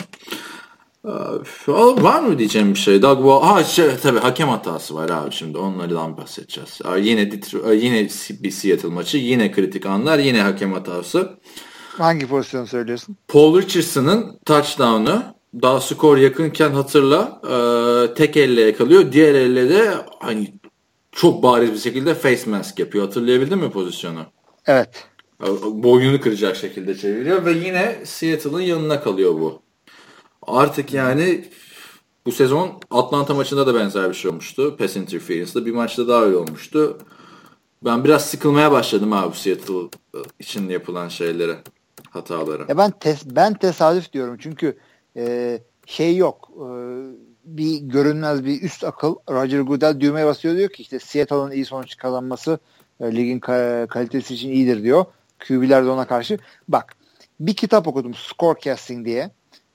[2.02, 3.02] Var mı diyeceğim bir şey?
[3.02, 6.80] Doug Wall, ha şey, tabii hakem hatası var abi şimdi onlardan bahsedeceğiz.
[6.98, 7.30] Yine
[7.74, 8.08] yine
[8.42, 11.38] bir Seattle maçı, yine kritik anlar, yine hakem hatası.
[11.98, 13.16] Hangi pozisyon söylüyorsun?
[13.28, 15.22] Paul Richardson'ın touchdown'u
[15.62, 19.12] daha skor yakınken hatırla e, tek elle yakalıyor.
[19.12, 20.52] Diğer elle de hani
[21.12, 23.04] çok bariz bir şekilde face mask yapıyor.
[23.04, 24.20] Hatırlayabildin mi pozisyonu?
[24.66, 25.08] Evet.
[25.64, 29.62] Boynunu kıracak şekilde çeviriyor ve yine Seattle'ın yanına kalıyor bu.
[30.46, 31.44] Artık yani
[32.26, 34.76] bu sezon Atlanta maçında da benzer bir şey olmuştu.
[34.76, 36.98] Pass interference'da bir maçta daha öyle olmuştu.
[37.84, 39.88] Ben biraz sıkılmaya başladım abi Seattle
[40.38, 41.58] için yapılan şeylere,
[42.10, 42.64] hatalara.
[42.68, 44.78] Ya ben tes ben tesadüf diyorum çünkü
[45.16, 46.50] e, şey yok.
[46.56, 46.66] E,
[47.44, 51.96] bir görünmez bir üst akıl Roger Goodell düğmeye basıyor diyor ki işte Seattle'ın iyi sonuç
[51.96, 52.58] kazanması
[53.00, 55.04] e, ligin ka- kalitesi için iyidir diyor.
[55.48, 56.38] QB'ler de ona karşı.
[56.68, 56.96] Bak
[57.40, 59.30] bir kitap okudum Scorecasting diye.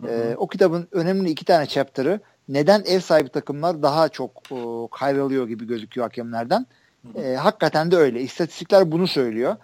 [0.08, 2.20] E, o kitabın önemli iki tane chapter'ı
[2.50, 4.58] neden ev sahibi takımlar daha çok e,
[4.92, 6.66] kayrılıyor gibi gözüküyor hakemlerden.
[7.16, 8.22] E, hakikaten de öyle.
[8.22, 9.56] İstatistikler bunu söylüyor.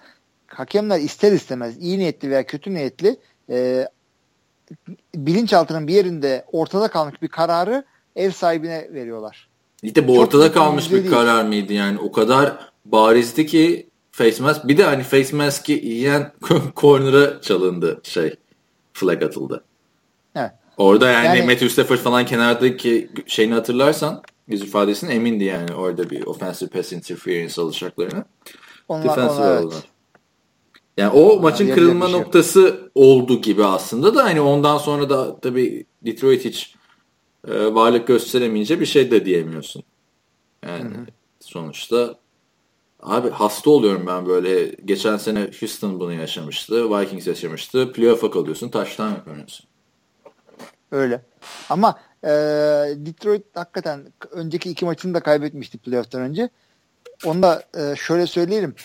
[0.48, 3.18] Hakemler ister istemez iyi niyetli veya kötü niyetli
[3.50, 3.88] e,
[5.16, 7.84] bilinçaltının bir yerinde ortada kalmış bir kararı
[8.16, 9.48] ev sahibine veriyorlar.
[9.84, 11.10] İşte bu Çok ortada kalmış bir değil.
[11.10, 12.00] karar mıydı yani?
[12.00, 14.68] O kadar barizdi ki face mask.
[14.68, 16.32] Bir de hani face mask'i yiyen
[16.76, 18.36] corner'a çalındı şey.
[18.94, 19.64] Flag atıldı.
[20.36, 20.52] Evet.
[20.78, 26.26] Orada yani, yani Matthew Stafford falan kenardaki şeyini hatırlarsan yüz ifadesini emindi yani orada bir
[26.26, 28.26] offensive pass interference alacaklarını.
[28.90, 29.84] Onlar, Defensive onlar, evet.
[30.98, 35.86] Yani o maçın kırılma şey noktası oldu gibi aslında da hani ondan sonra da tabii
[36.06, 36.76] Detroit hiç
[37.48, 39.84] e, varlık gösteremeyince bir şey de diyemiyorsun.
[40.66, 41.06] Yani hı hı.
[41.40, 42.16] sonuçta
[43.00, 44.76] abi hasta oluyorum ben böyle.
[44.86, 46.90] Geçen sene Houston bunu yaşamıştı.
[46.90, 47.92] Vikings yaşamıştı.
[47.92, 48.70] Playoff'a kalıyorsun.
[48.70, 49.66] Taştan yapamıyorsun.
[50.92, 51.22] Öyle.
[51.70, 52.30] Ama e,
[52.96, 56.50] Detroit hakikaten önceki iki maçını da kaybetmişti playoff'tan önce.
[57.26, 58.76] Onu da e, şöyle söyleyelim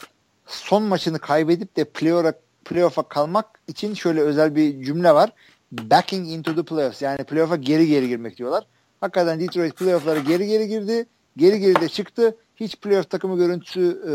[0.48, 2.32] son maçını kaybedip de playoff'a
[2.64, 5.32] playoff'a kalmak için şöyle özel bir cümle var.
[5.72, 7.02] Backing into the playoffs.
[7.02, 8.66] Yani playoff'a geri geri girmek diyorlar.
[9.00, 11.06] Hakikaten Detroit playoff'lara geri geri girdi.
[11.36, 12.36] Geri geri de çıktı.
[12.56, 14.12] Hiç playoff takımı görüntüsü e,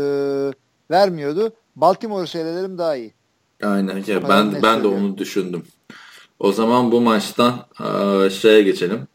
[0.94, 1.52] vermiyordu.
[1.76, 3.14] Baltimore seyredelim daha iyi.
[3.62, 4.04] Aynen.
[4.06, 5.62] Ya ben ben de onu düşündüm.
[6.38, 9.08] O zaman bu maçtan e, şeye geçelim.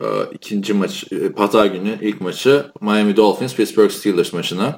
[0.00, 4.76] E, ikinci maç, e, pazar günü ilk maçı Miami Dolphins Pittsburgh Steelers maçına.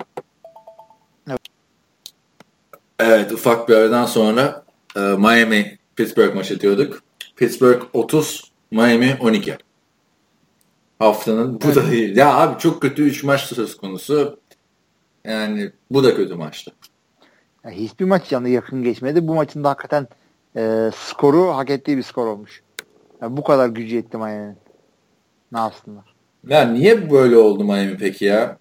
[3.09, 4.65] Evet ufak bir aradan sonra
[4.97, 7.03] e, Miami Pittsburgh maçı diyorduk.
[7.37, 9.57] Pittsburgh 30, Miami 12.
[10.99, 12.17] haftanın bu da değil.
[12.17, 14.41] Ya abi çok kötü 3 maç söz konusu.
[15.25, 16.73] Yani bu da kötü maçtı.
[17.65, 19.29] Ya hiçbir maç yanı yakın geçmedi.
[19.29, 20.09] Bu maçın da hakikaten
[20.57, 22.63] e, skoru hak ettiği bir skor olmuş.
[23.23, 24.57] Yani bu kadar gücü yetti Miami'nin.
[25.53, 26.15] Ne yapsınlar?
[26.49, 28.59] Ya niye böyle oldu Miami peki ya?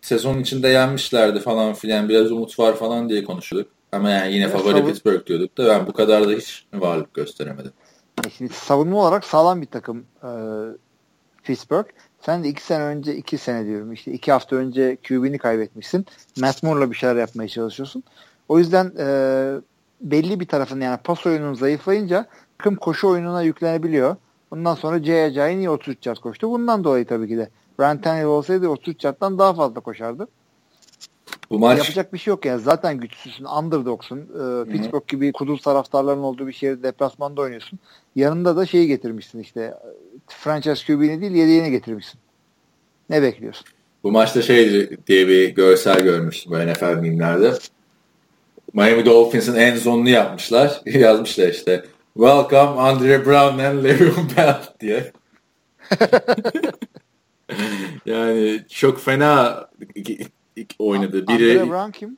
[0.00, 3.72] Sezon içinde yenmişlerdi falan filan biraz umut var falan diye konuşuyorduk.
[3.92, 4.86] Ama yani yine favori savun...
[4.86, 7.72] Pittsburgh diyorduk da ben bu kadar da hiç varlık gösteremedim.
[8.26, 10.30] E şimdi savunma olarak sağlam bir takım e,
[11.42, 11.86] Pittsburgh.
[12.20, 16.06] Sen de iki sene önce, iki sene diyorum işte iki hafta önce QB'ni kaybetmişsin.
[16.40, 18.02] Matt Moore'la bir şeyler yapmaya çalışıyorsun.
[18.48, 19.06] O yüzden e,
[20.00, 22.26] belli bir tarafın yani pas oyunun zayıflayınca
[22.58, 24.16] takım koşu oyununa yüklenebiliyor.
[24.50, 26.50] Bundan sonra Ajayi niye 33 yard koştu?
[26.50, 27.48] Bundan dolayı tabii ki de.
[27.82, 30.28] Brian Tannehill olsaydı 33 yardtan daha fazla koşardı.
[31.50, 31.78] Bu maç...
[31.78, 32.60] Yapacak bir şey yok yani.
[32.60, 34.18] Zaten güçsüzsün, underdogsun.
[34.18, 37.78] Ee, Pittsburgh gibi kuduz taraftarların olduğu bir şehirde deplasmanda oynuyorsun.
[38.16, 39.74] Yanında da şeyi getirmişsin işte.
[40.26, 42.20] Franchise QB'ni değil yedeğini getirmişsin.
[43.10, 43.66] Ne bekliyorsun?
[44.02, 47.52] Bu maçta şey diye bir görsel görmüştüm bu NFL mimlerde.
[48.72, 50.80] Miami Dolphins'in en zonunu yapmışlar.
[50.86, 51.84] Yazmışlar işte.
[52.14, 55.12] Welcome Andre Brown and Le'Veon Bell diye.
[58.06, 59.66] yani çok fena
[60.78, 61.28] oynadı.
[61.28, 62.16] Biri, Andre Brown kim?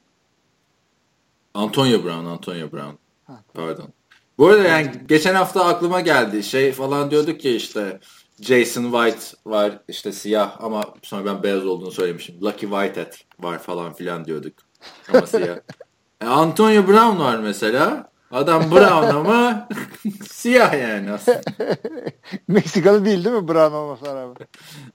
[1.54, 2.94] Antonio Brown, Antonio Brown.
[3.24, 3.88] Ha, Pardon.
[4.38, 6.42] Bu arada yani geçen hafta aklıma geldi.
[6.42, 8.00] Şey falan diyorduk ya işte
[8.40, 12.36] Jason White var işte siyah ama sonra ben beyaz olduğunu söylemişim.
[12.42, 14.54] Lucky Whitehead var falan filan diyorduk.
[15.08, 15.56] Ama siyah.
[16.20, 18.10] E, Antonio Brown var mesela.
[18.34, 19.68] Adam brown ama
[20.30, 21.40] siyah yani aslında.
[22.48, 24.36] Meksikalı değil değil mi brown olması rağmen?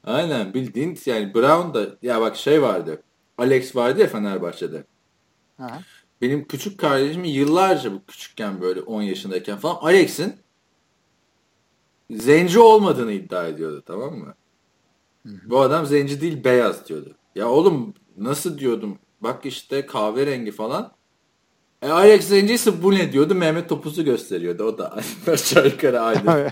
[0.03, 3.01] Aynen bildiğin yani brown da ya bak şey vardı.
[3.37, 4.83] Alex vardı ya Fenerbahçe'de.
[5.59, 5.81] Aha.
[6.21, 10.35] Benim küçük kardeşim yıllarca bu küçükken böyle 10 yaşındayken falan Alex'in
[12.11, 14.33] zenci olmadığını iddia ediyordu tamam mı?
[15.25, 15.49] Hı hı.
[15.49, 17.15] Bu adam zenci değil beyaz diyordu.
[17.35, 20.98] Ya oğlum nasıl diyordum bak işte kahverengi falan.
[21.81, 24.93] E, Alex zenci ise bu ne diyordu Mehmet Topuz'u gösteriyordu o da
[25.27, 26.51] aşağı yukarı aynı.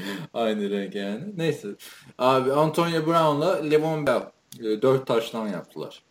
[0.34, 1.22] aynı renk yani.
[1.36, 1.68] Neyse.
[2.18, 4.22] Abi Antonio Brown'la Levon Bell
[4.60, 6.02] e, dört taştan yaptılar.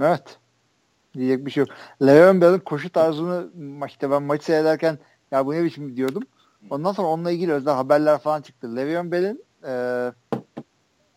[0.00, 0.38] Evet.
[1.14, 1.68] Diyecek bir şey yok.
[2.02, 3.48] Le'Veon Bell'in koşu tarzını
[3.86, 4.98] işte ben maçı seyrederken
[5.30, 6.22] ya bu ne biçim diyordum.
[6.70, 8.76] Ondan sonra onunla ilgili özel haberler falan çıktı.
[8.76, 10.12] Le'Veon Bell'in e,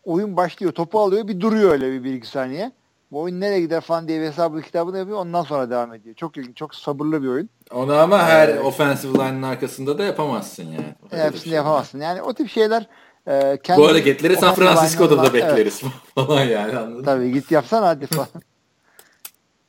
[0.04, 2.72] oyun başlıyor, topu alıyor, bir duruyor öyle bir, bir iki saniye.
[3.12, 5.18] Bu oyun nereye gider falan diye hesabı kitabını yapıyor.
[5.18, 6.14] Ondan sonra devam ediyor.
[6.14, 7.50] Çok ilginç, çok sabırlı bir oyun.
[7.70, 11.22] Onu ama her ee, offensive line'ın arkasında da yapamazsın yani.
[11.24, 11.52] Hepsini şey.
[11.52, 12.00] yapamazsın.
[12.00, 12.86] Yani o tip şeyler
[13.26, 15.92] e, kendi Bu hareketleri San Francisco'da da bekleriz evet.
[16.14, 18.28] falan yani anladın Tabii git yapsan hadi falan.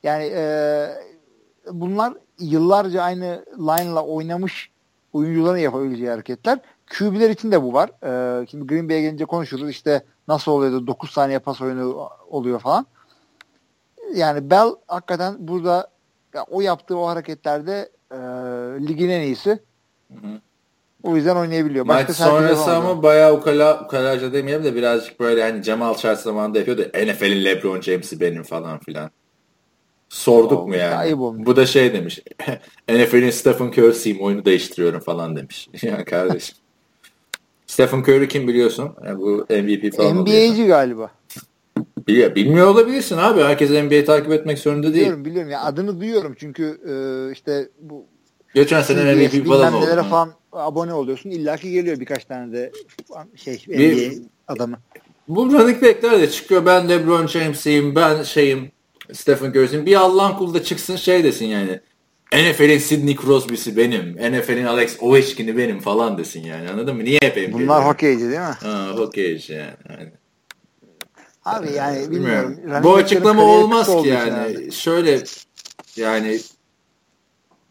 [0.02, 0.86] Yani e,
[1.72, 4.70] bunlar yıllarca aynı line'la oynamış
[5.12, 6.58] oyuncuların yapabileceği hareketler.
[6.98, 7.90] QB'ler için de bu var.
[8.04, 9.70] E, şimdi Green Bay'e gelince konuşuruz.
[9.70, 12.86] İşte nasıl oluyordu 9 saniye pas oyunu oluyor falan.
[14.14, 15.90] Yani Bell hakikaten burada
[16.34, 18.16] ya, o yaptığı o hareketlerde e,
[18.88, 19.50] ligin en iyisi.
[20.10, 20.40] Hı hı.
[21.02, 21.88] O yüzden oynayabiliyor.
[21.88, 26.58] Başka Maç sonrası ama bayağı ukala, ukalaca demeyelim de birazcık böyle hani Cemal Charles zamanında
[26.58, 26.82] yapıyordu.
[26.82, 29.10] NFL'in LeBron James'i benim falan filan.
[30.08, 31.18] Sorduk o, mu yani?
[31.18, 32.20] Bu da şey demiş.
[32.88, 35.68] NFL'in Stephen Curry'siyim oyunu değiştiriyorum falan demiş.
[35.82, 36.56] ya kardeşim.
[37.66, 38.90] Stephen Curry kim biliyorsun?
[39.04, 41.10] Yani bu MVP falan NBA'ci galiba.
[42.06, 43.40] Bil bilmiyor olabilirsin abi.
[43.40, 44.94] Herkes NBA'yi takip etmek zorunda değil.
[44.94, 45.50] Biliyorum biliyorum.
[45.50, 46.94] Ya adını duyuyorum çünkü e,
[47.32, 48.06] işte bu
[48.54, 50.06] Geçen sene MVP falan oldu.
[50.10, 51.30] falan abone oluyorsun.
[51.30, 52.72] İlla ki geliyor birkaç tane de
[53.36, 54.12] şey NBA bir,
[54.48, 54.78] adamı.
[55.28, 56.66] Bu running back'ler de çıkıyor.
[56.66, 57.94] Ben LeBron James'iyim.
[57.94, 58.70] Ben şeyim
[59.12, 61.80] Stephen Curry'sin bir Allah'ın kulu da çıksın şey desin yani.
[62.32, 64.16] NFL'in Sidney Crosby'si benim.
[64.16, 66.70] NFL'in Alex Ovechkin'i benim falan desin yani.
[66.70, 67.04] Anladın mı?
[67.04, 67.58] Niye hep NBA?
[67.58, 68.56] Bunlar hokeyci değil mi?
[68.60, 69.74] Ha, hokeyci yani.
[69.88, 70.12] yani.
[71.44, 72.56] Abi yani bilmiyorum.
[72.56, 72.84] bilmiyorum.
[72.84, 74.30] Bu açıklama olmaz ki yani.
[74.30, 74.70] Herhalde.
[74.70, 75.24] Şöyle
[75.96, 76.40] yani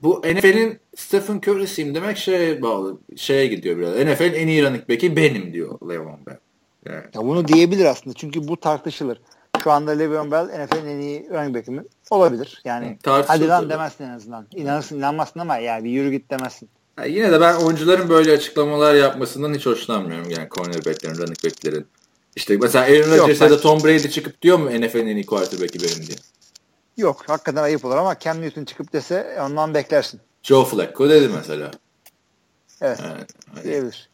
[0.04, 2.98] bu NFL'in Stephen Curry'siyim demek şeye bağlı.
[3.16, 3.94] Şeye gidiyor biraz.
[3.96, 6.38] NFL'in en iyi running back'i benim diyor Le'Veon Bell.
[6.86, 7.04] Yani.
[7.14, 8.16] Ya bunu diyebilir aslında.
[8.16, 9.22] Çünkü bu tartışılır.
[9.64, 11.84] Şu anda Le'Veon Bell NFL'in en iyi running back'i mi?
[12.10, 12.62] Olabilir.
[12.66, 14.48] Yani hadi lan demezsin en azından.
[14.56, 16.70] İnanırsın inanmazsın ama ya bir yürü git demezsin.
[17.00, 20.30] Ya yine de ben oyuncuların böyle açıklamalar yapmasından hiç hoşlanmıyorum.
[20.30, 21.88] Yani cornerback'lerin, running back'lerin.
[22.36, 25.80] İşte mesela Aaron Rodgers ya da Tom Brady çıkıp diyor mu NFL'in en iyi quarterback'i
[25.80, 26.18] benim diye.
[26.98, 30.20] Yok hakikaten ayıp olur ama Cam Newton çıkıp dese ondan beklersin.
[30.44, 31.72] Joe Flacco dedi mesela.
[32.82, 33.00] Evet.
[33.04, 34.10] Yani, diyebilir.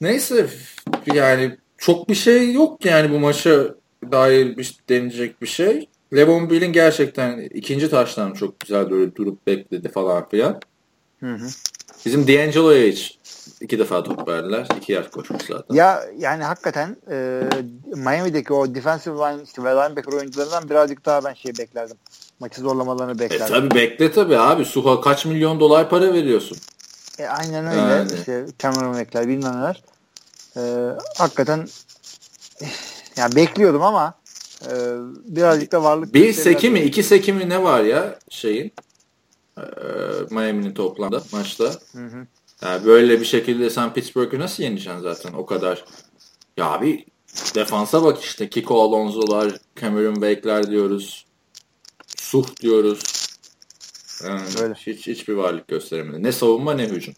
[0.00, 0.46] Neyse
[1.14, 3.74] yani çok bir şey yok yani bu maça
[4.12, 5.88] dair bir deneyecek bir şey.
[6.16, 10.60] Levon Bell'in gerçekten ikinci taştan çok güzel böyle durup bekledi falan filan.
[11.20, 11.48] Hı hı.
[12.06, 13.18] Bizim D'Angelo'ya hiç
[13.60, 14.66] iki defa top verdiler.
[14.76, 15.74] iki yer koşmuş zaten.
[15.74, 17.42] Ya yani hakikaten e,
[17.94, 21.96] Miami'deki o defensive line işte ve linebacker oyuncularından birazcık daha ben şey beklerdim.
[22.40, 23.54] Maçı zorlamalarını e, beklerdim.
[23.54, 24.64] E tabi bekle tabi abi.
[24.64, 26.58] Suha kaç milyon dolar para veriyorsun.
[27.18, 27.80] E, aynen öyle.
[27.80, 28.12] Yani.
[28.14, 29.82] İşte Cameron Mekler bilmem neler.
[30.56, 30.62] E,
[31.18, 31.68] hakikaten
[33.16, 34.14] ya bekliyordum ama
[34.66, 34.72] e,
[35.24, 36.14] birazcık da varlık.
[36.14, 36.80] Bir seki mi?
[36.80, 38.72] iki seki mi ne var ya şeyin?
[39.58, 39.62] E,
[40.30, 41.64] Miami'nin toplamda maçta.
[41.64, 42.26] Hı hı.
[42.62, 45.84] Yani böyle bir şekilde sen Pittsburgh'ü nasıl yeneceksin zaten o kadar?
[46.56, 47.04] Ya bir
[47.54, 51.26] defansa bak işte Kiko Alonso'lar, Cameron Wake'ler diyoruz.
[52.16, 53.02] Suh diyoruz.
[54.24, 54.74] Yani Öyle.
[54.74, 56.22] hiç hiçbir varlık gösteremedi.
[56.22, 57.14] Ne savunma ne hücum.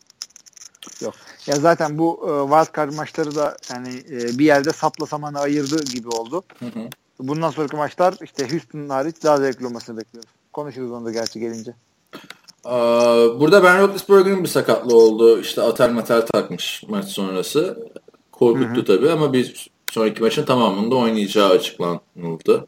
[1.01, 1.15] Yok.
[1.47, 6.09] Ya zaten bu e, wildcard maçları da yani e, bir yerde sapla samanı ayırdı gibi
[6.09, 6.43] oldu.
[6.59, 6.89] Hı hı.
[7.19, 10.31] Bundan sonraki maçlar işte Houston hariç daha zevkli olmasını bekliyoruz.
[10.53, 11.75] Konuşuruz onu da gerçi gelince.
[13.41, 15.41] Burada Ben Roethlisberger'ın bir sakatlığı oldu.
[15.41, 17.89] İşte atar matar takmış maç sonrası.
[18.33, 22.67] Korkuttu tabii ama bir sonraki maçın tamamında oynayacağı açıklanıldı.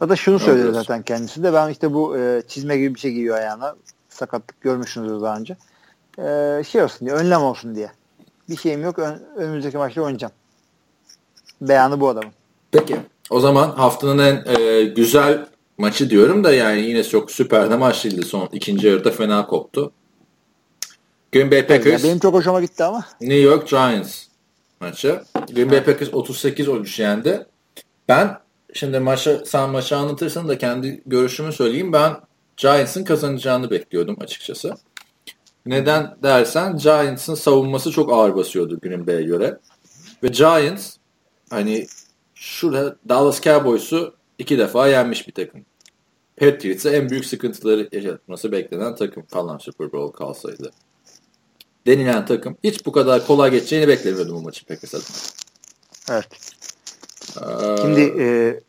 [0.00, 3.12] O da şunu söyledi zaten kendisi de ben işte bu e, çizme gibi bir şey
[3.12, 3.76] giyiyor ayağına.
[4.08, 5.56] Sakatlık görmüşsünüz daha önce.
[6.18, 7.90] E, şey olsun diye, önlem olsun diye.
[8.48, 10.32] Bir şeyim yok, ön, önümüzdeki maçta oynayacağım.
[11.60, 12.32] Beyanı bu adamın.
[12.72, 12.96] Peki.
[13.30, 15.46] O zaman haftanın en e, güzel
[15.78, 18.26] maçı diyorum da yani yine çok süper de maç değildi.
[18.26, 19.92] Son ikinci yarıda fena koptu.
[21.32, 22.02] Green Bay Packers.
[22.02, 23.04] Ya benim çok hoşuma gitti ama.
[23.20, 24.24] New York Giants
[24.80, 25.22] maçı.
[25.54, 27.46] Green Bay Packers 38-13 yendi.
[28.08, 28.38] Ben
[28.72, 31.92] şimdi maçı sen maçı anlatırsan da kendi görüşümü söyleyeyim.
[31.92, 32.16] Ben
[32.56, 34.74] Giants'ın kazanacağını bekliyordum açıkçası.
[35.66, 39.58] Neden dersen Giants'ın savunması çok ağır basıyordu Green Bay'e göre.
[40.22, 40.96] Ve Giants
[41.50, 41.86] hani
[42.34, 45.64] şurada Dallas Cowboys'u iki defa yenmiş bir takım.
[46.36, 50.72] Patriots'a en büyük sıkıntıları yaşatması beklenen takım falan Super Bowl kalsaydı.
[51.86, 55.06] Denilen takım hiç bu kadar kolay geçeceğini beklemiyordum bu maçı Packers adına.
[56.10, 56.26] Evet.
[57.36, 58.60] Ee, şimdi e,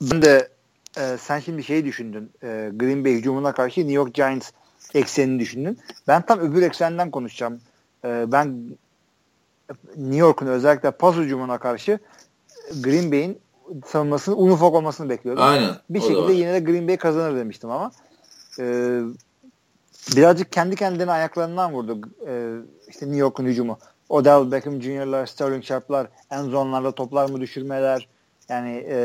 [0.00, 0.48] ben de
[0.96, 2.30] e, sen şimdi şeyi düşündün.
[2.42, 4.50] E, Green Bay hücumuna karşı New York Giants
[4.94, 5.78] eksenini düşündün.
[6.08, 7.60] Ben tam öbür eksenden konuşacağım.
[8.04, 8.76] E, ben
[9.96, 11.98] New York'un özellikle pas hücumuna karşı
[12.82, 13.38] Green Bay'in
[13.86, 15.42] savunmasının un ufak olmasını bekliyordum.
[15.42, 15.70] Aynen.
[15.90, 17.90] Bir şekilde yine de Green Bay kazanır demiştim ama
[18.58, 18.64] e,
[20.16, 21.98] birazcık kendi kendine ayaklarından vurdu.
[22.26, 22.52] E,
[22.88, 23.78] işte New York'un hücumu.
[24.08, 28.08] Odell Beckham Jr.'lar, Sterling Sharp'lar, en zonlarda toplar mı düşürmeler.
[28.48, 28.98] Yani e,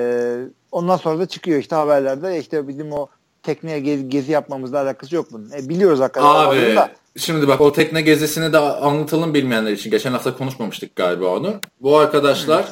[0.71, 3.07] ondan sonra da çıkıyor işte haberlerde işte bizim o
[3.43, 5.51] tekneye gezi, gezi yapmamızla alakası yok bunun.
[5.51, 6.27] E, biliyoruz hakikaten.
[6.27, 6.91] Abi da.
[7.17, 9.91] şimdi bak o tekne gezisini de anlatalım bilmeyenler için.
[9.91, 11.55] Geçen hafta konuşmamıştık galiba onu.
[11.81, 12.65] Bu arkadaşlar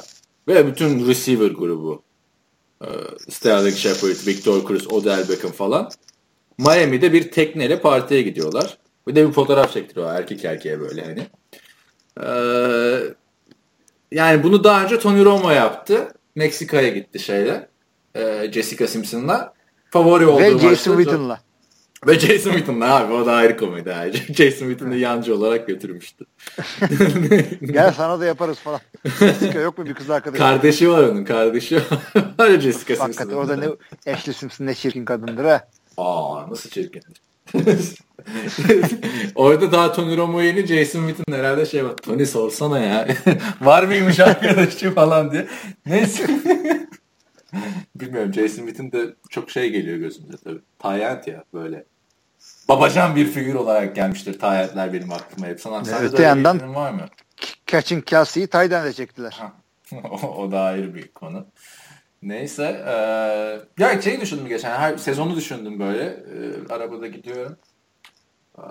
[0.48, 2.04] ve bütün receiver grubu
[2.82, 2.88] e,
[3.30, 5.90] Sterling Shepard, Victor Cruz, Odell Beckham falan
[6.58, 8.78] Miami'de bir tekneyle partiye gidiyorlar.
[9.08, 11.28] Bir de bir fotoğraf çektiriyor erkek erkeğe böyle hani.
[12.24, 13.00] Ee,
[14.12, 16.14] yani bunu daha önce Tony Romo yaptı.
[16.36, 17.70] Meksika'ya gitti şeyle.
[18.16, 19.54] E, Jessica Simpson'la.
[19.92, 21.40] Favori olduğu Ve Jason Witten'la.
[22.06, 23.94] Ve Jason Witten'la abi o da ayrı komedi.
[23.94, 24.12] Abi.
[24.34, 26.26] Jason Witten'ı yancı olarak götürmüştü.
[27.62, 28.80] Gel sana da yaparız falan.
[29.20, 30.44] Jessica yok mu bir kız arkadaşı?
[30.44, 32.50] Kardeşi var onun kardeşi var.
[32.60, 33.04] Jessica Simpson.
[33.06, 33.66] Hakikaten o da ne
[34.14, 35.68] Ashley Simpson ne çirkin kadındır ha.
[35.98, 37.22] Aa nasıl çirkindir.
[39.36, 41.98] Orada daha Tony Romo yeni Jason Witten herhalde şey var.
[41.98, 43.08] Tony sorsana ya.
[43.62, 45.48] var mıymış arkadaşı falan diye.
[45.86, 46.28] Neyse.
[47.96, 50.62] Bilmiyorum Jason Witten de çok şey geliyor gözümde tabii.
[50.80, 51.86] Tayent ya böyle.
[52.70, 55.62] Babacan bir figür olarak gelmiştir Tayentler benim aklıma hep.
[55.62, 57.06] Sana evet, öte yandan var mı?
[57.68, 59.40] Catching Kelsey'yi Tayden de çektiler.
[59.94, 61.46] o, o da ayrı bir konu.
[62.22, 62.64] Neyse.
[62.88, 62.94] E,
[63.84, 64.78] ya şeyi düşündüm geçen.
[64.80, 66.04] Her sezonu düşündüm böyle.
[66.04, 67.58] E, arabada gidiyorum.
[68.58, 68.66] E,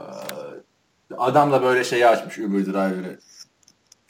[1.18, 3.18] adam da böyle şeyi açmış Uber Driver'ı.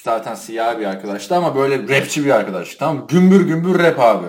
[0.03, 2.75] Zaten siyah bir arkadaştı ama böyle rapçi bir arkadaş.
[2.75, 4.27] Tamam Gümbür gümbür rap abi.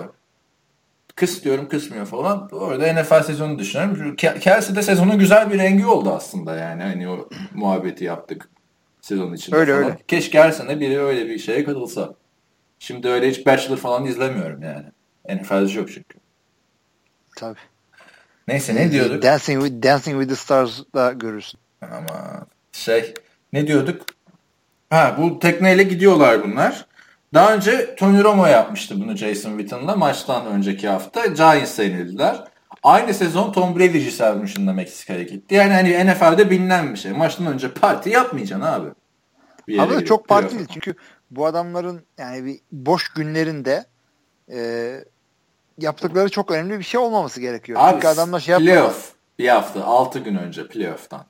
[1.18, 2.48] Kıs diyorum kısmıyor falan.
[2.52, 4.16] Orada NFL sezonu düşünüyorum.
[4.16, 6.82] Kelsey de sezonun güzel bir rengi oldu aslında yani.
[6.82, 8.48] Hani o muhabbeti yaptık
[9.00, 9.84] sezon içinde öyle, falan.
[9.84, 9.98] Öyle.
[10.08, 12.14] Keşke her sene biri öyle bir şeye katılsa.
[12.78, 14.84] Şimdi öyle hiç Bachelor falan izlemiyorum yani.
[15.40, 16.18] NFL'ci yok çünkü.
[17.36, 17.58] Tabii.
[18.48, 19.22] Neyse ne diyorduk?
[19.22, 21.60] Dancing with, Dancing with the Stars'da görürsün.
[21.82, 23.14] Ama şey
[23.52, 24.06] ne diyorduk?
[24.90, 26.86] Ha bu tekneyle gidiyorlar bunlar.
[27.34, 31.26] Daha önce Tony Romo yapmıştı bunu Jason Witten'la maçtan önceki hafta.
[31.26, 32.44] Giants yenildiler.
[32.82, 35.54] Aynı sezon Tom Brady Giselle Mission'da Meksika'ya gitti.
[35.54, 37.12] Yani hani NFL'de bilinen bir şey.
[37.12, 38.88] Maçtan önce parti yapmayacaksın abi.
[39.78, 40.94] Abi çok parti değil çünkü
[41.30, 43.84] bu adamların yani bir boş günlerinde
[44.52, 44.90] e,
[45.78, 47.78] yaptıkları çok önemli bir şey olmaması gerekiyor.
[47.82, 48.76] Abi, Çünkü adamlar şey yapmıyor.
[48.76, 51.24] Playoff bir hafta 6 gün önce playoff'tan.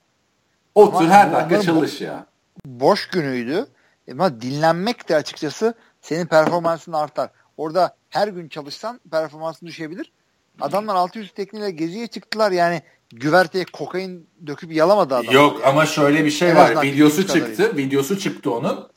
[0.74, 2.26] Otur Ama her dakika çalış ya.
[2.66, 3.66] boş günüydü.
[4.12, 5.74] Ama dinlenmek de açıkçası
[6.08, 7.30] senin performansın artar.
[7.56, 10.12] Orada her gün çalışsan performansın düşebilir.
[10.60, 15.34] Adamlar 600 tekniğiyle geziye çıktılar yani güverteye kokain döküp yalamadı adam.
[15.34, 16.82] Yok ama şöyle bir şey en var.
[16.82, 17.56] Videosu çıktı.
[17.56, 17.76] Kadarıyla.
[17.76, 18.88] Videosu çıktı onun.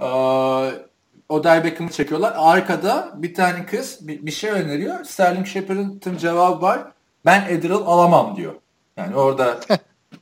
[0.00, 0.84] Ee,
[1.28, 2.34] Odell Beckham'ı çekiyorlar.
[2.36, 5.04] Arkada bir tane kız bir, bir şey öneriyor.
[5.04, 6.92] Sterling Shepard'ın cevabı var.
[7.24, 8.54] Ben Adderall alamam diyor.
[8.96, 9.60] Yani orada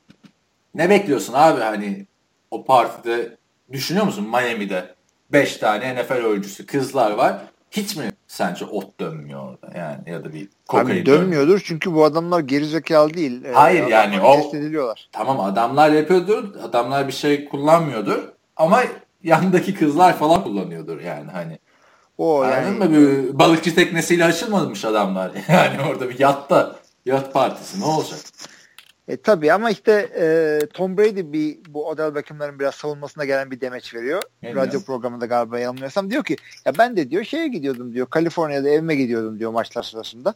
[0.74, 2.06] ne bekliyorsun abi hani
[2.50, 3.36] o partide
[3.72, 4.94] düşünüyor musun Miami'de
[5.32, 7.38] 5 tane NFL oyuncusu kızlar var.
[7.70, 11.62] Hiç mi sence ot dönmüyor orada yani ya da bir kokain Abi dönmüyordur dönmüyor.
[11.64, 13.44] çünkü bu adamlar gerizekalı değil.
[13.44, 14.52] Ee, Hayır yani o
[15.12, 18.18] tamam adamlar yapıyordur adamlar bir şey kullanmıyordur
[18.56, 18.82] ama
[19.22, 21.58] yandaki kızlar falan kullanıyordur yani hani.
[22.18, 26.76] O yani mı bir balıkçı teknesiyle açılmamış adamlar yani orada bir yatta
[27.06, 28.20] yat partisi ne olacak?
[29.08, 33.60] E, tabii ama işte e, Tom Brady bir bu Odell Beckham'ların biraz savunmasına gelen bir
[33.60, 34.22] demeç veriyor.
[34.42, 34.56] Evet.
[34.56, 38.06] Radyo programında galiba yanılmıyorsam diyor ki ya ben de diyor şeye gidiyordum diyor.
[38.06, 40.34] Kaliforniya'da evime gidiyordum diyor maçlar sırasında.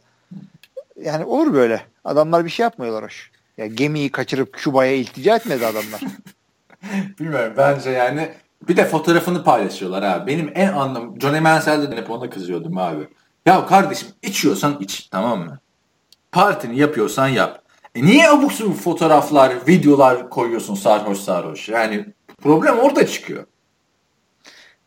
[1.01, 1.81] Yani olur böyle.
[2.03, 3.31] Adamlar bir şey yapmıyorlar hoş.
[3.57, 6.01] Ya gemiyi kaçırıp Küba'ya iltica etmedi adamlar.
[7.19, 8.31] Bilmiyorum bence yani
[8.67, 10.27] bir de fotoğrafını paylaşıyorlar abi.
[10.31, 13.07] Benim en anlam Johnny Manziel'de hep ona kızıyordum abi.
[13.45, 15.59] Ya kardeşim içiyorsan iç tamam mı?
[16.31, 17.66] Partini yapıyorsan yap.
[17.97, 21.69] E niye abuk subuk fotoğraflar, videolar koyuyorsun sarhoş sarhoş?
[21.69, 22.05] Yani
[22.41, 23.45] problem orada çıkıyor.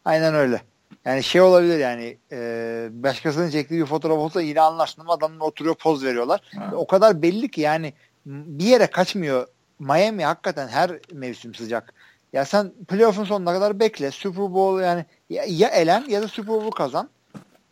[0.05, 0.62] Aynen öyle.
[1.05, 5.74] Yani şey olabilir yani e, başkasının çektiği bir fotoğraf olsa yine anlaştın ama adamlar oturuyor
[5.74, 6.41] poz veriyorlar.
[6.59, 6.70] Ha.
[6.74, 7.93] O kadar belli ki yani
[8.27, 9.47] bir yere kaçmıyor.
[9.78, 11.95] Miami hakikaten her mevsim sıcak.
[12.32, 14.11] Ya sen playoff'un sonuna kadar bekle.
[14.11, 17.09] Super Bowl yani ya, ya elen ya da Super Bowl kazan.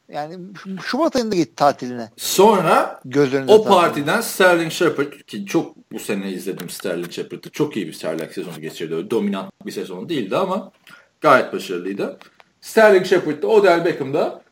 [0.08, 0.38] Yani
[0.82, 2.10] Şubat ayında git tatiline.
[2.16, 3.68] Sonra Göz o tatil.
[3.68, 7.50] partiden Sterling Shepard ki çok bu sene izledim Sterling Shepard'ı.
[7.50, 9.10] Çok iyi bir Sterling sezonu geçirdi.
[9.10, 10.72] dominant bir sezon değildi ama
[11.20, 12.18] gayet başarılıydı.
[12.60, 14.42] Sterling Shepard'da Odell Beckham'da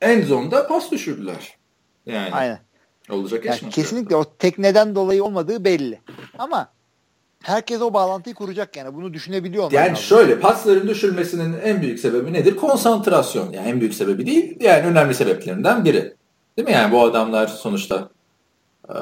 [0.00, 1.56] en zonda pas düşürdüler.
[2.06, 2.60] Yani Aynen.
[3.10, 3.70] olacak yani?
[3.70, 6.00] Kesinlikle o tekneden dolayı olmadığı belli.
[6.38, 6.72] Ama
[7.42, 8.94] herkes o bağlantıyı kuracak yani.
[8.94, 9.96] Bunu düşünebiliyor Yani lazım.
[10.04, 12.56] şöyle pasların düşürmesinin en büyük sebebi nedir?
[12.56, 13.52] Konsantrasyon.
[13.52, 14.56] Yani en büyük sebebi değil.
[14.60, 16.14] Yani önemli sebeplerinden biri.
[16.56, 16.74] Değil mi?
[16.74, 18.08] Yani bu adamlar sonuçta
[18.88, 18.94] e,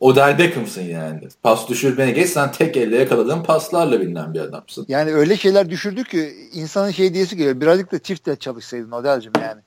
[0.00, 1.20] Odell Beckham'sın yani.
[1.42, 4.84] Pas düşürmeye geç sen tek elle yakaladığın paslarla bilinen bir adamsın.
[4.88, 7.60] Yani öyle şeyler düşürdü ki insanın şey diyesi geliyor.
[7.60, 9.60] Birazcık da çiftle çalışsaydın Odell'cim yani.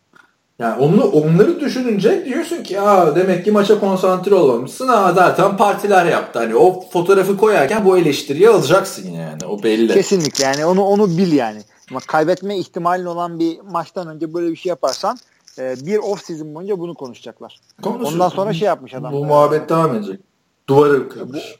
[0.60, 4.88] Yani onu, onları düşününce diyorsun ki ya demek ki maça konsantre olmamışsın.
[4.88, 6.40] Ha zaten partiler yaptı.
[6.40, 9.46] Hani o fotoğrafı koyarken bu eleştiriyi alacaksın yani.
[9.50, 9.94] O belli.
[9.94, 11.62] Kesinlikle yani onu onu bil yani.
[11.92, 15.18] Ama kaybetme ihtimalin olan bir maçtan önce böyle bir şey yaparsan
[15.60, 17.60] e, bir off season boyunca bunu konuşacaklar.
[17.82, 18.14] Konuşur.
[18.14, 19.14] Ondan sonra şey yapmış adam.
[19.14, 20.20] Bu muhabbet devam edecek.
[20.70, 21.60] Duvarı kırmış.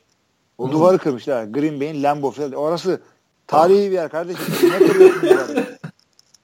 [0.58, 1.44] Bu, duvarı kırmışlar.
[1.44, 2.52] Green Bay'in Lambeau Field.
[2.52, 3.00] Orası
[3.46, 4.44] tarihi bir yer kardeşim.
[4.62, 5.28] ne kırıyorsun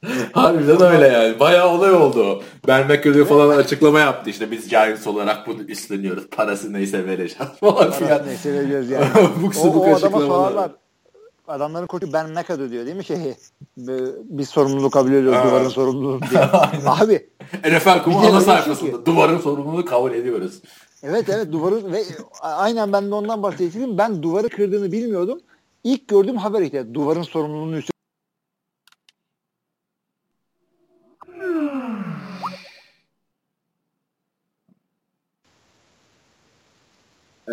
[0.33, 1.41] Harbiden öyle yani.
[1.41, 2.43] Bayağı olay oldu.
[2.67, 6.27] Ben McAdoo falan açıklama yaptı işte biz Giants olarak bunu üstleniyoruz.
[6.27, 8.27] Parası neyse vereceğiz falan filan.
[8.27, 9.07] neyse vereceğiz yani.
[9.63, 10.71] o, o adama sorarlar.
[11.49, 13.37] Adamların koçu Ben McAdoo diyor değil mi şeyi?
[14.25, 15.53] Biz sorumluluk kabul ediyoruz evet.
[15.53, 16.41] duvarın sorumluluğunu diye.
[16.87, 17.31] Abi.
[17.65, 19.07] NFL kumu ana sayfasında ki.
[19.07, 20.63] duvarın sorumluluğunu kabul ediyoruz.
[21.03, 22.05] Evet evet duvarı ve
[22.41, 23.99] aynen ben de ondan bahsedeyim.
[23.99, 25.41] Ben duvarı kırdığını bilmiyordum.
[25.85, 27.93] İlk gördüğüm haber işte duvarın sorumluluğunu üstü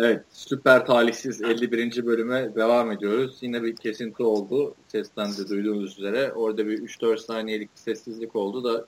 [0.00, 2.06] Evet, süper talihsiz 51.
[2.06, 3.38] bölüme devam ediyoruz.
[3.40, 4.74] Yine bir kesinti oldu.
[4.88, 6.32] Sesten de duyduğunuz üzere.
[6.32, 8.86] Orada bir 3-4 saniyelik bir sessizlik oldu da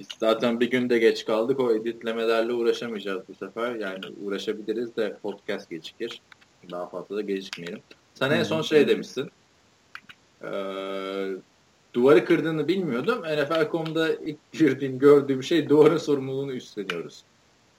[0.00, 1.60] biz zaten bir günde geç kaldık.
[1.60, 3.74] O editlemelerle uğraşamayacağız bu sefer.
[3.74, 6.20] Yani uğraşabiliriz de podcast gecikir.
[6.70, 7.80] Daha fazla da gecikmeyelim.
[8.14, 9.30] Sen en son şey demişsin.
[10.44, 11.30] Ee,
[11.94, 13.22] duvarı kırdığını bilmiyordum.
[13.22, 17.24] NFL.com'da ilk girdiğim, gördüğüm şey duvarın sorumluluğunu üstleniyoruz.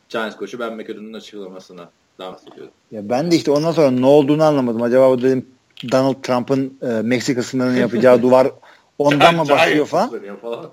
[0.09, 1.89] Giants koçu Ben McAdoo'nun açıklamasına
[2.19, 2.73] bahsediyorum.
[2.91, 4.81] Ya ben de işte ondan sonra ne olduğunu anlamadım.
[4.81, 5.45] Acaba bu dedim
[5.91, 8.51] Donald Trump'ın e, Meksika sınırını yapacağı duvar
[8.97, 10.37] ondan mı başlıyor falan.
[10.41, 10.69] falan.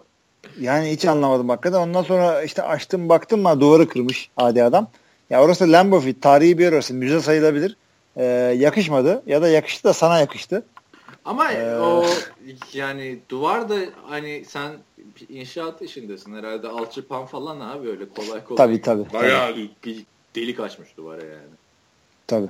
[0.60, 1.78] Yani hiç anlamadım hakikaten.
[1.78, 4.88] Ondan sonra işte açtım baktım ama duvarı kırmış adi adam.
[5.30, 6.20] Ya orası Lambeau Field.
[6.20, 6.94] Tarihi bir yer orası.
[6.94, 7.76] Müze sayılabilir.
[8.16, 8.24] Ee,
[8.58, 9.22] yakışmadı.
[9.26, 10.62] Ya da yakıştı da sana yakıştı.
[11.24, 12.04] Ama ee, o
[12.72, 14.72] yani duvar da hani sen
[15.28, 18.56] inşaat işindesin herhalde alçıpan falan abi öyle kolay kolay.
[18.56, 19.12] Tabii tabii.
[19.12, 19.70] Bayağı tabii
[20.34, 21.54] delik açmış duvara yani.
[22.26, 22.48] Tabii.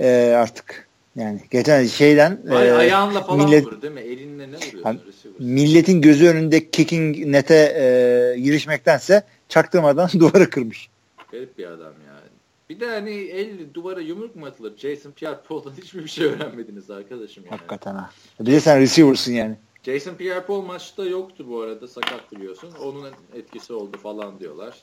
[0.00, 4.00] Ee, artık yani geçen şeyden Ay, e, ayağınla falan millet, vurur değil mi?
[4.00, 4.82] Elinle ne vuruyorsun?
[4.82, 5.00] Hani,
[5.38, 10.90] milletin gözü önünde kicking nete e, girişmektense çaktırmadan duvarı kırmış.
[11.32, 12.30] Garip bir adam yani.
[12.70, 14.76] Bir de hani el duvara yumruk mu atılır?
[14.76, 17.56] Jason Pierre-Paul'dan hiçbir şey öğrenmediniz arkadaşım yani.
[17.56, 18.10] Hakikaten ha.
[18.40, 19.56] Bir de sen receiver'sın yani.
[19.82, 22.70] Jason Pierre-Paul maçta yoktu bu arada sakat biliyorsun.
[22.82, 24.74] Onun etkisi oldu falan diyorlar.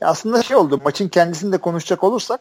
[0.00, 2.40] Aslında şey oldu maçın kendisini de konuşacak olursak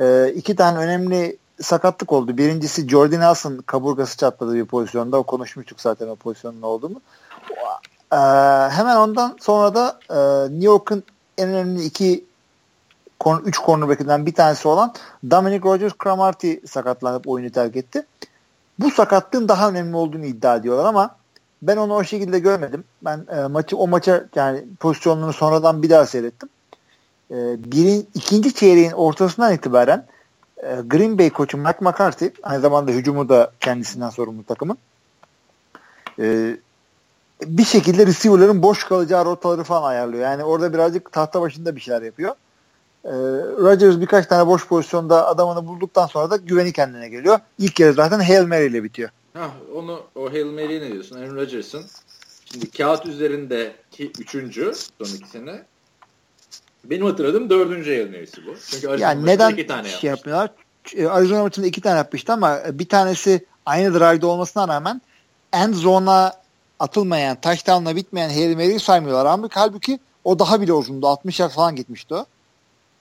[0.00, 2.38] e, iki tane önemli sakatlık oldu.
[2.38, 5.16] Birincisi Jordan Nelson kaburgası çatladı bir pozisyonda.
[5.16, 7.00] O konuşmuştuk zaten o pozisyonun olduğunu.
[8.12, 8.16] E,
[8.70, 10.16] hemen ondan sonra da e,
[10.52, 11.02] New York'un
[11.38, 12.24] en önemli iki
[13.44, 14.94] üç cornerback'inden bir tanesi olan
[15.30, 18.06] Dominic Rogers Cromartie sakatlanıp oyunu terk etti.
[18.78, 21.16] Bu sakatlığın daha önemli olduğunu iddia ediyorlar ama
[21.62, 22.84] ben onu o şekilde görmedim.
[23.02, 26.48] Ben e, maçı o maça yani pozisyonunu sonradan bir daha seyrettim.
[27.32, 27.36] E,
[27.72, 30.06] birin, ikinci çeyreğin ortasından itibaren
[30.56, 34.78] e, Green Bay koçu Mike McCarthy aynı zamanda hücumu da kendisinden sorumlu takımın
[36.18, 36.56] e,
[37.46, 40.22] bir şekilde receiver'ların boş kalacağı rotaları falan ayarlıyor.
[40.22, 42.34] Yani orada birazcık tahta başında bir şeyler yapıyor.
[43.04, 43.12] E,
[43.58, 47.38] Rodgers birkaç tane boş pozisyonda adamını bulduktan sonra da güveni kendine geliyor.
[47.58, 49.10] İlk kere zaten Hail Mary ile bitiyor.
[49.34, 51.16] Hah, onu o Hail Mary'e ne diyorsun?
[51.16, 51.84] Aaron Rodgers'ın
[52.52, 55.62] şimdi kağıt üzerindeki üçüncü son iki sene
[56.84, 58.54] benim hatırladığım dördüncü Hail Mary'si bu.
[58.70, 60.50] Çünkü Arizona yani neden iki tane şey yapmıyorlar?
[60.96, 65.02] E, Arizona maçında iki tane yapmıştı ama bir tanesi aynı drive'da olmasına rağmen
[65.52, 66.32] end zone'a
[66.78, 69.26] atılmayan, touchdown'la bitmeyen Hail Mary'i saymıyorlar.
[69.26, 71.06] Ama halbuki o daha bile uzundu.
[71.06, 72.26] 60 yard falan gitmişti o.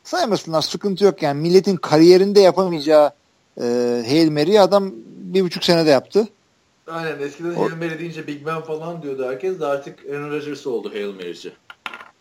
[0.03, 1.41] Saymasınlar sıkıntı yok yani.
[1.41, 3.11] Milletin kariyerinde yapamayacağı
[3.57, 3.63] e,
[4.07, 6.27] Hail Mary'i adam bir buçuk senede yaptı.
[6.87, 10.67] Aynen eskiden o, Hail Mary deyince Big Ben falan diyordu herkes de artık Aaron Rodgers
[10.67, 11.51] oldu Hail Mary'ci.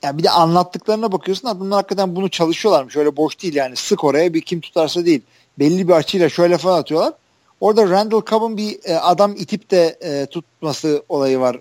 [0.02, 2.96] Ya bir de anlattıklarına bakıyorsun adamlar hakikaten bunu çalışıyorlarmış.
[2.96, 5.22] Öyle boş değil yani sık oraya bir kim tutarsa değil.
[5.58, 7.12] Belli bir açıyla şöyle falan atıyorlar.
[7.60, 11.58] Orada Randall Cobb'ın bir e, adam itip de e, tutması olayı var.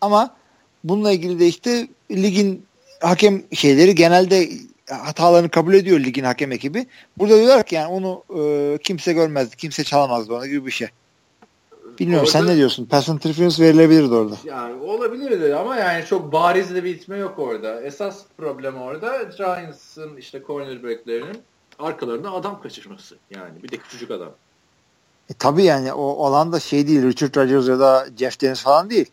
[0.00, 0.34] Ama
[0.84, 2.66] bununla ilgili de işte ligin
[3.00, 4.48] hakem şeyleri genelde
[4.86, 6.86] hatalarını kabul ediyor ligin hakem ekibi.
[7.18, 10.88] Burada diyorlar ki yani onu e, kimse görmezdi, kimse çalamazdı ona gibi bir şey.
[12.00, 12.84] Bilmiyorum orada, sen ne diyorsun?
[12.84, 14.34] Pass interference verilebilirdi orada.
[14.44, 17.82] Yani olabilirdi ama yani çok bariz de bir itme yok orada.
[17.82, 21.38] Esas problem orada Giants'ın işte cornerback'lerinin
[21.78, 23.16] arkalarında adam kaçırması.
[23.30, 24.32] Yani bir de küçücük adam.
[25.30, 27.02] E, tabii yani o alan da şey değil.
[27.02, 29.10] Richard Rodgers ya da Jeff Dennis falan değil.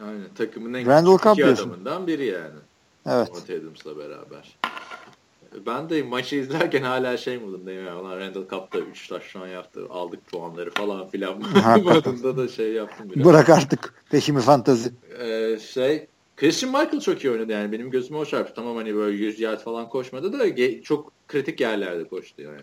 [0.00, 2.58] Aynen takımın en Randall küçük iki adamından biri yani.
[3.06, 3.30] Evet.
[3.50, 4.56] Adams'la beraber.
[5.66, 8.00] Ben de maçı izlerken hala şey modundayım ya.
[8.00, 9.86] Ulan Randall Cup'ta 3 taş şu an yaptı.
[9.90, 11.38] Aldık puanları falan filan.
[11.84, 13.24] modunda da şey yaptım biraz.
[13.24, 14.92] Bırak artık peşimi fantazi.
[15.20, 16.06] Ee, şey
[16.36, 17.72] Christian Michael çok iyi oynadı yani.
[17.72, 18.54] Benim gözüme o çarptı.
[18.54, 22.60] Tamam hani böyle 100 yard falan koşmadı da çok kritik yerlerde koştu yani.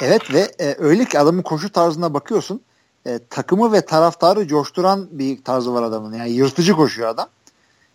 [0.00, 2.60] Evet ve e, öyle ki adamın koşu tarzına bakıyorsun.
[3.06, 6.12] E, takımı ve taraftarı coşturan bir tarzı var adamın.
[6.12, 7.28] Yani yırtıcı koşuyor adam.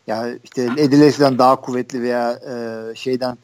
[0.07, 3.37] Yani işte Edilesi'den daha kuvvetli veya e, şeyden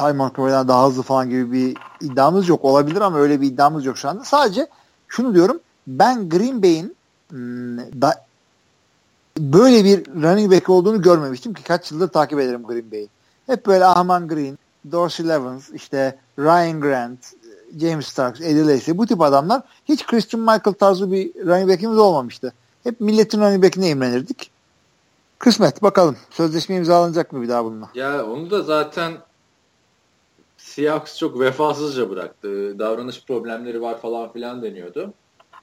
[0.00, 2.64] Ty Montgomery'den daha hızlı falan gibi bir iddiamız yok.
[2.64, 4.24] Olabilir ama öyle bir iddiamız yok şu anda.
[4.24, 4.66] Sadece
[5.08, 5.60] şunu diyorum.
[5.86, 6.96] Ben Green Bay'in
[7.30, 7.78] hmm,
[9.38, 13.08] böyle bir running back olduğunu görmemiştim ki kaç yıldır takip ederim Green Bay'i.
[13.46, 14.58] Hep böyle Ahman Green,
[14.92, 17.18] Dorsey Levens, işte Ryan Grant,
[17.80, 22.52] James Starks, Eddie Lacy bu tip adamlar hiç Christian Michael tarzı bir running back'imiz olmamıştı.
[22.84, 24.50] Hep milletin running back'ine imrenirdik.
[25.38, 26.16] Kısmet bakalım.
[26.30, 27.88] Sözleşme imzalanacak mı bir daha bununla?
[27.94, 29.12] Ya onu da zaten
[30.70, 32.78] Seahawks çok vefasızca bıraktı.
[32.78, 35.14] Davranış problemleri var falan filan deniyordu.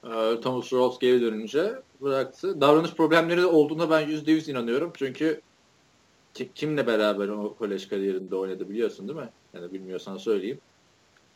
[0.04, 1.72] Ee, Thomas Rawls geri dönünce
[2.02, 2.60] bıraktı.
[2.60, 4.92] Davranış problemleri olduğuna ben %100 inanıyorum.
[4.94, 5.40] Çünkü
[6.54, 9.28] kimle beraber o kolej kariyerinde oynadı biliyorsun değil mi?
[9.54, 10.58] Yani bilmiyorsan söyleyeyim.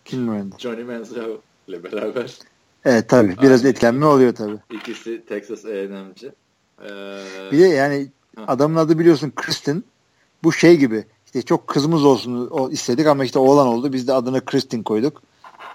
[0.05, 0.55] Kim oynadı?
[0.59, 1.31] Johnny Manziel
[1.69, 2.39] ile beraber.
[2.85, 3.37] Evet tabii.
[3.43, 3.71] Biraz Aynen.
[3.71, 4.59] etkilenme oluyor tabii.
[4.71, 6.33] İkisi Texas A&M'ci.
[6.83, 6.89] Ee,
[7.53, 8.09] bir de yani
[8.47, 9.85] adamın adı biliyorsun Kristen.
[10.45, 11.05] Bu şey gibi
[11.35, 13.93] işte çok kızımız olsun istedik ama işte oğlan oldu.
[13.93, 15.23] Biz de adını Kristin koyduk.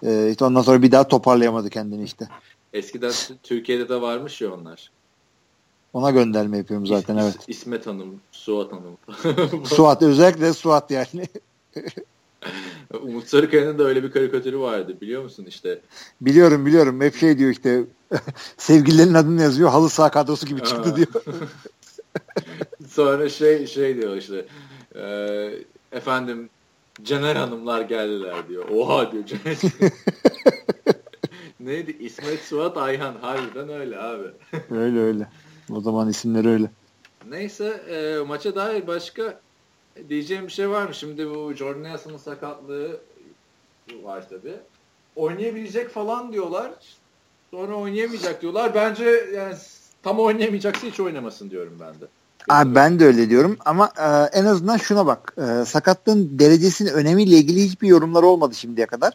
[0.04, 2.28] Ee, işte ondan sonra bir daha toparlayamadı kendini işte.
[2.74, 3.14] Eskiden
[3.44, 4.92] Türkiye'de de varmış ya onlar.
[5.94, 7.36] Ona gönderme yapıyorum zaten evet.
[7.48, 8.98] İsmet Hanım, Suat Hanım.
[9.66, 11.28] Suat özellikle Suat yani.
[13.02, 15.82] Umut Sarıkaya'nın da öyle bir karikatürü vardı biliyor musun işte.
[16.22, 17.02] Biliyorum biliyorum.
[17.02, 17.84] Hep şey diyor işte
[18.58, 21.08] sevgililerin adını yazıyor halı saha kadrosu gibi çıktı diyor.
[22.90, 24.46] Sonra şey şey diyor işte
[24.98, 25.49] e,
[25.91, 26.49] efendim
[27.03, 28.69] Caner Hanımlar geldiler diyor.
[28.69, 29.57] Oha diyor Caner.
[31.60, 31.98] Neydi?
[31.99, 33.15] İsmet Suat Ayhan.
[33.22, 34.28] Harbiden öyle abi.
[34.72, 35.28] öyle öyle.
[35.72, 36.72] O zaman isimleri öyle.
[37.30, 39.41] Neyse e, maça dair başka
[40.10, 40.94] diyeceğim bir şey var mı?
[40.94, 43.02] Şimdi bu Jordan Nelson'ın sakatlığı
[44.03, 44.53] var tabi.
[45.15, 46.74] Oynayabilecek falan diyorlar.
[47.52, 48.76] Sonra oynayamayacak diyorlar.
[48.76, 49.06] Bence
[49.36, 49.56] yani
[50.03, 52.06] tam oynayamayacaksa hiç oynamasın diyorum ben de.
[52.49, 55.34] Abi ben de öyle diyorum ama e, en azından şuna bak.
[55.38, 59.14] E, sakatlığın derecesinin önemiyle ilgili hiçbir yorumlar olmadı şimdiye kadar.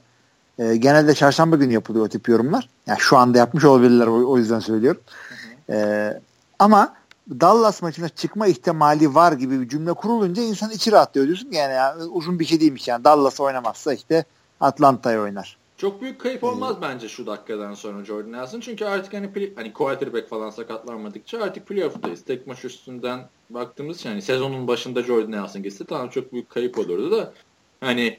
[0.59, 2.69] E, genelde çarşamba günü yapılıyor o tip yorumlar.
[2.87, 5.01] Yani şu anda yapmış olabilirler o, o yüzden söylüyorum.
[5.29, 5.77] Hı hı.
[5.77, 6.21] E,
[6.59, 6.95] ama
[7.31, 11.97] Dallas maçına çıkma ihtimali var gibi bir cümle kurulunca insan içi rahatlıyor diyorsun yani ya,
[12.11, 14.25] uzun bir şey değilmiş yani Dallas oynamazsa işte
[14.61, 15.62] Atlanta'ya oynar.
[15.83, 16.83] Çok büyük kayıp olmaz hmm.
[16.83, 18.61] bence şu dakikadan sonra Jordan Nelson.
[18.61, 22.25] Çünkü artık hani play, hani quarterback falan sakatlanmadıkça artık playoff'tayız.
[22.25, 26.79] Tek maç üstünden baktığımız için hani sezonun başında Jordan Nelson gitse tamam çok büyük kayıp
[26.79, 27.33] olurdu da
[27.81, 28.19] hani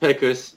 [0.00, 0.52] Packers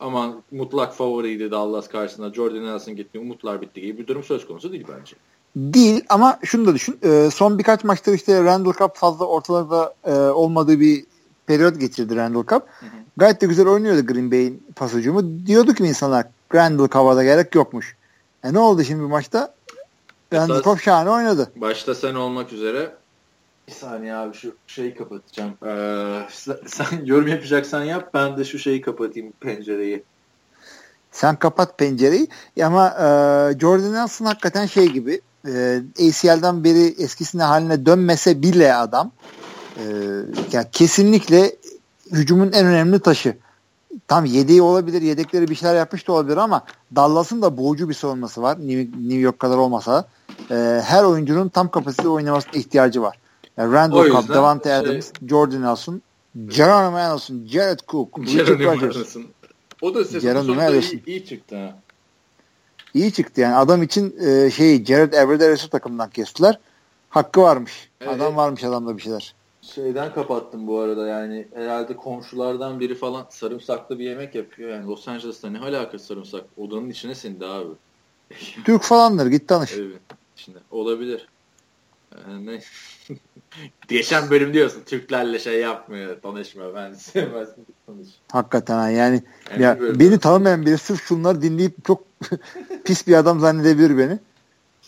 [0.00, 4.72] aman mutlak favoriydi Dallas karşısında Jordan Nelson gitti umutlar bitti gibi bir durum söz konusu
[4.72, 5.16] değil bence.
[5.56, 6.98] Değil ama şunu da düşün.
[7.02, 11.04] E, son birkaç maçta işte Randall Cup fazla ortalarda e, olmadığı bir
[11.48, 12.44] periyot geçirdi Randall.
[12.50, 12.88] Hı hı.
[13.16, 15.46] Gayet de güzel oynuyordu Green Bay'in pas hücumu.
[15.46, 17.96] Diyordu ki insanlar Randall Cup'a da gerek yokmuş.
[18.44, 19.54] E ne oldu şimdi bu maçta?
[20.32, 21.52] Randall Cup şahane oynadı.
[21.56, 22.94] Başta sen olmak üzere
[23.68, 25.52] bir saniye abi şu şeyi kapatacağım.
[25.66, 30.02] Ee, sen, sen yorum yapacaksan yap ben de şu şeyi kapatayım pencereyi.
[31.12, 32.28] Sen kapat pencereyi
[32.62, 33.04] ama e,
[33.58, 39.12] Jordan Nelson hakikaten şey gibi e, ACL'den beri eskisine haline dönmese bile adam
[39.78, 39.82] e,
[40.52, 41.56] yani kesinlikle
[42.12, 43.36] hücumun en önemli taşı.
[44.08, 46.64] Tam yedeği olabilir, yedekleri bir şeyler yapmış da olabilir ama
[46.96, 48.58] Dallas'ın da boğucu bir savunması var.
[48.58, 50.08] New York kadar olmasa.
[50.50, 53.18] E, her oyuncunun tam kapasite oynamasına ihtiyacı var.
[53.56, 54.76] Yani Randall Cobb, Davante şey...
[54.76, 56.02] Adams, Jordan Nelson,
[56.46, 59.16] Geronimo Allison, Jared Cook, Richard Rodgers.
[59.82, 61.74] O da sezonun sonunda iyi, iyi çıktı ha
[62.94, 63.54] iyi çıktı yani.
[63.54, 66.58] Adam için e, şey Jared Everett takımdan kestiler.
[67.10, 67.88] Hakkı varmış.
[68.00, 68.12] Evet.
[68.12, 69.34] Adam varmış adamda bir şeyler.
[69.74, 74.70] Şeyden kapattım bu arada yani herhalde komşulardan biri falan sarımsaklı bir yemek yapıyor.
[74.70, 76.44] Yani Los Angeles'ta ne alakası sarımsak?
[76.56, 77.72] Odanın içine sindi abi.
[78.64, 79.72] Türk falandır git tanış.
[79.78, 80.00] Evet.
[80.36, 81.28] Şimdi olabilir.
[82.28, 82.60] Yani
[83.88, 88.08] Geçen bölüm diyorsun Türklerle şey yapmıyor tanışma ben sevmezdim tanış.
[88.32, 92.04] Hakikaten yani, yani ya beni tanımayan biri sırf şunları dinleyip çok
[92.84, 94.18] pis bir adam zannedebilir beni.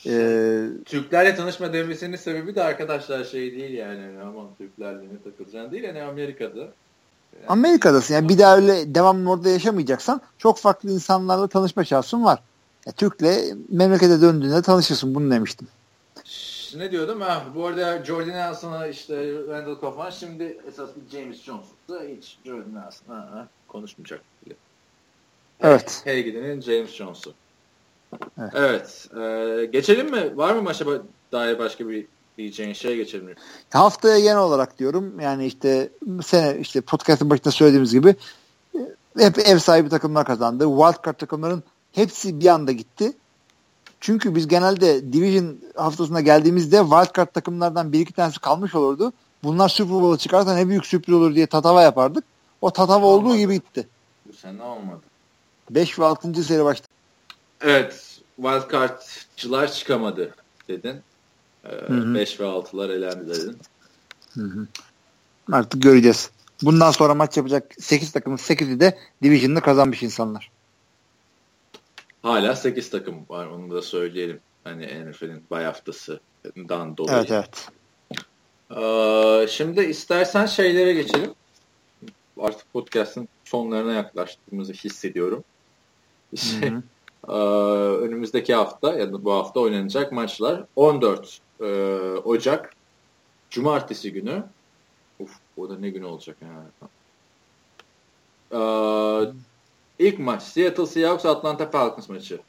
[0.07, 5.85] Ee, Türklerle tanışma demesinin sebebi de arkadaşlar şey değil yani aman Türklerle ne takılacaksın değil
[5.85, 6.59] yani Amerika'da.
[6.59, 12.39] Yani Amerika'dasın yani bir daha öyle devamlı orada yaşamayacaksan çok farklı insanlarla tanışma şansın var.
[12.87, 15.69] Ya, Türk'le memlekete döndüğünde tanışırsın bunu demiştim
[16.77, 17.21] ne diyordum?
[17.21, 22.75] Ha, bu arada Jordan Nelson'a işte Randall Coffman şimdi esas bir James Jones'da hiç Jordan
[22.75, 24.55] Nelson ha, ha, konuşmayacak bile.
[25.61, 26.01] Evet.
[26.05, 27.35] Hey gidenin James Jones'u.
[28.39, 28.53] Evet.
[28.55, 29.09] evet.
[29.17, 30.37] E, geçelim mi?
[30.37, 30.85] Var mı maça
[31.33, 32.07] dair başka bir
[32.39, 33.35] diyeceğin şey geçelim mi?
[33.71, 35.21] Haftaya genel olarak diyorum.
[35.21, 35.91] Yani işte
[36.25, 38.15] sene işte podcast'ın başında söylediğimiz gibi
[39.19, 40.65] hep ev sahibi takımlar kazandı.
[40.65, 41.63] Wildcard takımların
[41.93, 43.13] hepsi bir anda gitti.
[44.01, 49.13] Çünkü biz genelde Division haftasına geldiğimizde wildcard takımlardan bir iki tanesi kalmış olurdu.
[49.45, 52.25] Bunlar Super Bowl'a çıkarsa ne büyük sürpriz olur diye tatava yapardık.
[52.61, 53.29] O tatava olmadı.
[53.29, 53.89] olduğu gibi gitti.
[54.29, 55.01] Bu sene olmadı.
[55.71, 56.45] 5 ve 6.
[56.45, 56.89] seri başladı.
[57.61, 58.21] Evet.
[58.37, 60.35] Wildcard'cılar çıkamadı
[60.69, 61.03] dedin.
[61.65, 63.59] 5 ee, ve 6'lar elendi dedin.
[64.35, 64.67] Hı hı.
[65.53, 66.31] Artık göreceğiz.
[66.63, 70.51] Bundan sonra maç yapacak 8 takımın 8'i de Division'da kazanmış insanlar.
[72.23, 74.41] Hala 8 takım var onu da söyleyelim.
[74.65, 77.19] Hani NFL'in bay haftasından dolayı.
[77.19, 77.69] Evet evet.
[78.71, 81.35] Ee, şimdi istersen şeylere geçelim.
[82.41, 85.45] Artık podcast'ın sonlarına yaklaştığımızı hissediyorum.
[86.33, 86.73] İşte,
[87.29, 87.33] ee,
[88.05, 91.65] önümüzdeki hafta ya da bu hafta oynanacak maçlar 14 e,
[92.25, 92.75] Ocak
[93.51, 94.45] Cumartesi günü.
[95.19, 96.91] Uf, o da ne gün olacak yani.
[98.53, 99.33] Ee,
[100.01, 102.41] İlk maç Seattle Seahawks Atlanta Falcons maçı.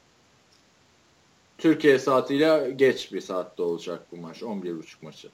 [1.58, 4.42] Türkiye saatiyle geç bir saatte olacak bu maç.
[4.42, 5.28] 11.30 maçı.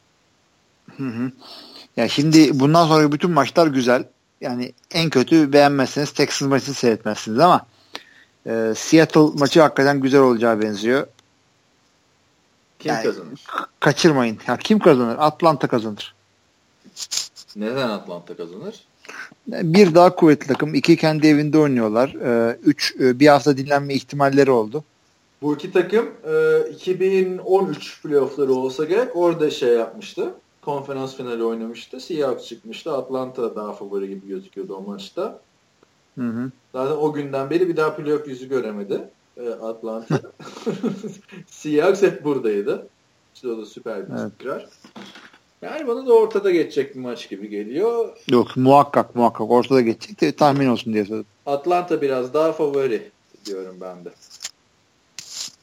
[0.96, 1.32] Hı hı.
[1.96, 4.04] Ya şimdi bundan sonra bütün maçlar güzel.
[4.40, 7.66] Yani en kötü beğenmezseniz Texas maçını seyretmezsiniz ama
[8.48, 11.06] e, Seattle maçı hakikaten güzel olacağı benziyor.
[12.78, 13.46] Kim yani, kazanır?
[13.80, 14.38] Kaçırmayın.
[14.46, 15.16] Ya kim kazanır?
[15.18, 16.14] Atlanta kazanır.
[17.56, 18.84] Neden Atlanta kazanır?
[19.46, 20.74] Bir daha kuvvetli takım.
[20.74, 22.14] İki kendi evinde oynuyorlar.
[22.14, 24.84] Ee, üç e, bir hafta dinlenme ihtimalleri oldu.
[25.42, 26.06] Bu iki takım
[26.72, 30.34] 2013 e, playoffları olsa gerek orada şey yapmıştı.
[30.62, 32.00] Konferans finali oynamıştı.
[32.00, 32.92] Seahawks çıkmıştı.
[32.92, 35.40] Atlanta daha favori gibi gözüküyordu o maçta.
[36.18, 36.50] Hı hı.
[36.72, 40.20] Zaten o günden beri bir daha playoff yüzü göremedi e, Atlanta.
[41.46, 42.88] Seahawks hep buradaydı.
[43.34, 44.14] İşte o da süper bir
[44.46, 44.68] evet.
[45.62, 48.16] Yani bana da ortada geçecek bir maç gibi geliyor.
[48.30, 51.30] Yok muhakkak muhakkak ortada geçecek de tahmin olsun diye söyledim.
[51.46, 53.10] Atlanta biraz daha favori
[53.46, 54.10] diyorum ben de.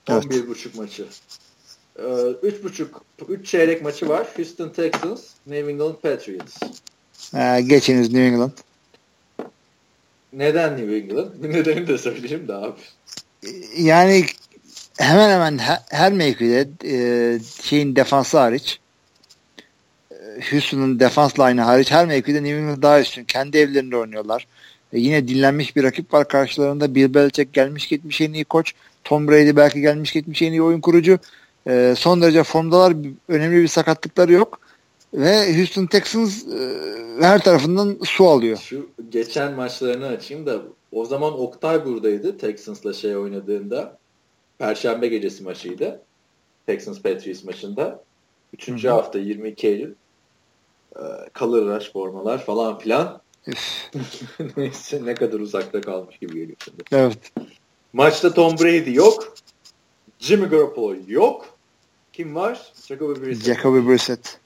[0.10, 0.26] Evet.
[0.26, 1.06] 11.5 maçı.
[1.98, 2.86] 3.5
[3.30, 4.28] 3 çeyrek maçı var.
[4.36, 6.58] Houston Texans, New England Patriots.
[7.34, 8.52] Ee, geçiniz New England.
[10.36, 11.44] Neden New England?
[11.44, 12.80] Bir nedenini de söyleyeyim de abi.
[13.78, 14.26] Yani
[14.98, 18.80] hemen hemen her, her mevkide e, şeyin defansı hariç
[20.12, 20.16] e,
[20.52, 23.24] Houston'un defans line'ı hariç her mevkide New England daha üstün.
[23.24, 24.48] Kendi evlerinde oynuyorlar.
[24.94, 26.96] E, yine dinlenmiş bir rakip var karşılarında.
[26.96, 28.74] Bill Belichick gelmiş gitmiş en iyi koç.
[29.04, 31.20] Tom Brady belki gelmiş gitmiş en iyi oyun kurucu.
[31.68, 32.94] E, son derece formdalar.
[33.28, 34.60] Önemli bir sakatlıkları yok.
[35.16, 36.82] Ve Houston Texans e,
[37.22, 38.58] her tarafından su alıyor.
[38.58, 40.62] Şu geçen maçlarını açayım da
[40.92, 43.98] o zaman Oktay buradaydı Texans'la şey oynadığında.
[44.58, 46.02] Perşembe gecesi maçıydı.
[46.66, 48.04] Texans Patriots maçında.
[48.54, 48.96] Üçüncü Hı-hı.
[48.96, 49.94] hafta 22 Eylül.
[50.96, 51.02] Ee,
[51.36, 53.22] color rush formalar falan filan.
[54.58, 56.84] Neyse ne kadar uzakta kalmış gibi geliyor şimdi.
[56.92, 57.32] Evet.
[57.94, 59.36] Maçta Tom Brady yok.
[60.20, 61.58] Jimmy Garoppolo yok.
[62.14, 62.74] Kim var?
[62.88, 63.46] Jacoby Brissett.
[63.46, 64.40] Jacoby Brissett.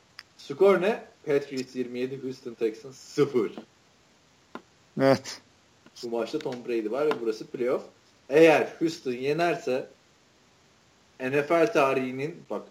[0.49, 0.99] Skor ne?
[1.25, 3.51] Patriots 27, Houston Texans 0.
[5.01, 5.41] Evet.
[6.03, 7.83] Bu maçta Tom Brady var ve burası playoff.
[8.29, 9.87] Eğer Houston yenerse
[11.19, 12.63] NFL tarihinin bak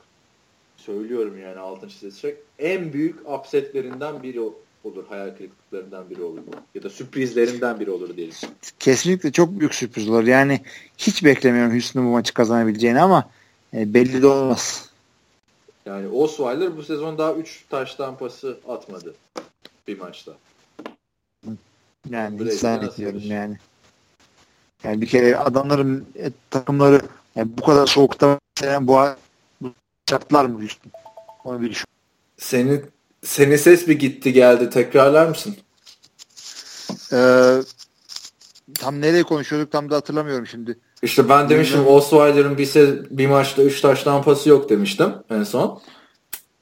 [0.76, 5.04] söylüyorum yani altın çizecek en büyük upsetlerinden biri olur.
[5.08, 6.40] Hayal kırıklıklarından biri olur.
[6.74, 8.34] Ya da sürprizlerinden biri olur diyelim.
[8.78, 10.26] Kesinlikle çok büyük sürpriz olur.
[10.26, 10.60] Yani
[10.98, 13.30] hiç beklemiyorum Houston'un bu maçı kazanabileceğini ama
[13.74, 14.87] e, belli de olmaz.
[15.88, 19.14] Yani Osweiler bu sezon daha 3 taş tampası atmadı
[19.88, 20.32] bir maçta.
[22.10, 23.58] Yani hiç zannetmiyorum yani.
[24.84, 27.00] Yani bir kere adamların e, takımları
[27.36, 28.98] yani bu kadar soğukta mesela bu,
[29.60, 29.72] bu
[30.10, 30.92] şartlar mı Houston?
[31.44, 31.86] Onu bir düşün.
[32.36, 32.84] Senin
[33.24, 34.70] senin ses bir gitti geldi.
[34.70, 35.56] Tekrarlar mısın?
[37.12, 37.62] Ee,
[38.74, 40.78] tam nereye konuşuyorduk tam da hatırlamıyorum şimdi.
[41.02, 42.74] İşte ben demiştim Osweiler'ın bir,
[43.10, 45.82] bir maçta 3 taş tampası yok demiştim en son.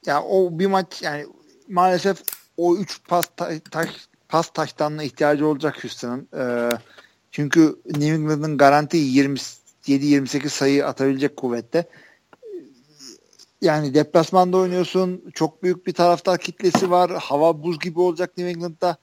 [0.07, 1.27] Ya o bir maç yani
[1.69, 2.19] maalesef
[2.57, 3.89] o 3 pas ta, taş
[4.29, 6.29] pas taştanına ihtiyacı olacak Houston'ın.
[6.39, 6.69] Ee,
[7.31, 11.89] çünkü New England'ın garanti 27-28 sayı atabilecek kuvvette.
[13.63, 15.23] Yani deplasmanda oynuyorsun.
[15.35, 17.11] Çok büyük bir taraftar kitlesi var.
[17.11, 18.97] Hava buz gibi olacak New England'da.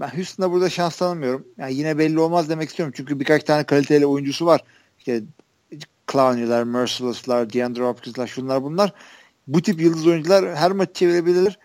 [0.00, 1.46] Ben Houston'da burada şans tanımıyorum.
[1.58, 2.94] Yani yine belli olmaz demek istiyorum.
[2.96, 4.60] Çünkü birkaç tane kaliteli oyuncusu var.
[5.08, 5.26] İşte
[6.12, 8.92] Clowney'ler, Merciless'lar, DeAndre Hopkins'lar şunlar bunlar.
[9.46, 11.58] Bu tip yıldız oyuncular her maç çevirebilir.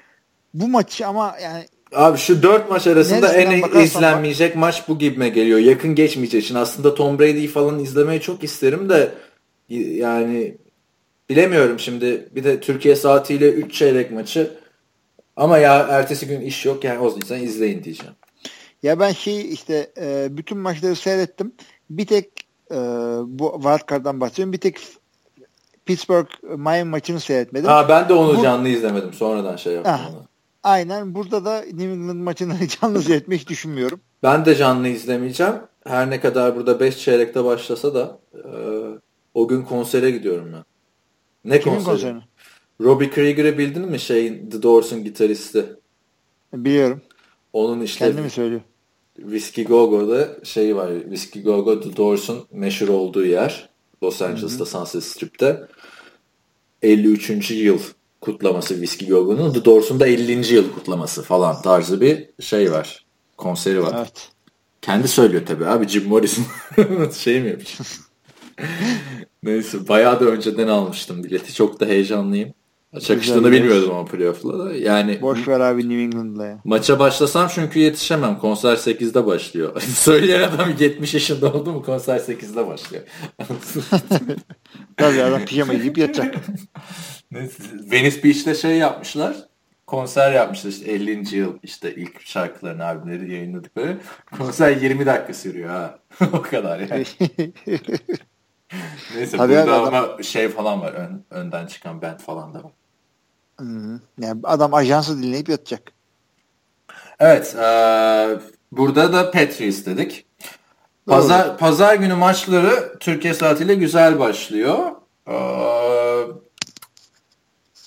[0.53, 1.65] Bu maç ama yani
[1.95, 4.60] Abi şu dört maç arasında en izlenmeyecek bak.
[4.60, 5.60] maç bu gibime geliyor.
[5.60, 6.56] Yakın geçmeyecek için.
[6.56, 9.11] Aslında Tom Brady'yi falan izlemeyi çok isterim de
[9.70, 10.57] yani
[11.30, 12.30] bilemiyorum şimdi.
[12.36, 14.52] Bir de Türkiye saatiyle 3 çeyrek maçı.
[15.36, 18.14] Ama ya ertesi gün iş yok yani o yüzden izleyin diyeceğim.
[18.84, 21.53] Ya ben şey işte e, bütün maçları seyrettim.
[21.90, 22.43] Bir tek
[22.74, 22.78] e,
[23.26, 24.54] bu wildcard'dan bahsediyorum.
[24.54, 24.80] Bir tek
[25.86, 27.70] Pittsburgh Miami maçını seyretmedim.
[27.70, 29.14] Ha ben de onu bu, canlı izlemedim.
[29.14, 30.24] Sonradan şey yaptım onu.
[30.64, 31.16] Aynen.
[31.16, 33.00] Burada da New England maçını canlı
[33.32, 34.00] hiç düşünmüyorum.
[34.24, 35.56] Ben de canlı izlemeyeceğim.
[35.88, 38.41] Her ne kadar burada 5 çeyrekte başlasa da e,
[39.34, 40.64] o gün konsere gidiyorum ben.
[41.45, 41.91] Ne Kimin konseri?
[41.91, 42.22] konserini?
[42.82, 44.00] Robbie Krieger'ı bildin mi?
[44.00, 45.66] Şeyin The Doors'un gitaristi.
[46.54, 47.02] Biliyorum.
[47.54, 48.62] Onun işte Kendi mi söylüyor?
[49.15, 50.91] Whiskey Go-Go'da şey var.
[51.02, 53.69] Whiskey Go-Go The Doors'un meşhur olduğu yer.
[54.03, 55.68] Los Angeles'ta Sunset Strip'te.
[56.81, 57.52] 53.
[57.52, 57.80] yıl
[58.22, 59.53] kutlaması Whiskey Go-Go'nun.
[59.53, 60.53] The Doors'un da 50.
[60.53, 63.06] yıl kutlaması falan tarzı bir şey var.
[63.38, 63.95] Konseri var.
[63.98, 64.30] Evet.
[64.81, 66.45] Kendi söylüyor tabii abi Jim Morrison.
[67.11, 67.77] şey mi yapıyor?
[69.44, 71.53] Neyse bayağı da önceden almıştım bileti.
[71.53, 72.53] Çok da heyecanlıyım.
[72.99, 74.76] Çakıştığını bilmiyordum ama playoff'la da.
[74.76, 76.60] Yani Boş ver abi New England'la ya.
[76.64, 78.40] Maça başlasam çünkü yetişemem.
[78.40, 79.82] Konser 8'de başlıyor.
[79.82, 83.03] Söyleyen adam 70 yaşında oldu mu konser 8'de başlıyor.
[84.98, 86.36] Tabii adam pijama giyip yatacak.
[87.91, 89.36] Venice Beach'te şey yapmışlar.
[89.88, 91.36] Konser yapmışlar işte 50.
[91.36, 93.98] yıl işte ilk şarkılarını albümleri yayınladıkları.
[94.38, 95.99] Konser 20 dakika sürüyor ha.
[96.34, 97.06] o kadar yani.
[99.15, 99.94] Neyse Tabii burada adam...
[99.94, 100.94] ama şey falan var.
[100.94, 102.72] Ön, önden çıkan band falan da var.
[103.57, 103.99] Hmm.
[104.19, 105.91] Yani adam ajansı dinleyip yatacak.
[107.19, 107.55] Evet.
[107.55, 107.65] E,
[108.71, 110.25] burada da Patriots dedik.
[111.05, 111.57] Pazar, Doğru.
[111.57, 114.91] pazar günü maçları Türkiye saatiyle güzel başlıyor.
[115.27, 115.34] E,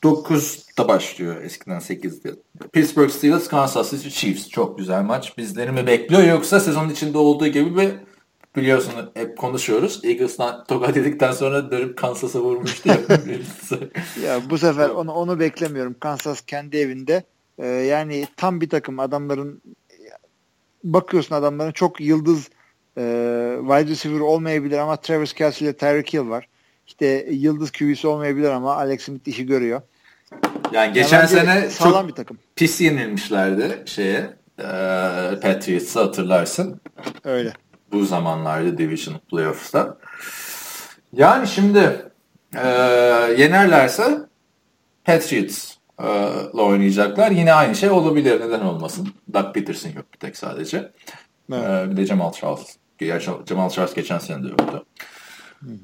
[0.02, 1.42] 9'da başlıyor.
[1.42, 2.34] Eskiden 8'de.
[2.72, 4.48] Pittsburgh Steelers, Kansas City Chiefs.
[4.48, 5.38] Çok güzel maç.
[5.38, 7.94] Bizleri mi bekliyor yoksa sezonun içinde olduğu gibi bir
[8.56, 10.00] biliyorsun hep konuşuyoruz.
[10.04, 12.96] Eagles'tan tokat yedikten sonra dönüp Kansas'a vurmuştu ya.
[14.28, 15.96] ya bu sefer onu onu beklemiyorum.
[16.00, 17.24] Kansas kendi evinde.
[17.58, 19.62] Ee, yani tam bir takım adamların
[20.84, 22.50] bakıyorsun adamların çok yıldız
[22.98, 23.02] e,
[23.60, 26.48] wide receiver olmayabilir ama Travis Kelsey ile Tyreek Hill var.
[26.86, 29.82] işte yıldız QB'si olmayabilir ama Alex Smith işi görüyor.
[30.72, 32.38] Yani geçen yani sene çok bir takım.
[32.56, 34.66] pis yenilmişlerdi şeye e,
[35.42, 36.80] Patriots'a hatırlarsın.
[37.24, 37.52] Öyle.
[37.92, 39.98] Bu zamanlarda Division Playoffs'ta.
[41.12, 42.10] Yani şimdi
[42.54, 42.68] e,
[43.38, 44.18] yenerlerse
[45.04, 46.06] Patriots e,
[46.52, 47.30] oynayacaklar.
[47.30, 48.40] Yine aynı şey olabilir.
[48.40, 49.08] Neden olmasın?
[49.34, 50.92] Doug Peterson yok bir tek sadece.
[51.52, 51.88] Evet.
[51.88, 52.76] E, bir de Jamal Charles.
[53.48, 54.86] Jamal Charles geçen sene de yoktu.
[55.60, 55.76] Hı hı.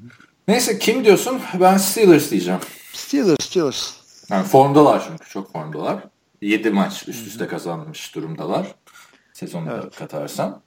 [0.47, 1.41] Neyse kim diyorsun?
[1.59, 2.59] Ben Steelers diyeceğim.
[2.93, 3.93] Steelers, Steelers.
[4.29, 6.03] Yani formdalar çünkü çok formdalar.
[6.41, 8.67] 7 maç üst üste kazanmış durumdalar.
[9.33, 9.83] Sezonu evet.
[9.83, 10.61] da katarsan.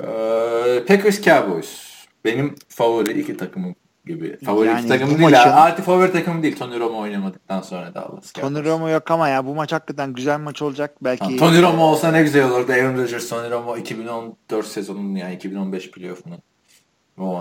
[0.00, 1.88] Ee, Packers Cowboys.
[2.24, 3.74] Benim favori iki takımım
[4.06, 4.38] gibi.
[4.44, 5.20] Favori yani iki takım değil.
[5.20, 5.50] Maçın...
[5.50, 6.56] Artı favori takım değil.
[6.56, 8.32] Tony Romo oynamadıktan sonra Dallas.
[8.32, 10.94] Tony Romo yok ama ya bu maç hakikaten güzel maç olacak.
[11.02, 12.72] Belki ha, Tony Romo olsa ne güzel olurdu.
[12.72, 16.38] Aaron Rodgers, Tony Romo 2014 sezonunun yani 2015 playoff'unun.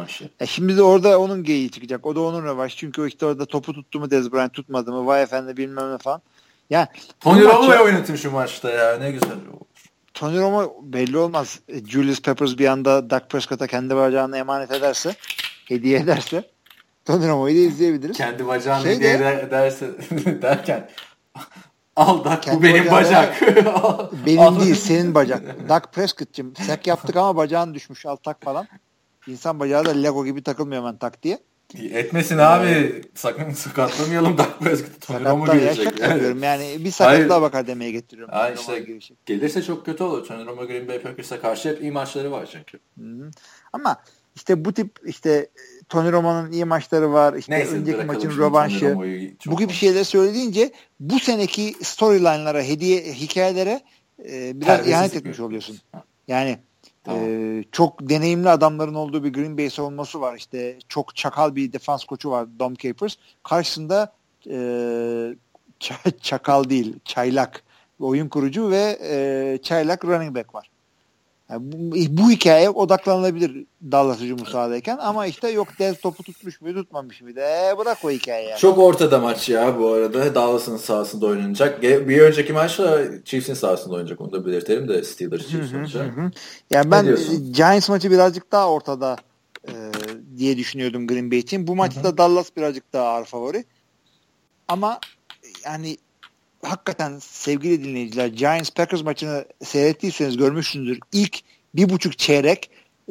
[0.08, 0.30] Şey.
[0.40, 2.06] E şimdi de orada onun geyiği çıkacak.
[2.06, 2.78] O da onun rövaş.
[2.78, 5.06] Çünkü o işte orada topu tuttu mu Dez Bryant tutmadı mı?
[5.06, 6.22] Vay efendi bilmem ne falan.
[6.70, 6.88] Yani
[7.20, 7.84] Tony Romo'yu maçı...
[7.84, 8.98] oynatın şu maçta ya.
[8.98, 9.38] Ne güzel
[10.18, 11.60] Tony Romo belli olmaz.
[11.68, 15.16] E, Julius Peppers bir anda Dak Prescott'a kendi bacağını emanet ederse,
[15.66, 16.44] hediye ederse
[17.06, 18.18] Tony Romo'yu da izleyebiliriz.
[18.18, 19.92] Kendi bacağını şey hediye de, ederse
[20.42, 20.90] derken
[21.96, 23.42] Al Dak bu benim bacak.
[24.26, 25.70] benim değil senin bacak.
[25.70, 28.68] Dak Prescott'cığım sek yaptık ama bacağın düşmüş al tak falan.
[29.28, 31.40] İnsan bacağı da Lego gibi takılmıyor hemen tak diye.
[31.76, 33.02] Etmesin abi.
[33.16, 35.08] Sakın sakatlamayalım Dak Prescott'ı.
[35.08, 36.00] Sakatlar girecek.
[36.00, 36.46] Yani.
[36.46, 38.34] yani bir sakatlığa bakar demeye getiriyorum.
[38.34, 38.86] Ha işte
[39.26, 40.26] gelirse çok kötü olur.
[40.28, 42.80] Tony Romo Green Bay Packers'a karşı hep iyi maçları var çünkü.
[43.00, 43.32] Hı-hı.
[43.74, 43.98] Ama
[44.36, 45.50] işte bu tip işte
[45.90, 47.34] Tony Romo'nun iyi maçları var.
[47.34, 48.96] İşte Neyse, önceki maçın rövanşı.
[49.46, 53.82] Bu gibi şeyler söylediğince bu seneki storyline'lara, hediye hikayelere
[54.30, 55.78] e, biraz ihanet etmiş oluyorsun.
[56.28, 56.60] Yani
[57.10, 60.36] Ee, çok deneyimli adamların olduğu bir Green Bay savunması var.
[60.36, 63.16] İşte çok çakal bir defans koçu var Dom Capers.
[63.44, 64.14] Karşısında
[64.50, 64.60] e,
[66.22, 67.64] çakal değil, çaylak
[68.00, 70.70] oyun kurucu ve e, çaylak running back var.
[71.50, 76.74] Yani bu, bu hikayeye odaklanılabilir Dallas hücumu sahadayken ama işte yok Dez topu tutmuş mu
[76.74, 77.40] tutmamış mıydı.
[77.40, 78.50] E, bırak o hikayeyi.
[78.50, 78.60] Yani.
[78.60, 80.36] Çok ortada maç ya bu arada.
[80.36, 81.82] Dallas'ın sahasında oynanacak.
[81.82, 86.14] Bir önceki maçta Chiefs'in sahasında oynayacak onu da belirtelim de Steelers Chiefs maçı.
[86.70, 87.18] Yani ben
[87.52, 89.18] Giants maçı birazcık daha ortada
[89.68, 89.74] e,
[90.38, 91.68] diye düşünüyordum Green Bay için.
[91.68, 92.18] Bu maçta hı hı.
[92.18, 93.66] Dallas birazcık daha ağır favori.
[94.68, 95.00] Ama
[95.66, 95.98] yani
[96.62, 101.00] hakikaten sevgili dinleyiciler Giants Packers maçını seyrettiyseniz görmüşsünüzdür.
[101.12, 101.40] İlk
[101.76, 102.70] bir buçuk çeyrek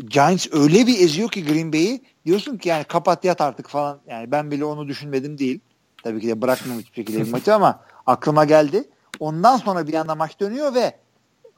[0.08, 4.00] Giants öyle bir eziyor ki Green Bay'i diyorsun ki yani kapat yat artık falan.
[4.06, 5.60] Yani ben bile onu düşünmedim değil.
[6.02, 8.84] Tabii ki de bırakmam hiçbir şekilde bir maçı ama aklıma geldi.
[9.20, 10.96] Ondan sonra bir anda maç dönüyor ve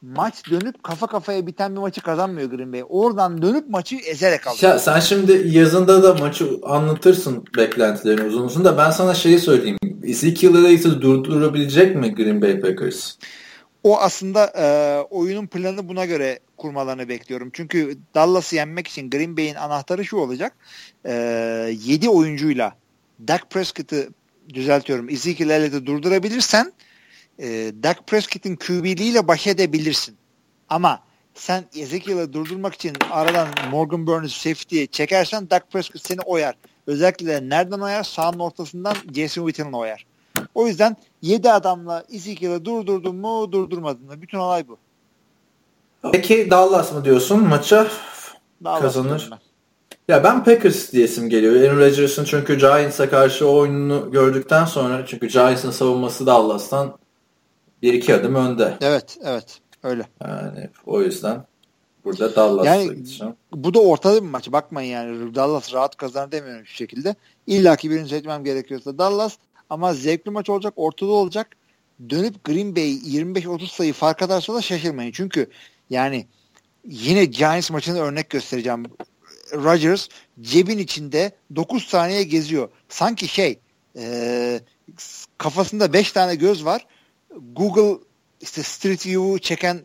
[0.01, 2.83] maç dönüp kafa kafaya biten bir maçı kazanmıyor Green Bay.
[2.89, 4.63] Oradan dönüp maçı ezerek alıyor.
[4.63, 9.77] Ya sen şimdi yazında da maçı anlatırsın beklentilerini uzun uzun da ben sana şeyi söyleyeyim.
[10.03, 13.15] Ezekiel Elliott'ı durdurabilecek mi Green Bay Packers?
[13.83, 17.49] O aslında e, oyunun planını buna göre kurmalarını bekliyorum.
[17.53, 20.53] Çünkü Dallas'ı yenmek için Green Bay'in anahtarı şu olacak.
[21.05, 21.13] E,
[21.85, 22.75] 7 oyuncuyla
[23.27, 24.09] Dak Prescott'ı
[24.53, 25.09] düzeltiyorum.
[25.09, 26.73] Ezekiel Elliott'ı durdurabilirsen
[27.39, 30.15] e, Dak Prescott'in QB'liğiyle baş edebilirsin.
[30.69, 30.99] Ama
[31.33, 36.55] sen Ezekiel'i durdurmak için aradan Morgan Burns safety'ye çekersen Dak Prescott seni oyar.
[36.87, 38.03] Özellikle de nereden oyar?
[38.03, 40.05] Sağın ortasından Jason Witten'la oyar.
[40.55, 44.21] O yüzden 7 adamla Ezekiel'i durdurdun mu durdurmadın mı?
[44.21, 44.77] Bütün olay bu.
[46.11, 47.87] Peki Dallas mı diyorsun maça
[48.63, 49.29] Dallas kazanır?
[50.07, 51.55] Ya ben Packers diyesim geliyor.
[51.55, 56.97] Aaron Rodgers'ın çünkü Giants'a karşı oyununu gördükten sonra çünkü Giants'ın savunması Dallas'tan
[57.81, 58.77] bir iki adım önde.
[58.81, 59.59] Evet, evet.
[59.83, 60.05] Öyle.
[60.21, 61.45] Yani o yüzden
[62.05, 63.33] burada Dallas'a yani, gideceğim.
[63.53, 64.51] Bu da ortada bir maç.
[64.51, 67.15] Bakmayın yani Dallas rahat kazanır demiyorum şu şekilde.
[67.47, 69.37] İlla ki birini seçmem gerekiyorsa Dallas
[69.69, 71.47] ama zevkli maç olacak, ortada olacak.
[72.09, 75.11] Dönüp Green Bay 25-30 sayı fark atarsa da şaşırmayın.
[75.11, 75.49] Çünkü
[75.89, 76.27] yani
[76.85, 78.85] yine Giants maçını örnek göstereceğim.
[79.53, 80.07] Rodgers
[80.41, 82.69] cebin içinde 9 saniye geziyor.
[82.89, 83.59] Sanki şey
[83.97, 84.59] e,
[85.37, 86.85] kafasında 5 tane göz var
[87.55, 88.03] Google
[88.41, 89.79] işte Street View'u çeken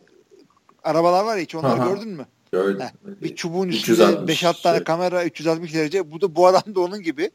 [0.83, 1.89] arabalar var ya hiç onları Aha.
[1.89, 2.25] gördün mü?
[2.51, 2.79] Gördüm.
[2.79, 6.11] Heh, bir çubuğun üstünde 5-6 tane kamera 360 derece.
[6.11, 7.31] Bu da bu adam da onun gibi.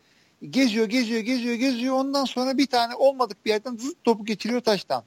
[0.51, 1.95] Geziyor, geziyor, geziyor, geziyor.
[1.95, 5.03] Ondan sonra bir tane olmadık bir yerden zıt topu geçiriyor taştan.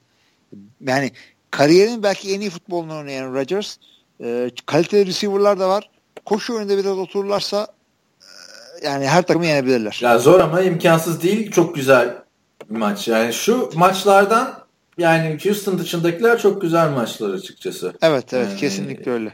[0.82, 1.12] Yani
[1.52, 3.78] kariyerin belki en iyi futbolunu oynayan Rodgers.
[4.24, 5.90] E, kaliteli receiver'lar da var.
[6.26, 7.68] Koşu oyunda biraz otururlarsa
[8.82, 10.00] e, yani her takımı yenebilirler.
[10.02, 11.52] Ya zor ama imkansız değil.
[11.52, 12.18] Çok güzel
[12.70, 13.08] bir maç.
[13.08, 14.63] Yani şu maçlardan
[14.98, 17.94] yani Houston dışındakiler çok güzel maçlar açıkçası.
[18.02, 19.34] Evet evet yani, kesinlikle öyle.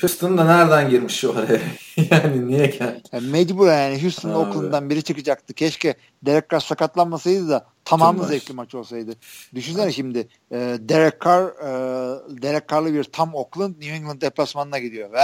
[0.00, 1.60] Houston da nereden girmiş oraya?
[2.10, 3.02] yani niye geldi?
[3.12, 5.54] Yani mecbur yani Houston'ın okulundan biri çıkacaktı.
[5.54, 9.12] Keşke Derek Carr sakatlanmasaydı da tamamı Tüm zevkli maç olsaydı.
[9.54, 15.12] Düşünsene şimdi e, Derek Carr e, Derek Carr'lı bir tam Oakland New England deplasmanına gidiyor.
[15.12, 15.18] Ve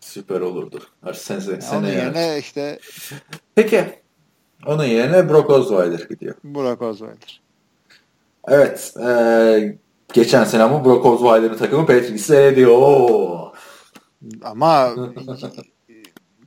[0.00, 0.82] Süper olurdu.
[1.04, 1.96] Her sene, sene Onun yani.
[1.96, 2.80] yerine işte
[3.54, 3.84] Peki.
[4.66, 6.34] Onun yerine Brock Osweiler gidiyor.
[6.44, 7.40] Brock Osweiler.
[8.48, 8.94] Evet.
[9.06, 9.78] E,
[10.12, 13.50] geçen sene ama Brock Osweiler'ın takımı Patriots'ı ediyor.
[14.42, 14.90] Ama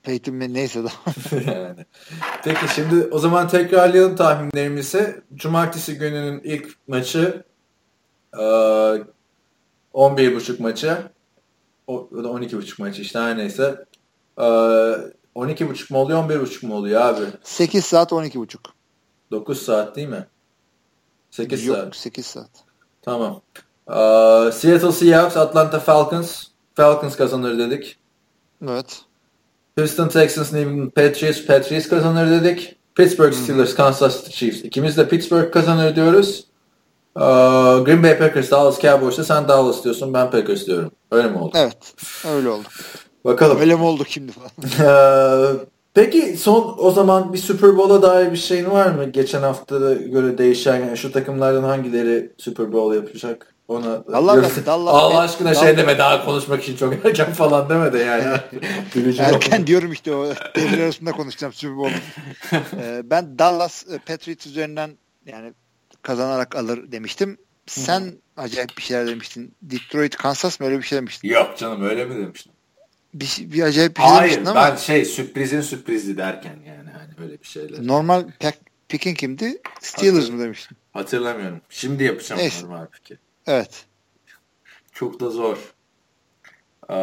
[0.04, 0.88] Peyton neyse de.
[1.52, 1.86] yani.
[2.44, 5.22] Peki şimdi o zaman tekrarlayalım tahminlerimizi.
[5.36, 7.44] Cumartesi gününün ilk maçı
[8.34, 8.44] e,
[9.94, 10.98] 11.30 maçı
[11.88, 13.86] o, o da 12.30 maçı işte her neyse.
[14.38, 17.26] E, 12.30 mu oluyor 11.30 mu oluyor abi?
[17.44, 18.58] 8 saat 12.30.
[19.32, 20.28] 9 saat değil mi?
[21.34, 21.96] 8 Yok, saat.
[21.96, 22.50] 8 saat.
[23.02, 23.42] Tamam.
[23.90, 26.44] Ee, Seattle Seahawks, Atlanta Falcons.
[26.76, 27.98] Falcons kazanır dedik.
[28.68, 29.02] Evet.
[29.78, 31.46] Houston Texans, New England Patriots.
[31.46, 32.76] Patriots kazanır dedik.
[32.96, 33.76] Pittsburgh Steelers, hmm.
[33.78, 34.64] Kansas City Chiefs.
[34.64, 36.46] İkimiz de Pittsburgh kazanır diyoruz.
[37.18, 37.22] Ee,
[37.84, 40.92] Green Bay Packers, Dallas Cowboys'ta sen Dallas diyorsun, ben Packers diyorum.
[41.12, 41.52] Öyle mi oldu?
[41.56, 41.96] Evet,
[42.28, 42.68] öyle oldu.
[43.26, 43.60] Bakalım.
[43.60, 44.52] Öyle mi oldu şimdi falan?
[45.94, 49.10] Peki son o zaman bir Super Bowl'a dair bir şeyin var mı?
[49.10, 53.54] Geçen hafta göre değişen yani şu takımlardan hangileri Super Bowl yapacak?
[53.68, 57.70] Ona Allah, ben, Dallas, Allah aşkına Dallas, şey deme daha konuşmak için çok erken falan
[57.70, 58.24] deme de yani.
[59.20, 60.26] erken diyorum işte o
[60.56, 61.96] devre arasında konuşacağım Super Bowl.
[62.82, 64.92] ee, ben Dallas e, Patriots üzerinden
[65.26, 65.54] yani
[66.02, 67.38] kazanarak alır demiştim.
[67.66, 69.56] Sen acayip bir şeyler demiştin.
[69.62, 71.30] Detroit, Kansas mı öyle bir şey demiştin?
[71.30, 72.53] Yok canım öyle mi demiştin?
[73.14, 74.56] Bir, bir acayip bir şey Hayır, ama.
[74.56, 77.88] Ben şey sürprizin sürprizi derken yani hani öyle bir şeyler.
[77.88, 78.58] Normal pack,
[78.90, 79.62] picking kimdi?
[79.82, 80.78] Steelers Hatır, mı demiştin?
[80.94, 81.62] Hatırlamıyorum.
[81.70, 82.66] Şimdi yapacağım Neyse.
[82.66, 83.20] normal picking.
[83.48, 83.86] Evet.
[84.92, 85.58] Çok da zor.
[86.90, 86.94] Ee,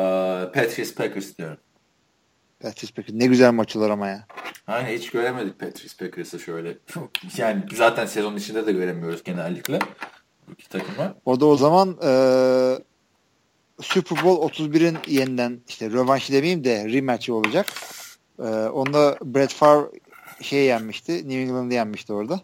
[0.55, 1.59] Patriots Packers diyorum.
[2.61, 3.15] Patriots Packers.
[3.15, 4.27] Ne güzel maçlar ama ya.
[4.67, 6.79] Aynen hiç göremedik Patriots Packers'ı şöyle.
[7.37, 9.79] yani zaten sezon içinde de göremiyoruz genellikle.
[10.53, 11.13] İki takım var.
[11.25, 12.11] O da o zaman e,
[13.83, 17.67] Super Bowl 31'in yeniden işte rövanş demeyeyim de rematch'i olacak.
[18.39, 19.87] E, onda Brett Favre
[20.41, 21.13] şey yenmişti.
[21.13, 22.41] New England'ı yenmişti orada.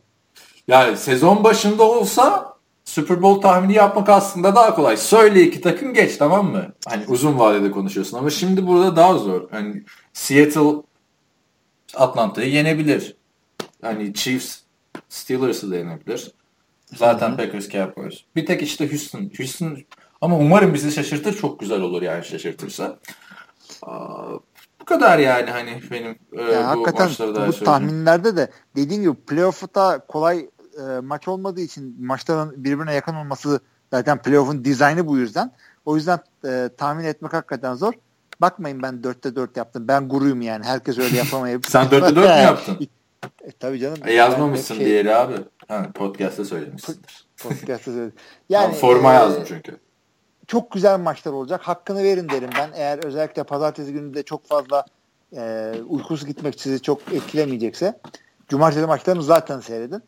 [0.68, 4.96] Yani sezon başında olsa Super Bowl tahmini yapmak aslında daha kolay.
[4.96, 6.72] Söyle iki takım geç tamam mı?
[6.86, 9.50] Hani uzun vadede konuşuyorsun ama şimdi burada daha zor.
[9.50, 9.82] Hani
[10.12, 10.82] Seattle
[11.94, 13.16] Atlanta'yı yenebilir.
[13.82, 14.58] Hani Chiefs
[15.08, 16.30] Steelers'ı da yenebilir.
[16.94, 17.36] Zaten Hı-hı.
[17.36, 18.14] Packers Cowboys.
[18.36, 19.30] Bir tek işte Houston.
[19.38, 19.78] Houston
[20.26, 21.36] ama umarım bizi şaşırtır.
[21.36, 22.98] Çok güzel olur yani şaşırtırsa.
[24.80, 27.10] Bu kadar yani hani benim e, yani bu hakikaten
[27.48, 30.38] bu tahminlerde de dediğim gibi playoff'ta kolay
[30.78, 35.52] e, maç olmadığı için maçların birbirine yakın olması zaten playoff'un dizaynı bu yüzden.
[35.84, 37.92] O yüzden e, tahmin etmek hakikaten zor.
[38.40, 39.88] Bakmayın ben 4'te 4 yaptım.
[39.88, 40.64] Ben guruyum yani.
[40.64, 41.68] Herkes öyle yapamayabilir.
[41.70, 42.88] Sen 4'te 4 mü yaptın?
[43.44, 43.98] e, tabii canım.
[44.04, 44.86] E, yazmamışsın şey...
[44.86, 45.34] diğeri abi.
[45.68, 47.26] Ha, podcast'ta söylemişsindir.
[47.42, 48.12] Podcast'ta söyledim.
[48.48, 49.85] Yani, forma e, yazdım çünkü.
[50.46, 51.60] Çok güzel maçlar olacak.
[51.62, 52.70] Hakkını verin derim ben.
[52.74, 54.84] Eğer özellikle pazartesi günü de çok fazla
[55.36, 58.00] e, uykusuz gitmek sizi çok etkilemeyecekse.
[58.48, 60.02] Cumartesi maçlarını zaten seyredin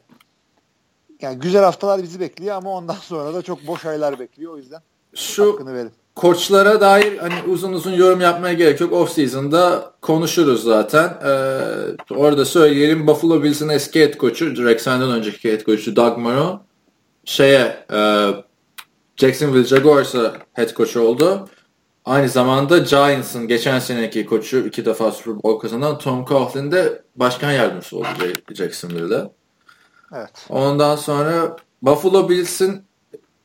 [1.20, 4.52] yani güzel haftalar bizi bekliyor ama ondan sonra da çok boş aylar bekliyor.
[4.52, 4.80] O yüzden
[5.14, 5.92] şu hakkını verin.
[6.14, 8.92] Koçlara dair hani uzun uzun yorum yapmaya gerek yok.
[8.92, 11.08] Off season'da konuşuruz zaten.
[11.24, 16.58] Ee, orada söyleyelim Buffalo Bills'in eski head koçu, Rex önceki head koçu Doug Marrone
[17.24, 18.28] şeye e,
[19.18, 21.48] Jacksonville Jaguars'a head koçu oldu.
[22.04, 27.52] Aynı zamanda Giants'ın geçen seneki koçu iki defa Super Bowl kazanan Tom Coughlin de başkan
[27.52, 28.06] yardımcısı oldu
[28.54, 29.30] Jacksonville'de.
[30.14, 30.46] Evet.
[30.48, 32.84] Ondan sonra Buffalo Bills'in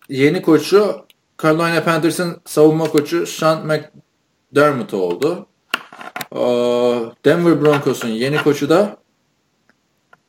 [0.10, 1.06] yeni koçu
[1.42, 5.48] Carolina Panthers'ın savunma koçu Sean McDermott oldu.
[7.26, 8.98] Denver Broncos'un yeni koçu da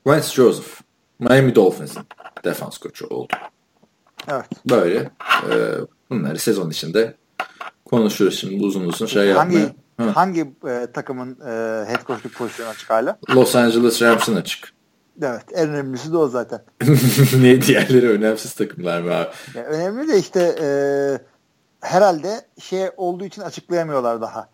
[0.07, 0.81] Vance Joseph.
[1.19, 2.03] Miami Dolphins'in
[2.45, 3.33] defans koçu oldu.
[4.29, 4.47] Evet.
[4.71, 5.11] Böyle.
[5.51, 5.57] E,
[6.11, 7.15] bunları sezon içinde
[7.85, 10.17] konuşuruz şimdi uzun uzun şey hangi, yapmaya.
[10.17, 11.51] Hangi e, takımın e,
[11.89, 13.19] head coachluk pozisyonu açık hala?
[13.31, 14.75] Los Angeles Rams'ın açık.
[15.23, 16.63] Evet en önemlisi de o zaten.
[17.37, 19.29] ne diğerleri önemsiz takımlar mı abi?
[19.55, 20.69] Ya, önemli de işte e,
[21.81, 24.49] herhalde şey olduğu için açıklayamıyorlar daha.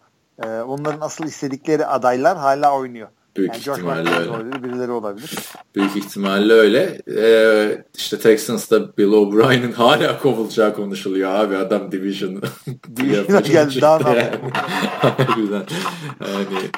[0.44, 3.08] E, onların asıl istedikleri adaylar hala oynuyor.
[3.36, 4.30] Büyük yani ihtimalle öyle.
[4.30, 5.30] Olabilir, birileri olabilir.
[5.74, 7.00] Büyük ihtimalle öyle.
[7.16, 11.56] Ee, işte Texans'ta Bill O'Brien'in hala kovulacağı konuşuluyor abi.
[11.56, 12.42] Adam Division.
[12.96, 14.36] Division'a geldi daha yani.
[15.36, 15.62] Güzel.
[16.20, 16.70] Yani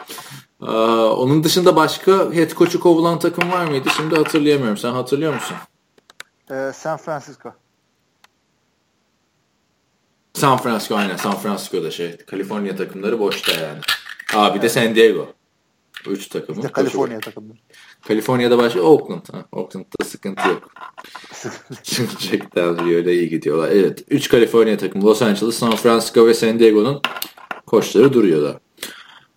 [0.62, 0.70] ee,
[1.10, 3.88] onun dışında başka head coach'u kovulan takım var mıydı?
[3.96, 4.76] Şimdi hatırlayamıyorum.
[4.76, 5.56] Sen hatırlıyor musun?
[6.50, 7.52] Ee, San Francisco.
[10.34, 12.16] San Francisco aynen San Francisco'da şey.
[12.16, 13.80] Kaliforniya takımları boşta yani.
[14.34, 14.62] Abi evet.
[14.62, 15.28] de San Diego.
[16.06, 16.58] Üç takımı.
[16.58, 17.58] İşte Kaliforniya takımları.
[18.08, 19.22] Kaliforniya'da başka Oakland.
[19.32, 20.70] Ha, Oakland'da sıkıntı yok.
[22.18, 23.68] Jack'ten öyle iyi gidiyorlar.
[23.68, 24.04] Evet.
[24.10, 27.00] Üç Kaliforniya takımı Los Angeles, San Francisco ve San Diego'nun
[27.66, 28.56] koçları duruyorlar.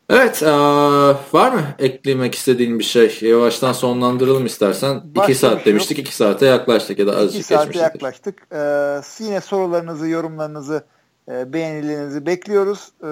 [0.09, 0.47] Evet, ee,
[1.33, 3.17] var mı eklemek istediğin bir şey?
[3.21, 5.01] Yavaştan sonlandıralım istersen.
[5.05, 8.47] Başka 2 saat şey demiştik, 2 saate yaklaştık ya da azıcık 2 saate yaklaştık.
[8.51, 10.85] Ee, yine sorularınızı, yorumlarınızı,
[11.31, 12.89] e, beğenilerinizi bekliyoruz.
[13.03, 13.07] Ee,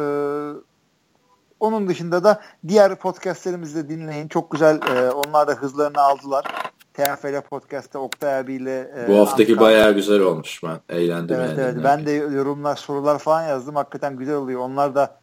[1.64, 4.28] onun dışında da diğer podcastlerimizi de dinleyin.
[4.28, 6.46] Çok güzel, e, onlar da hızlarını aldılar.
[6.94, 8.92] TFL Podcast'ta Oktay abiyle.
[8.98, 9.64] E, Bu haftaki Anka.
[9.64, 10.80] bayağı güzel olmuş ben.
[10.90, 11.62] Eğlendim evet, yani.
[11.62, 13.76] Evet, ben de yorumlar, sorular falan yazdım.
[13.76, 14.62] Hakikaten güzel oluyor.
[14.62, 15.20] Onlar da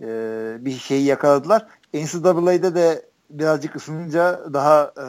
[0.00, 0.06] e,
[0.60, 1.66] bir şeyi yakaladılar.
[1.94, 5.06] NCAA'de de birazcık ısınınca daha e,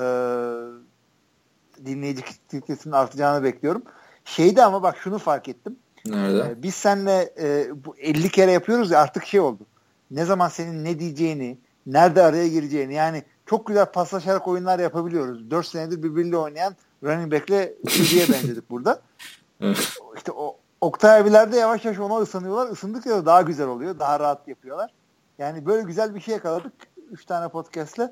[1.86, 2.22] dinleyici
[2.52, 3.84] kitlesinin artacağını bekliyorum.
[4.26, 5.76] Şeyde ama bak şunu fark ettim.
[6.06, 6.40] Nerede?
[6.40, 9.66] E, biz seninle e, bu 50 kere yapıyoruz ya artık şey oldu.
[10.12, 15.52] Ne zaman senin ne diyeceğini, nerede araya gireceğini yani çok güzel paslaşarak oyunlar yapabiliyoruz.
[15.52, 19.02] 4 senedir birbiriyle oynayan running back'le QB'ye benzedik burada.
[20.16, 22.72] İşte o Oktay abiler de yavaş yavaş ona ısınıyorlar.
[22.72, 24.00] Isındıkça da daha güzel oluyor.
[24.00, 24.92] Daha rahat yapıyorlar.
[25.40, 26.74] Yani böyle güzel bir şey yakaladık.
[27.12, 28.10] Üç tane podcast'le.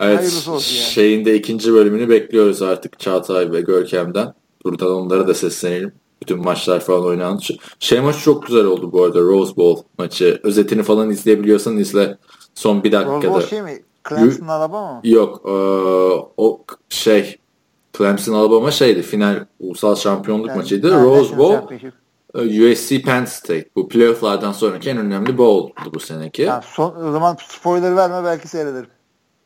[0.00, 0.46] Evet.
[0.46, 0.60] Yani.
[0.60, 4.34] Şeyin de ikinci bölümünü bekliyoruz artık Çağatay ve Görkem'den.
[4.64, 5.92] Buradan onlara da seslenelim.
[6.24, 7.42] Bütün maçlar falan oynandı.
[7.78, 9.20] Şey maçı çok güzel oldu bu arada.
[9.20, 10.40] Rose Bowl maçı.
[10.42, 12.18] Özetini falan izleyebiliyorsan izle.
[12.54, 13.16] Son bir dakikada.
[13.16, 13.82] Rose Bowl şey mi?
[14.08, 15.00] Clemson Alabama mı?
[15.04, 15.42] Yok.
[15.44, 15.50] E,
[16.36, 17.38] o şey
[17.98, 19.02] Clemson Alabama şeydi.
[19.02, 20.90] Final ulusal şampiyonluk yani, maçıydı.
[20.90, 21.74] Yani Rose Bowl
[22.34, 23.68] e, USC Penn State.
[23.76, 26.42] Bu playofflardan sonraki en önemli bowl'du bu seneki.
[26.42, 28.90] Yani son, o zaman spoiler verme belki seyrederim.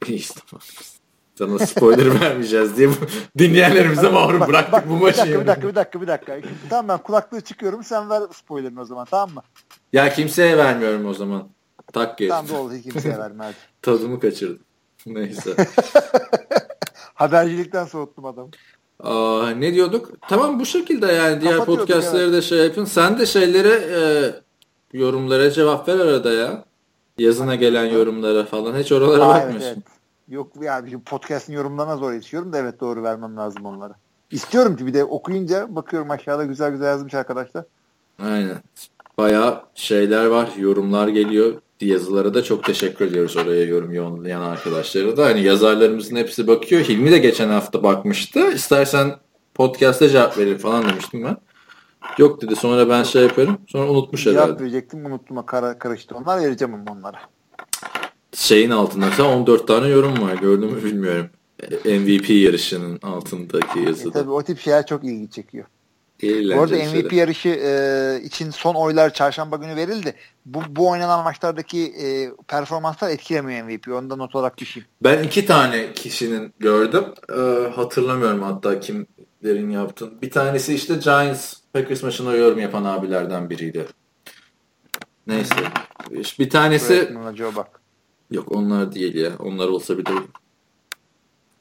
[0.07, 0.41] İşte
[1.39, 2.89] sana spoiler vermeyeceğiz diye
[3.39, 5.41] dinleyenlerimize mahrum bak, bıraktık bak, bu maçı.
[5.41, 6.55] Bir dakika, bir dakika, bir dakika, bir dakika.
[6.71, 9.43] tamam ben kulaklığı çıkıyorum sen ver spoilerını o zaman tamam mı?
[9.93, 11.49] Ya kimseye vermiyorum o zaman.
[11.93, 12.29] Tak gel.
[12.29, 13.55] Tamam oldu kimseye verme hadi.
[13.83, 14.65] Tadımı kaçırdım.
[15.07, 15.57] Neyse.
[17.15, 18.51] Habercilikten soğuttum adamı.
[19.01, 20.11] Aa, ne diyorduk?
[20.29, 22.33] Tamam bu şekilde yani diğer podcastleri evet.
[22.33, 22.85] de şey yapın.
[22.85, 24.01] Sen de şeylere e,
[24.99, 26.65] yorumlara cevap ver arada ya.
[27.19, 28.79] Yazına gelen yorumlara falan.
[28.79, 29.67] Hiç oralara Aa, bakmıyorsun.
[29.67, 29.98] Evet, evet.
[30.29, 33.95] Yok yani podcast'in yorumlarına zor yetişiyorum da evet doğru vermem lazım onlara.
[34.31, 37.65] İstiyorum ki bir de okuyunca bakıyorum aşağıda güzel güzel yazmış arkadaşlar.
[38.23, 38.57] Aynen.
[39.19, 40.49] Bayağı şeyler var.
[40.59, 41.53] Yorumlar geliyor.
[41.81, 45.25] Yazılara da çok teşekkür ediyoruz oraya yorum yoğunlayan arkadaşlara da.
[45.25, 46.83] Hani yazarlarımızın hepsi bakıyor.
[46.83, 48.53] Hilmi de geçen hafta bakmıştı.
[48.53, 49.17] İstersen
[49.55, 51.37] podcast'ta cevap verir falan demiştim ben.
[52.19, 53.59] Yok dedi sonra ben şey yaparım.
[53.67, 54.51] Sonra unutmuş cevap herhalde.
[54.51, 55.47] Cevap verecektim unuttum.
[55.47, 57.19] Kara, karıştı onlar vereceğim onlara.
[58.35, 60.35] Şeyin altında mesela 14 tane yorum var.
[60.35, 61.31] Gördün mü bilmiyorum.
[61.85, 64.09] MVP yarışının altındaki yazıda.
[64.09, 65.65] E, tabii o tip şeyler çok ilgi çekiyor.
[66.23, 70.15] Bu arada MVP yarışı e, için son oylar çarşamba günü verildi.
[70.47, 73.89] Bu, bu oynanan maçlardaki e, performanslar etkilemiyor MVP.
[73.89, 74.89] Onu da not olarak düşeyim.
[75.03, 77.05] Ben iki tane kişinin gördüm.
[77.39, 80.23] E, hatırlamıyorum hatta kimlerin yaptığını.
[80.23, 83.87] Bir tanesi işte Giants Packers maçına yorum yapan abilerden biriydi.
[85.27, 85.55] Neyse.
[86.39, 87.15] Bir tanesi...
[88.31, 89.33] Yok onlar değil ya.
[89.39, 90.11] Onlar olsa bir de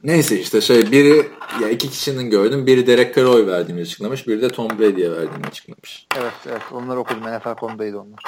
[0.03, 1.27] Neyse işte şey biri
[1.61, 2.68] ya iki kişinin gördüm.
[2.68, 4.27] Biri Derek Carr'a oy verdiğini açıklamış.
[4.27, 6.07] Biri de Tom Brady'ye verdiğini açıklamış.
[6.18, 7.22] Evet evet onları okudum.
[7.22, 8.19] NFL.com'daydı onlar.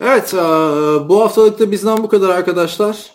[0.00, 0.32] Evet
[1.08, 3.10] bu haftalık da bizden bu kadar arkadaşlar.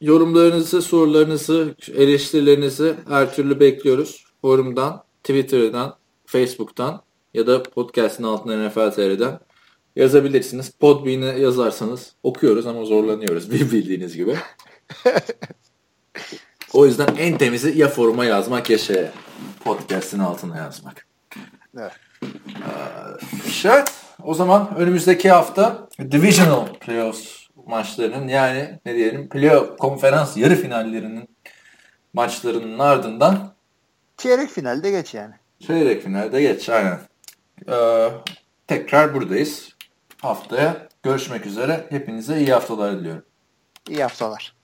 [0.00, 4.24] Yorumlarınızı, sorularınızı, eleştirilerinizi her türlü bekliyoruz.
[4.40, 5.96] Forumdan, Twitter'dan,
[6.26, 7.02] Facebook'tan
[7.34, 9.40] ya da podcast'ın altına NFL TR'den
[9.96, 10.70] yazabilirsiniz.
[10.70, 14.36] Podbean'e yazarsanız okuyoruz ama zorlanıyoruz bildiğiniz gibi.
[16.72, 19.06] O yüzden en temizi ya foruma yazmak ya şey
[19.64, 21.06] podcast'in altına yazmak.
[21.78, 21.92] Evet.
[23.64, 23.84] Ee,
[24.22, 31.28] o zaman önümüzdeki hafta Divisional Playoffs maçlarının yani ne diyelim playoff konferans yarı finallerinin
[32.12, 33.54] maçlarının ardından
[34.16, 35.34] çeyrek finalde geç yani.
[35.66, 36.98] Çeyrek finalde geç aynen.
[37.68, 38.08] Ee,
[38.66, 39.75] tekrar buradayız.
[40.22, 41.86] Haftaya görüşmek üzere.
[41.90, 43.24] Hepinize iyi haftalar diliyorum.
[43.88, 44.55] İyi haftalar.